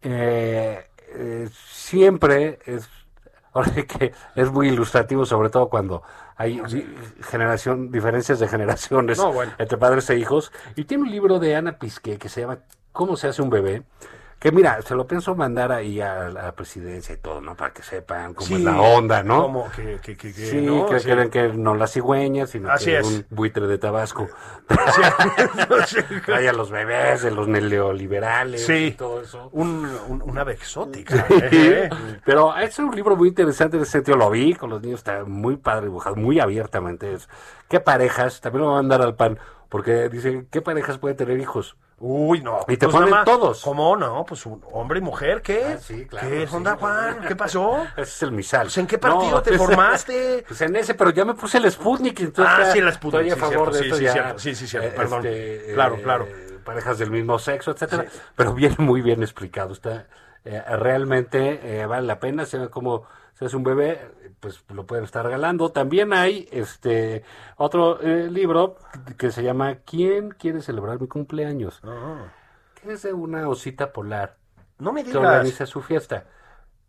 eh, 0.00 0.87
eh, 1.14 1.48
siempre 1.66 2.58
es 2.66 2.88
ahora 3.52 3.70
que 3.86 4.12
es 4.36 4.50
muy 4.52 4.68
ilustrativo 4.68 5.24
sobre 5.26 5.48
todo 5.50 5.68
cuando 5.68 6.02
hay 6.36 6.60
di- 6.68 6.86
generación 7.22 7.90
diferencias 7.90 8.38
de 8.38 8.46
generaciones 8.48 9.18
No, 9.18 9.32
bueno. 9.32 9.52
entre 9.58 9.78
padres 9.78 10.08
e 10.10 10.16
hijos 10.16 10.52
y 10.76 10.84
tiene 10.84 11.04
un 11.04 11.10
libro 11.10 11.38
de 11.38 11.56
Ana 11.56 11.78
Pisque 11.78 12.18
que 12.18 12.28
se 12.28 12.42
llama 12.42 12.58
¿Cómo 12.92 13.16
se 13.16 13.28
hace 13.28 13.42
un 13.42 13.50
bebé? 13.50 13.82
Que 14.38 14.52
mira, 14.52 14.80
se 14.82 14.94
lo 14.94 15.04
pienso 15.06 15.34
mandar 15.34 15.72
ahí 15.72 16.00
a 16.00 16.28
la 16.28 16.52
presidencia 16.52 17.12
y 17.12 17.18
todo, 17.18 17.40
¿no? 17.40 17.56
Para 17.56 17.72
que 17.72 17.82
sepan 17.82 18.34
cómo 18.34 18.46
Sí, 18.46 18.54
es 18.54 18.60
la 18.60 18.80
onda, 18.80 19.24
¿no? 19.24 19.42
Como 19.42 19.70
que, 19.72 19.98
que, 20.00 20.16
que, 20.16 20.32
que, 20.32 20.46
Sí, 20.46 20.60
¿no? 20.60 20.86
que 20.86 21.00
creen 21.00 21.28
que 21.28 21.48
no 21.54 21.74
la 21.74 21.88
cigüeña, 21.88 22.46
sino 22.46 22.70
Así 22.70 22.86
que 22.86 22.98
es. 22.98 23.06
un 23.06 23.26
buitre 23.30 23.66
de 23.66 23.78
Tabasco. 23.78 24.28
Hay 26.32 26.46
a 26.46 26.52
los 26.52 26.70
bebés, 26.70 27.22
de 27.22 27.30
los 27.30 27.48
neoliberales 27.48 28.64
Sí. 28.64 28.74
y 28.74 28.90
todo 28.92 29.22
eso. 29.22 29.48
Un, 29.52 29.86
un- 30.08 30.22
una 30.22 30.42
ave 30.42 30.52
exótica. 30.52 31.26
¿eh? 31.30 31.88
Pero 32.24 32.56
es 32.56 32.78
un 32.78 32.94
libro 32.94 33.16
muy 33.16 33.28
interesante 33.28 33.76
en 33.76 33.82
ese 33.82 33.92
sentido. 33.92 34.16
Lo 34.16 34.30
vi 34.30 34.54
con 34.54 34.70
los 34.70 34.80
niños, 34.82 35.00
está 35.00 35.24
muy 35.24 35.56
padre 35.56 35.86
dibujado, 35.86 36.16
muy 36.16 36.38
abiertamente. 36.40 37.12
Es, 37.12 37.28
¿Qué 37.68 37.80
parejas? 37.80 38.40
También 38.40 38.60
lo 38.62 38.66
voy 38.70 38.78
a 38.78 38.82
mandar 38.82 39.02
al 39.02 39.16
pan, 39.16 39.38
porque 39.68 40.08
dice, 40.08 40.46
¿qué 40.50 40.62
parejas 40.62 40.98
pueden 40.98 41.16
tener 41.16 41.38
hijos? 41.40 41.76
Uy, 42.00 42.42
no. 42.42 42.60
Y 42.68 42.76
te 42.76 42.86
Pues 42.86 42.96
ponen 42.96 43.24
todos. 43.24 43.60
¿Cómo 43.62 43.96
no? 43.96 44.24
Pues 44.24 44.46
un 44.46 44.62
hombre 44.72 45.00
y 45.00 45.02
mujer, 45.02 45.42
¿qué? 45.42 45.64
Ah, 45.74 45.78
sí, 45.78 46.06
claro, 46.06 46.28
¿Qué 46.28 46.46
sí. 46.46 46.54
onda, 46.54 46.76
Juan? 46.76 47.20
¿Qué 47.26 47.34
pasó? 47.34 47.82
Ese 47.96 48.02
es 48.02 48.22
el 48.22 48.32
misal. 48.32 48.62
Pues, 48.66 48.78
¿en 48.78 48.86
qué 48.86 48.98
partido 48.98 49.42
te 49.42 49.50
pues, 49.50 49.60
formaste? 49.60 50.44
Pues 50.48 50.60
en 50.60 50.76
ese, 50.76 50.94
pero 50.94 51.10
ya 51.10 51.24
me 51.24 51.34
puse 51.34 51.58
el 51.58 51.70
Sputnik. 51.70 52.20
Entonces 52.20 52.54
Ah, 52.56 52.62
ya 52.64 52.72
sí, 52.72 52.78
el 52.78 52.92
Sputnik, 52.92 53.26
Estoy 53.26 53.30
a 53.30 53.34
sí, 53.34 53.40
favor 53.40 53.52
cierto, 53.52 53.70
de 53.72 53.78
sí, 53.78 53.84
esto 53.86 53.96
sí, 53.96 54.04
ya, 54.04 54.12
cierto, 54.12 54.38
sí, 54.38 54.54
sí, 54.54 54.66
cierto, 54.68 54.88
eh, 54.88 54.92
perdón. 54.94 55.26
este, 55.26 55.74
Claro, 55.74 55.96
eh, 55.96 56.02
claro. 56.02 56.28
Parejas 56.64 56.98
del 56.98 57.10
mismo 57.10 57.38
sexo, 57.38 57.72
etcétera. 57.72 58.06
Pero 58.36 58.54
viene 58.54 58.76
muy 58.78 59.00
bien 59.02 59.22
explicado. 59.22 59.72
Está 59.72 60.06
eh, 60.44 60.62
realmente 60.76 61.84
vale 61.86 62.06
la 62.06 62.20
pena. 62.20 62.46
Se 62.46 62.58
ve 62.58 62.70
como 62.70 63.04
se 63.34 63.46
hace 63.46 63.56
un 63.56 63.64
bebé, 63.64 64.00
pues 64.40 64.64
lo 64.68 64.86
pueden 64.86 65.04
estar 65.04 65.24
regalando. 65.24 65.70
También 65.70 66.12
hay 66.12 66.48
este 66.52 67.24
otro 67.56 68.00
eh, 68.00 68.30
libro 68.30 68.76
que 69.16 69.30
se 69.30 69.42
llama 69.42 69.76
¿Quién 69.84 70.30
quiere 70.30 70.60
celebrar 70.62 71.00
mi 71.00 71.08
cumpleaños? 71.08 71.80
Que 72.82 72.92
es 72.92 73.02
de 73.02 73.12
una 73.12 73.48
osita 73.48 73.92
polar 73.92 74.36
No 74.78 74.92
me 74.92 75.02
que 75.02 75.08
digas. 75.10 75.22
organiza 75.24 75.66
su 75.66 75.80
fiesta. 75.82 76.24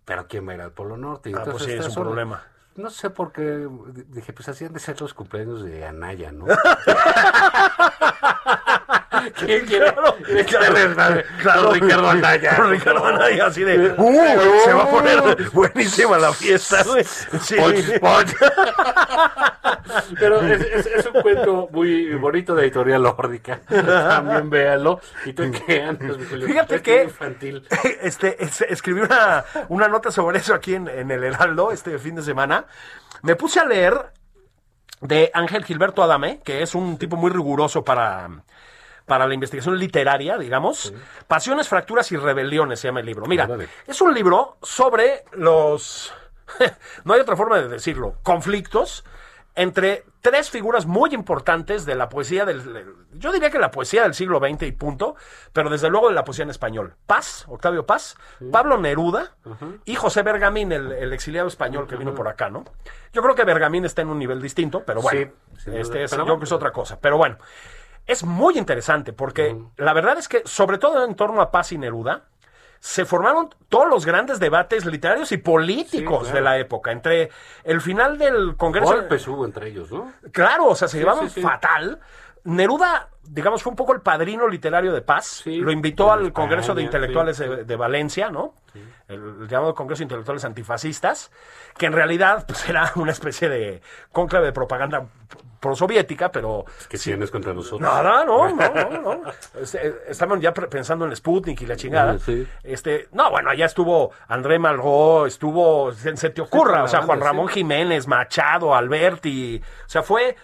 Pero 0.06 0.28
¿quién 0.28 0.48
va 0.48 0.54
a 0.54 0.56
ir 0.56 0.62
al 0.62 0.72
Polo 0.72 0.98
Norte? 0.98 1.32
Ah, 1.36 1.44
pues 1.46 1.64
sí, 1.64 1.72
es 1.72 1.88
un 1.88 2.04
problema. 2.04 2.44
No 2.76 2.90
sé 2.90 3.10
por 3.10 3.32
qué. 3.32 3.68
Dije, 4.08 4.32
pues 4.34 4.48
así 4.50 4.66
han 4.66 4.74
de 4.74 4.80
ser 4.80 5.00
los 5.02 5.14
cumpleaños 5.14 5.64
de 5.64 5.86
Anaya, 5.86 6.32
¿no? 6.32 6.46
¿Quién 9.34 9.66
quiere? 9.66 9.94
Claro, 10.48 11.24
claro, 11.42 11.72
Ricardo 11.74 12.10
Anaya? 12.10 12.56
Ricardo 12.70 13.06
Anaya, 13.06 13.46
así 13.48 13.64
de, 13.64 13.92
¡uh! 13.98 14.62
Se 14.64 14.74
va 14.74 14.84
a 14.84 14.90
poner 14.90 15.50
buenísima 15.52 16.18
la 16.18 16.32
fiesta. 16.34 16.84
Sí. 17.42 17.56
Pero 20.20 20.42
es, 20.42 20.62
es- 20.62 20.86
es 20.86 21.06
un 21.08 21.22
cuento 21.22 21.68
muy 21.72 22.14
bonito 22.16 22.56
de 22.56 22.64
editorial 22.64 23.02
nórdica. 23.04 23.60
También 23.68 24.50
véanlo. 24.50 25.00
¿Y 25.26 25.34
mi 25.34 25.60
Julio? 25.60 26.48
Fíjate 26.48 26.82
que 26.82 27.04
infantil. 27.04 27.68
este, 28.02 28.42
es- 28.44 28.62
escribí 28.62 29.02
una, 29.02 29.44
una 29.70 29.88
nota 29.88 30.12
sobre 30.12 30.40
eso 30.40 30.54
aquí 30.54 30.76
en, 30.76 30.88
en 30.88 31.12
el 31.12 31.24
Heraldo 31.24 31.72
este 31.72 31.98
fin 32.00 32.16
de 32.16 32.24
semana. 32.24 32.66
Me 33.22 33.36
puse 33.36 33.60
a 33.60 33.66
leer 33.66 34.12
de 35.02 35.32
Ángel 35.34 35.64
Gilberto 35.66 36.04
Adame, 36.04 36.42
que 36.44 36.62
es 36.62 36.76
un 36.76 36.98
tipo 36.98 37.16
muy 37.16 37.32
riguroso 37.32 37.84
para, 37.84 38.30
para 39.10 39.28
la 39.28 39.34
investigación 39.34 39.78
literaria, 39.78 40.38
digamos. 40.38 40.94
Pasiones, 41.28 41.68
fracturas 41.68 42.10
y 42.14 42.16
rebeliones 42.16 42.80
se 42.80 42.88
llama 42.88 43.02
el 43.02 43.08
libro. 43.08 43.26
Mira, 43.26 43.50
es 43.86 44.00
un 44.00 44.14
libro 44.14 44.58
sobre 44.62 45.26
los... 45.34 46.14
no 47.04 47.14
hay 47.14 47.20
otra 47.20 47.36
forma 47.36 47.60
de 47.60 47.68
decirlo. 47.68 48.16
Conflictos 48.24 49.04
entre 49.56 50.06
tres 50.22 50.50
figuras 50.50 50.86
muy 50.86 51.14
importantes 51.14 51.86
de 51.86 51.96
la 51.96 52.08
poesía 52.08 52.46
del... 52.46 52.86
Yo 53.14 53.34
diría 53.34 53.50
que 53.50 53.60
la 53.60 53.72
poesía 53.72 54.04
del 54.04 54.14
siglo 54.14 54.40
XX 54.40 54.64
y 54.64 54.72
punto, 54.72 55.16
pero 55.52 55.70
desde 55.70 55.90
luego 55.90 56.08
de 56.08 56.14
la 56.14 56.24
poesía 56.24 56.44
en 56.44 56.50
español. 56.50 56.94
Paz, 57.06 57.46
Octavio 57.48 57.86
Paz, 57.86 58.16
Pablo 58.52 58.78
Neruda 58.78 59.36
y 59.86 59.96
José 59.96 60.22
Bergamín, 60.22 60.72
el, 60.72 60.92
el 60.92 61.12
exiliado 61.12 61.48
español 61.48 61.88
que 61.88 61.98
vino 61.98 62.14
por 62.14 62.28
acá, 62.28 62.50
¿no? 62.50 62.64
Yo 63.12 63.22
creo 63.22 63.36
que 63.36 63.44
Bergamín 63.44 63.84
está 63.86 64.02
en 64.02 64.10
un 64.10 64.20
nivel 64.20 64.42
distinto, 64.42 64.84
pero 64.86 65.02
bueno, 65.02 65.32
Sí, 65.58 65.72
este 65.74 66.04
es, 66.04 66.12
yo 66.12 66.24
creo 66.24 66.38
que 66.38 66.46
es 66.46 66.52
otra 66.52 66.72
cosa. 66.72 67.00
Pero 67.02 67.18
bueno, 67.18 67.38
es 68.10 68.24
muy 68.24 68.58
interesante 68.58 69.14
porque 69.14 69.56
la 69.78 69.94
verdad 69.94 70.18
es 70.18 70.28
que, 70.28 70.42
sobre 70.44 70.80
todo 70.80 71.06
en 71.06 71.16
torno 71.16 71.42
a 71.42 71.52
Paz 71.52 71.72
y 71.72 71.78
Neruda, 71.78 72.24
se 72.80 73.06
formaron 73.06 73.50
todos 73.68 73.88
los 73.88 74.06
grandes 74.06 74.40
debates 74.40 74.86
literarios 74.86 75.32
y 75.32 75.38
políticos 75.38 76.28
Sí, 76.28 76.32
claro. 76.32 76.36
de 76.36 76.42
la 76.42 76.58
época. 76.58 76.92
Entre 76.92 77.30
el 77.64 77.82
final 77.82 78.18
del 78.18 78.56
Congreso. 78.58 78.94
Golpes 78.94 79.28
hubo 79.28 79.46
entre 79.46 79.70
ellos, 79.70 79.92
¿no? 79.92 80.12
Claro, 80.32 80.66
o 80.68 80.76
sea, 80.76 80.88
se 80.88 80.98
llevaban 80.98 81.30
sí, 81.30 81.40
fatal. 81.42 82.00
Neruda, 82.46 83.10
digamos, 83.22 83.62
fue 83.62 83.70
un 83.72 83.76
poco 83.76 83.94
el 83.94 84.02
padrino 84.02 84.48
literario 84.48 84.92
de 84.92 85.02
Paz. 85.02 85.44
Lo 85.46 85.72
invitó 85.72 86.12
al 86.12 86.20
España, 86.28 86.34
Congreso 86.34 86.74
de 86.74 86.82
Intelectuales 86.82 87.38
de 87.38 87.76
Valencia, 87.76 88.32
¿no? 88.32 88.56
El, 89.08 89.42
el 89.42 89.48
llamado 89.48 89.76
Congreso 89.76 90.00
de 90.00 90.06
Intelectuales 90.06 90.46
Antifascistas, 90.46 91.32
que 91.78 91.86
en 91.86 91.94
realidad 91.94 92.46
pues, 92.48 92.68
era 92.70 92.92
una 92.96 93.12
especie 93.12 93.50
de 93.50 93.82
cónclave 94.12 94.48
de 94.48 94.54
propaganda 94.54 95.06
prosoviética, 95.60 96.32
pero 96.32 96.66
¿Qué 96.88 96.98
tienes 96.98 97.30
contra 97.32 97.54
nosotros? 97.54 97.82
Nada, 97.82 98.24
no, 98.26 98.50
no, 98.56 98.70
no, 98.74 99.02
no. 99.18 99.22
Este, 99.62 99.96
Estaban 100.08 100.40
ya 100.42 100.54
pensando 100.54 101.06
en 101.06 101.16
Sputnik 101.16 101.62
y 101.62 101.66
la 101.66 101.76
chingada. 101.76 102.18
Sí. 102.20 102.48
Este, 102.64 103.08
no, 103.12 103.30
bueno, 103.32 103.50
allá 103.50 103.66
estuvo 103.66 104.12
André 104.28 104.58
Malraux, 104.60 105.28
estuvo, 105.28 105.92
se, 105.92 106.16
se 106.18 106.30
te 106.30 106.42
ocurra, 106.42 106.84
o 106.84 106.88
sea, 106.88 107.02
Juan 107.02 107.20
Ramón 107.20 107.48
sí. 107.50 107.56
Jiménez, 107.56 108.08
Machado, 108.08 108.74
Alberti, 108.74 109.62
o 109.86 109.90
sea, 109.90 110.02
fue, 110.04 110.36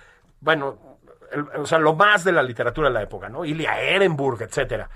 bueno, 0.42 0.98
el- 1.32 1.62
o 1.62 1.66
sea, 1.66 1.80
lo 1.80 1.94
más 1.96 2.24
de 2.24 2.32
la 2.32 2.44
literatura 2.44 2.88
de 2.90 2.94
la 2.94 3.02
época, 3.02 3.30
¿no? 3.30 3.46
Ilia 3.46 3.82
Ehrenburg, 3.82 4.42
etcétera. 4.42 4.90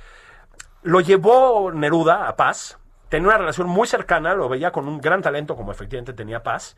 Lo 0.83 1.01
llevó 1.01 1.71
Neruda 1.73 2.27
a 2.27 2.35
Paz, 2.35 2.77
tenía 3.09 3.27
una 3.29 3.37
relación 3.37 3.67
muy 3.67 3.87
cercana, 3.87 4.33
lo 4.33 4.47
veía 4.47 4.71
con 4.71 4.87
un 4.87 5.01
gran 5.01 5.21
talento 5.21 5.55
como 5.55 5.71
efectivamente 5.71 6.13
tenía 6.13 6.41
Paz, 6.43 6.77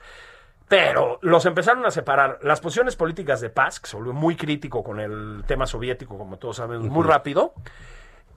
pero 0.71 1.19
los 1.21 1.45
empezaron 1.45 1.85
a 1.85 1.91
separar. 1.91 2.39
Las 2.43 2.61
posiciones 2.61 2.95
políticas 2.95 3.41
de 3.41 3.49
Paz, 3.49 3.81
que 3.81 3.89
se 3.89 3.97
volvió 3.97 4.13
muy 4.13 4.37
crítico 4.37 4.81
con 4.83 5.01
el 5.01 5.43
tema 5.45 5.67
soviético, 5.67 6.17
como 6.17 6.37
todos 6.37 6.55
sabemos, 6.55 6.87
muy 6.87 7.03
rápido, 7.05 7.53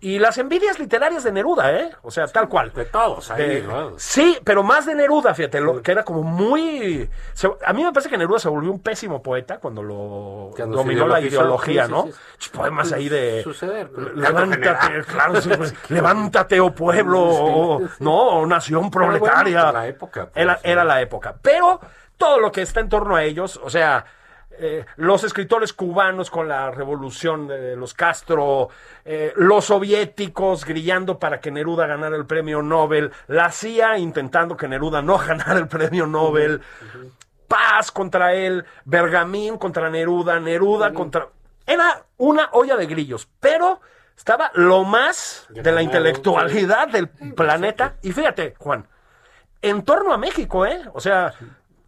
y 0.00 0.18
las 0.18 0.36
envidias 0.36 0.78
literarias 0.80 1.22
de 1.22 1.30
Neruda, 1.32 1.72
¿eh? 1.78 1.90
O 2.02 2.10
sea, 2.10 2.26
tal 2.26 2.48
cual. 2.48 2.72
De 2.74 2.84
todos 2.86 3.30
ahí, 3.30 3.46
De- 3.48 3.62
¿no? 3.62 3.92
Sí, 3.98 4.36
pero 4.44 4.62
más 4.64 4.84
de 4.84 4.94
Neruda, 4.96 5.32
fíjate, 5.32 5.60
lo- 5.60 5.80
que 5.80 5.92
era 5.92 6.02
como 6.02 6.22
muy... 6.24 7.08
se- 7.34 7.50
a 7.64 7.72
mí 7.72 7.84
me 7.84 7.92
parece 7.92 8.10
que 8.10 8.18
Neruda 8.18 8.40
se 8.40 8.48
volvió 8.48 8.70
un 8.72 8.80
pésimo 8.80 9.22
poeta 9.22 9.58
cuando 9.60 9.82
lo 9.82 10.50
Cuando 10.56 10.76
dominó 10.78 11.06
la 11.06 11.20
ideología, 11.20 11.86
sí, 11.86 11.90
¿no? 11.92 12.02
sí, 12.06 12.12
sí. 12.38 12.50
Poemas 12.52 12.92
ahí 12.92 13.08
de... 13.08 13.42
Suceder, 13.44 13.90
canto 13.92 14.10
Levántate, 14.14 15.04
claro, 15.04 15.40
sí, 15.40 15.50
pues, 15.56 15.72
levántate, 15.90 16.58
oh 16.60 16.74
pueblo, 16.74 17.20
o- 17.22 17.80
no, 18.00 18.12
o 18.40 18.46
nación 18.46 18.90
proletaria. 18.90 19.62
bueno, 19.66 19.78
la 19.78 19.86
época, 19.86 20.28
pues, 20.34 20.48
era 20.64 20.84
la 20.84 21.00
época. 21.00 21.36
Pero 21.40 21.80
todo 22.16 22.40
lo 22.40 22.52
que 22.52 22.62
está 22.62 22.80
en 22.80 22.88
torno 22.88 23.16
a 23.16 23.24
ellos, 23.24 23.60
o 23.62 23.70
sea, 23.70 24.04
eh, 24.58 24.84
los 24.96 25.24
escritores 25.24 25.72
cubanos 25.72 26.30
con 26.30 26.46
la 26.46 26.70
revolución 26.70 27.48
de 27.48 27.74
los 27.74 27.92
Castro, 27.92 28.68
eh, 29.04 29.32
los 29.36 29.64
soviéticos 29.64 30.64
grillando 30.64 31.18
para 31.18 31.40
que 31.40 31.50
Neruda 31.50 31.86
ganara 31.86 32.16
el 32.16 32.26
premio 32.26 32.62
Nobel, 32.62 33.10
la 33.26 33.50
CIA 33.50 33.98
intentando 33.98 34.56
que 34.56 34.68
Neruda 34.68 35.02
no 35.02 35.18
ganara 35.26 35.58
el 35.58 35.66
premio 35.66 36.06
Nobel, 36.06 36.60
Paz 37.48 37.90
contra 37.90 38.34
él, 38.34 38.64
Bergamín 38.84 39.58
contra 39.58 39.90
Neruda, 39.90 40.38
Neruda 40.38 40.92
contra... 40.92 41.28
Era 41.66 42.04
una 42.18 42.48
olla 42.52 42.76
de 42.76 42.86
grillos, 42.86 43.28
pero 43.40 43.80
estaba 44.16 44.50
lo 44.54 44.84
más 44.84 45.46
de 45.50 45.72
la 45.72 45.82
intelectualidad 45.82 46.88
del 46.88 47.08
planeta. 47.08 47.96
Y 48.02 48.12
fíjate, 48.12 48.54
Juan, 48.58 48.86
en 49.62 49.82
torno 49.82 50.12
a 50.12 50.18
México, 50.18 50.66
¿eh? 50.66 50.82
O 50.92 51.00
sea, 51.00 51.32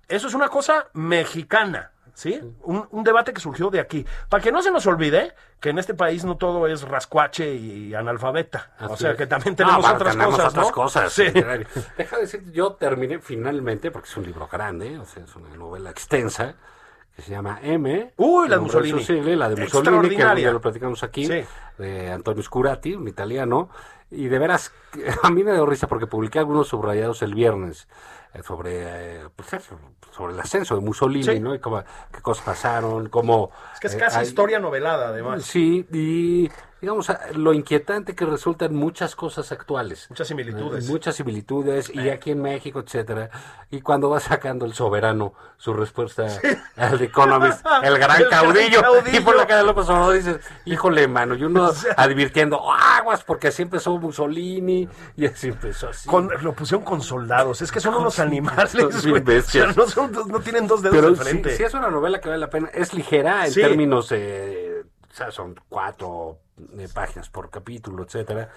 eso 0.09 0.28
es 0.28 0.34
una 0.34 0.48
cosa 0.48 0.88
mexicana, 0.92 1.90
¿sí? 2.14 2.40
Un, 2.62 2.86
un 2.90 3.04
debate 3.04 3.32
que 3.32 3.40
surgió 3.40 3.70
de 3.70 3.80
aquí. 3.80 4.07
Para 4.28 4.42
que 4.42 4.52
no 4.52 4.62
se 4.62 4.70
nos 4.70 4.86
olvide 4.86 5.32
que 5.61 5.70
en 5.70 5.78
este 5.78 5.94
país 5.94 6.24
no 6.24 6.36
todo 6.36 6.66
es 6.66 6.82
rascuache 6.82 7.54
y 7.54 7.94
analfabeta. 7.94 8.72
o 8.80 8.96
sea, 8.96 9.12
es. 9.12 9.16
que 9.16 9.26
también 9.26 9.52
No, 9.52 9.57
tenemos 9.57 9.80
bueno, 9.82 9.96
otras 9.96 10.12
tenemos 10.14 10.34
cosas, 10.36 10.50
otras 10.52 10.66
¿no? 10.66 10.72
cosas. 10.72 11.12
Sí. 11.12 11.24
literarias. 11.24 11.70
Deja 11.96 12.16
de 12.16 12.22
decir, 12.22 12.52
yo 12.52 12.72
terminé 12.74 13.18
finalmente, 13.20 13.90
porque 13.90 14.09
es 14.09 14.16
un 14.16 14.24
libro 14.24 14.48
grande, 14.50 14.98
o 14.98 15.04
sea, 15.07 15.24
es 15.24 15.34
una 15.36 15.48
novela 15.57 15.90
extensa, 15.90 16.54
que 17.14 17.22
se 17.22 17.30
llama 17.30 17.59
M. 17.62 18.12
Uy, 18.18 18.48
la 18.48 18.57
de 18.57 18.61
Mussolini. 18.61 18.98
Susile, 19.00 19.34
la 19.36 19.48
de 19.48 19.57
Mussolini, 19.57 20.09
que 20.11 20.42
ya 20.42 20.52
lo 20.52 20.61
platicamos 20.61 21.02
aquí, 21.02 21.26
Sí. 21.26 21.42
de 21.78 22.12
Antonio 22.12 22.42
Scurati, 22.42 22.94
un 22.94 23.09
italiano. 23.09 23.70
Y 24.11 24.28
de 24.28 24.38
veras, 24.38 24.72
a 25.22 25.30
mí 25.30 25.42
me 25.42 25.52
dio 25.52 25.64
risa 25.66 25.88
porque 25.88 26.07
publiqué 26.07 26.38
algunos 26.38 26.68
subrayados 26.68 27.22
el 27.22 27.34
viernes 27.34 27.88
eh, 27.88 28.25
sobre, 28.43 28.82
eh, 29.22 29.28
pues 29.34 29.53
eso, 29.53 29.78
sobre 30.11 30.34
el 30.34 30.41
ascenso 30.41 30.74
de 30.74 30.80
Mussolini, 30.80 31.24
Sí. 31.24 31.41
¿no? 31.41 31.55
Y 31.55 31.59
cómo, 31.61 31.82
qué 32.12 32.20
cosas 32.22 32.45
pasaron, 32.45 33.09
cómo... 33.09 33.51
Es 33.74 33.80
que 33.80 33.87
es 33.89 33.95
eh, 33.95 33.99
casi 33.99 34.18
hay- 34.18 34.26
historia 34.26 34.59
novelada, 34.59 35.09
además. 35.09 35.43
Sí, 35.45 35.87
y 35.93 36.51
digamos, 36.80 37.10
lo 37.34 37.52
inquietante 37.54 38.14
que 38.14 38.26
resultan 38.26 38.74
muchas 38.74 39.16
cosas 39.16 39.50
actuales. 39.52 40.06
Muchas 40.10 40.28
similitudes. 40.28 40.86
Eh, 40.88 40.92
Muchas 40.92 41.16
similitudes, 41.16 41.90
y 41.94 42.08
aquí 42.10 42.30
en 42.32 42.42
México, 42.42 42.80
etcétera. 42.80 43.30
Y 43.70 43.80
cuando 43.80 44.10
va 44.10 44.20
sacando 44.20 44.66
el 44.66 44.74
soberano 44.74 45.32
su 45.56 45.72
respuesta 45.72 46.26
al 46.76 46.98
The 46.98 47.04
Economist, 47.04 47.64
el 47.82 47.98
gran 47.98 48.20
El 48.20 48.28
caudillo, 48.28 48.82
caudillo. 48.82 49.18
y 49.18 49.20
por 49.22 49.36
la 49.36 49.46
cara 49.46 49.60
de 49.60 49.66
López 49.66 49.88
Obrador 49.88 50.14
dices, 50.14 50.40
híjole, 50.66 51.08
mano, 51.08 51.34
y 51.34 51.44
uno 51.44 51.70
advirtiendo, 51.96 52.60
aguas, 52.70 53.24
porque 53.24 53.48
así 53.48 53.62
empezó 53.62 53.96
Mussolini, 53.98 54.88
y 55.16 55.26
así 55.26 55.48
empezó 55.48 55.88
así. 55.88 56.08
Con- 56.08 56.30
lo 56.42 56.52
pusieron 56.52 56.84
con 56.84 57.00
soldados. 57.00 57.62
Es 57.62 57.72
que 57.72 57.80
son 57.80 57.94
unos 57.94 58.18
animales, 58.18 58.74
bestias. 59.24 59.70
O 59.70 59.72
sea, 59.72 59.84
no, 59.84 59.88
son 59.90 60.12
dos- 60.12 60.26
no 60.28 60.40
tienen 60.40 60.66
dos 60.66 60.82
dedos 60.82 60.94
Pero 60.96 61.10
de 61.10 61.16
sí, 61.16 61.22
frente. 61.22 61.56
sí 61.56 61.62
es 61.62 61.74
una 61.74 61.88
novela 61.90 62.20
que 62.20 62.28
vale 62.28 62.38
la 62.40 62.50
pena. 62.50 62.68
Es 62.74 62.92
ligera 62.92 63.46
en 63.46 63.52
Sí. 63.52 63.60
términos, 63.62 64.08
eh, 64.12 64.84
sea, 65.16 65.30
son 65.30 65.54
cuatro 65.68 66.38
eh, 66.78 66.88
páginas 66.92 67.28
por 67.30 67.50
capítulo, 67.50 68.04
etcétera. 68.04 68.50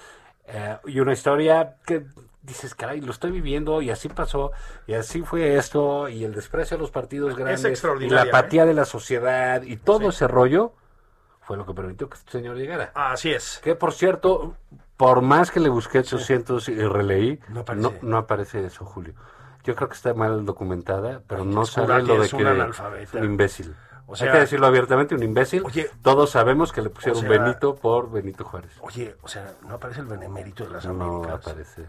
Eh, 0.45 0.77
y 0.87 0.99
una 0.99 1.13
historia 1.13 1.75
que 1.85 2.05
dices, 2.41 2.73
caray, 2.73 3.01
lo 3.01 3.11
estoy 3.11 3.31
viviendo 3.31 3.81
y 3.81 3.91
así 3.91 4.09
pasó, 4.09 4.51
y 4.87 4.93
así 4.93 5.21
fue 5.21 5.55
esto, 5.57 6.09
y 6.09 6.23
el 6.23 6.33
desprecio 6.33 6.77
a 6.77 6.79
los 6.79 6.89
partidos 6.91 7.35
grandes, 7.35 7.83
y 7.99 8.09
la 8.09 8.23
apatía 8.23 8.65
de 8.65 8.73
la 8.73 8.85
sociedad, 8.85 9.61
y 9.61 9.77
todo 9.77 10.09
ese 10.09 10.27
rollo 10.27 10.73
fue 11.41 11.57
lo 11.57 11.65
que 11.65 11.73
permitió 11.73 12.09
que 12.09 12.17
este 12.17 12.31
señor 12.31 12.55
llegara. 12.57 12.91
Así 12.95 13.31
es. 13.31 13.59
Que 13.63 13.75
por 13.75 13.93
cierto, 13.93 14.55
por 14.97 15.21
más 15.21 15.51
que 15.51 15.59
le 15.59 15.69
busqué 15.69 15.99
800 15.99 16.69
y 16.69 16.75
releí, 16.87 17.39
No 17.49 17.55
no 17.55 17.59
aparece. 17.61 17.87
aparece. 17.87 18.05
No, 18.05 18.17
aparece 18.17 18.65
eso, 18.65 18.85
Julio. 18.85 19.13
Yo 19.63 19.75
creo 19.75 19.89
que 19.89 19.95
está 19.95 20.13
mal 20.13 20.45
documentada, 20.45 21.21
pero 21.27 21.43
no 21.45 21.65
Scurati 21.65 21.91
sabe 21.91 22.03
lo 22.03 22.19
de 22.19 22.25
es 22.25 22.33
un 22.33 22.39
que 22.39 22.47
analfabeta. 22.47 23.17
un 23.19 23.25
imbécil. 23.25 23.75
O 24.11 24.15
sea- 24.15 24.27
Hay 24.27 24.33
que 24.33 24.39
decirlo 24.39 24.65
abiertamente, 24.67 25.13
un 25.15 25.23
imbécil. 25.23 25.63
Oye, 25.65 25.89
Todos 26.01 26.31
sabemos 26.31 26.71
que 26.71 26.81
le 26.81 26.89
pusieron 26.89 27.17
o 27.17 27.21
sea- 27.21 27.29
Benito 27.29 27.75
por 27.75 28.11
Benito 28.11 28.43
Juárez. 28.43 28.71
Oye, 28.81 29.15
o 29.21 29.27
sea, 29.27 29.53
no 29.67 29.75
aparece 29.75 30.01
el 30.01 30.07
benemérito 30.07 30.65
de 30.65 30.71
las 30.71 30.85
No, 30.85 30.93
no 30.93 31.05
Américas. 31.17 31.47
aparece. 31.47 31.85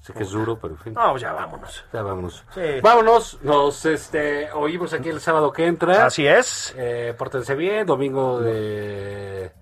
Sé 0.00 0.12
que 0.12 0.22
es 0.24 0.30
duro, 0.30 0.58
pero 0.60 0.74
en 0.74 0.80
fin. 0.80 0.94
No, 0.94 1.16
ya 1.16 1.32
vámonos. 1.32 1.84
Ya 1.92 2.02
vámonos. 2.02 2.44
Sí. 2.54 2.60
Vámonos. 2.82 3.38
Nos 3.42 3.84
este, 3.86 4.50
oímos 4.52 4.92
aquí 4.92 5.08
el 5.10 5.20
sábado 5.20 5.52
que 5.52 5.64
entra. 5.66 6.06
Así 6.06 6.26
es. 6.26 6.74
Eh, 6.76 7.14
pórtense 7.16 7.54
bien, 7.54 7.86
domingo 7.86 8.40
de... 8.40 9.52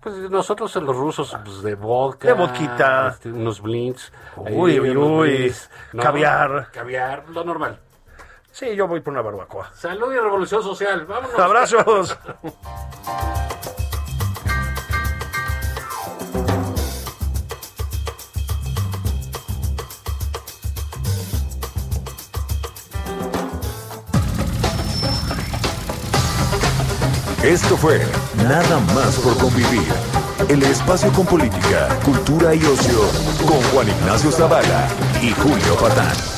Pues 0.00 0.14
nosotros 0.30 0.74
los 0.76 0.96
rusos, 0.96 1.36
pues 1.44 1.62
de 1.62 1.74
vodka. 1.74 2.28
De 2.28 2.34
vodquita. 2.34 3.08
este, 3.08 3.32
unos 3.32 3.60
blinks. 3.60 4.12
Uy, 4.36 4.72
ahí, 4.74 4.96
uy, 4.96 5.52
Caviar. 6.00 6.68
Caviar, 6.72 7.28
lo 7.30 7.42
normal. 7.44 7.80
Sí, 8.52 8.74
yo 8.74 8.88
voy 8.88 9.00
por 9.00 9.12
una 9.12 9.22
barbacoa. 9.22 9.70
Salud 9.74 10.12
y 10.12 10.16
revolución 10.16 10.62
social. 10.62 11.06
Vámonos. 11.06 11.38
Abrazos. 11.38 12.16
Esto 27.42 27.76
fue 27.78 28.04
Nada 28.48 28.78
más 28.94 29.16
por 29.16 29.36
convivir. 29.38 29.86
El 30.48 30.62
espacio 30.62 31.12
con 31.12 31.26
política, 31.26 31.88
cultura 32.04 32.54
y 32.54 32.64
ocio 32.64 33.00
con 33.46 33.60
Juan 33.72 33.88
Ignacio 33.88 34.30
Zavala 34.30 34.88
y 35.20 35.30
Julio 35.32 35.76
Patán. 35.76 36.37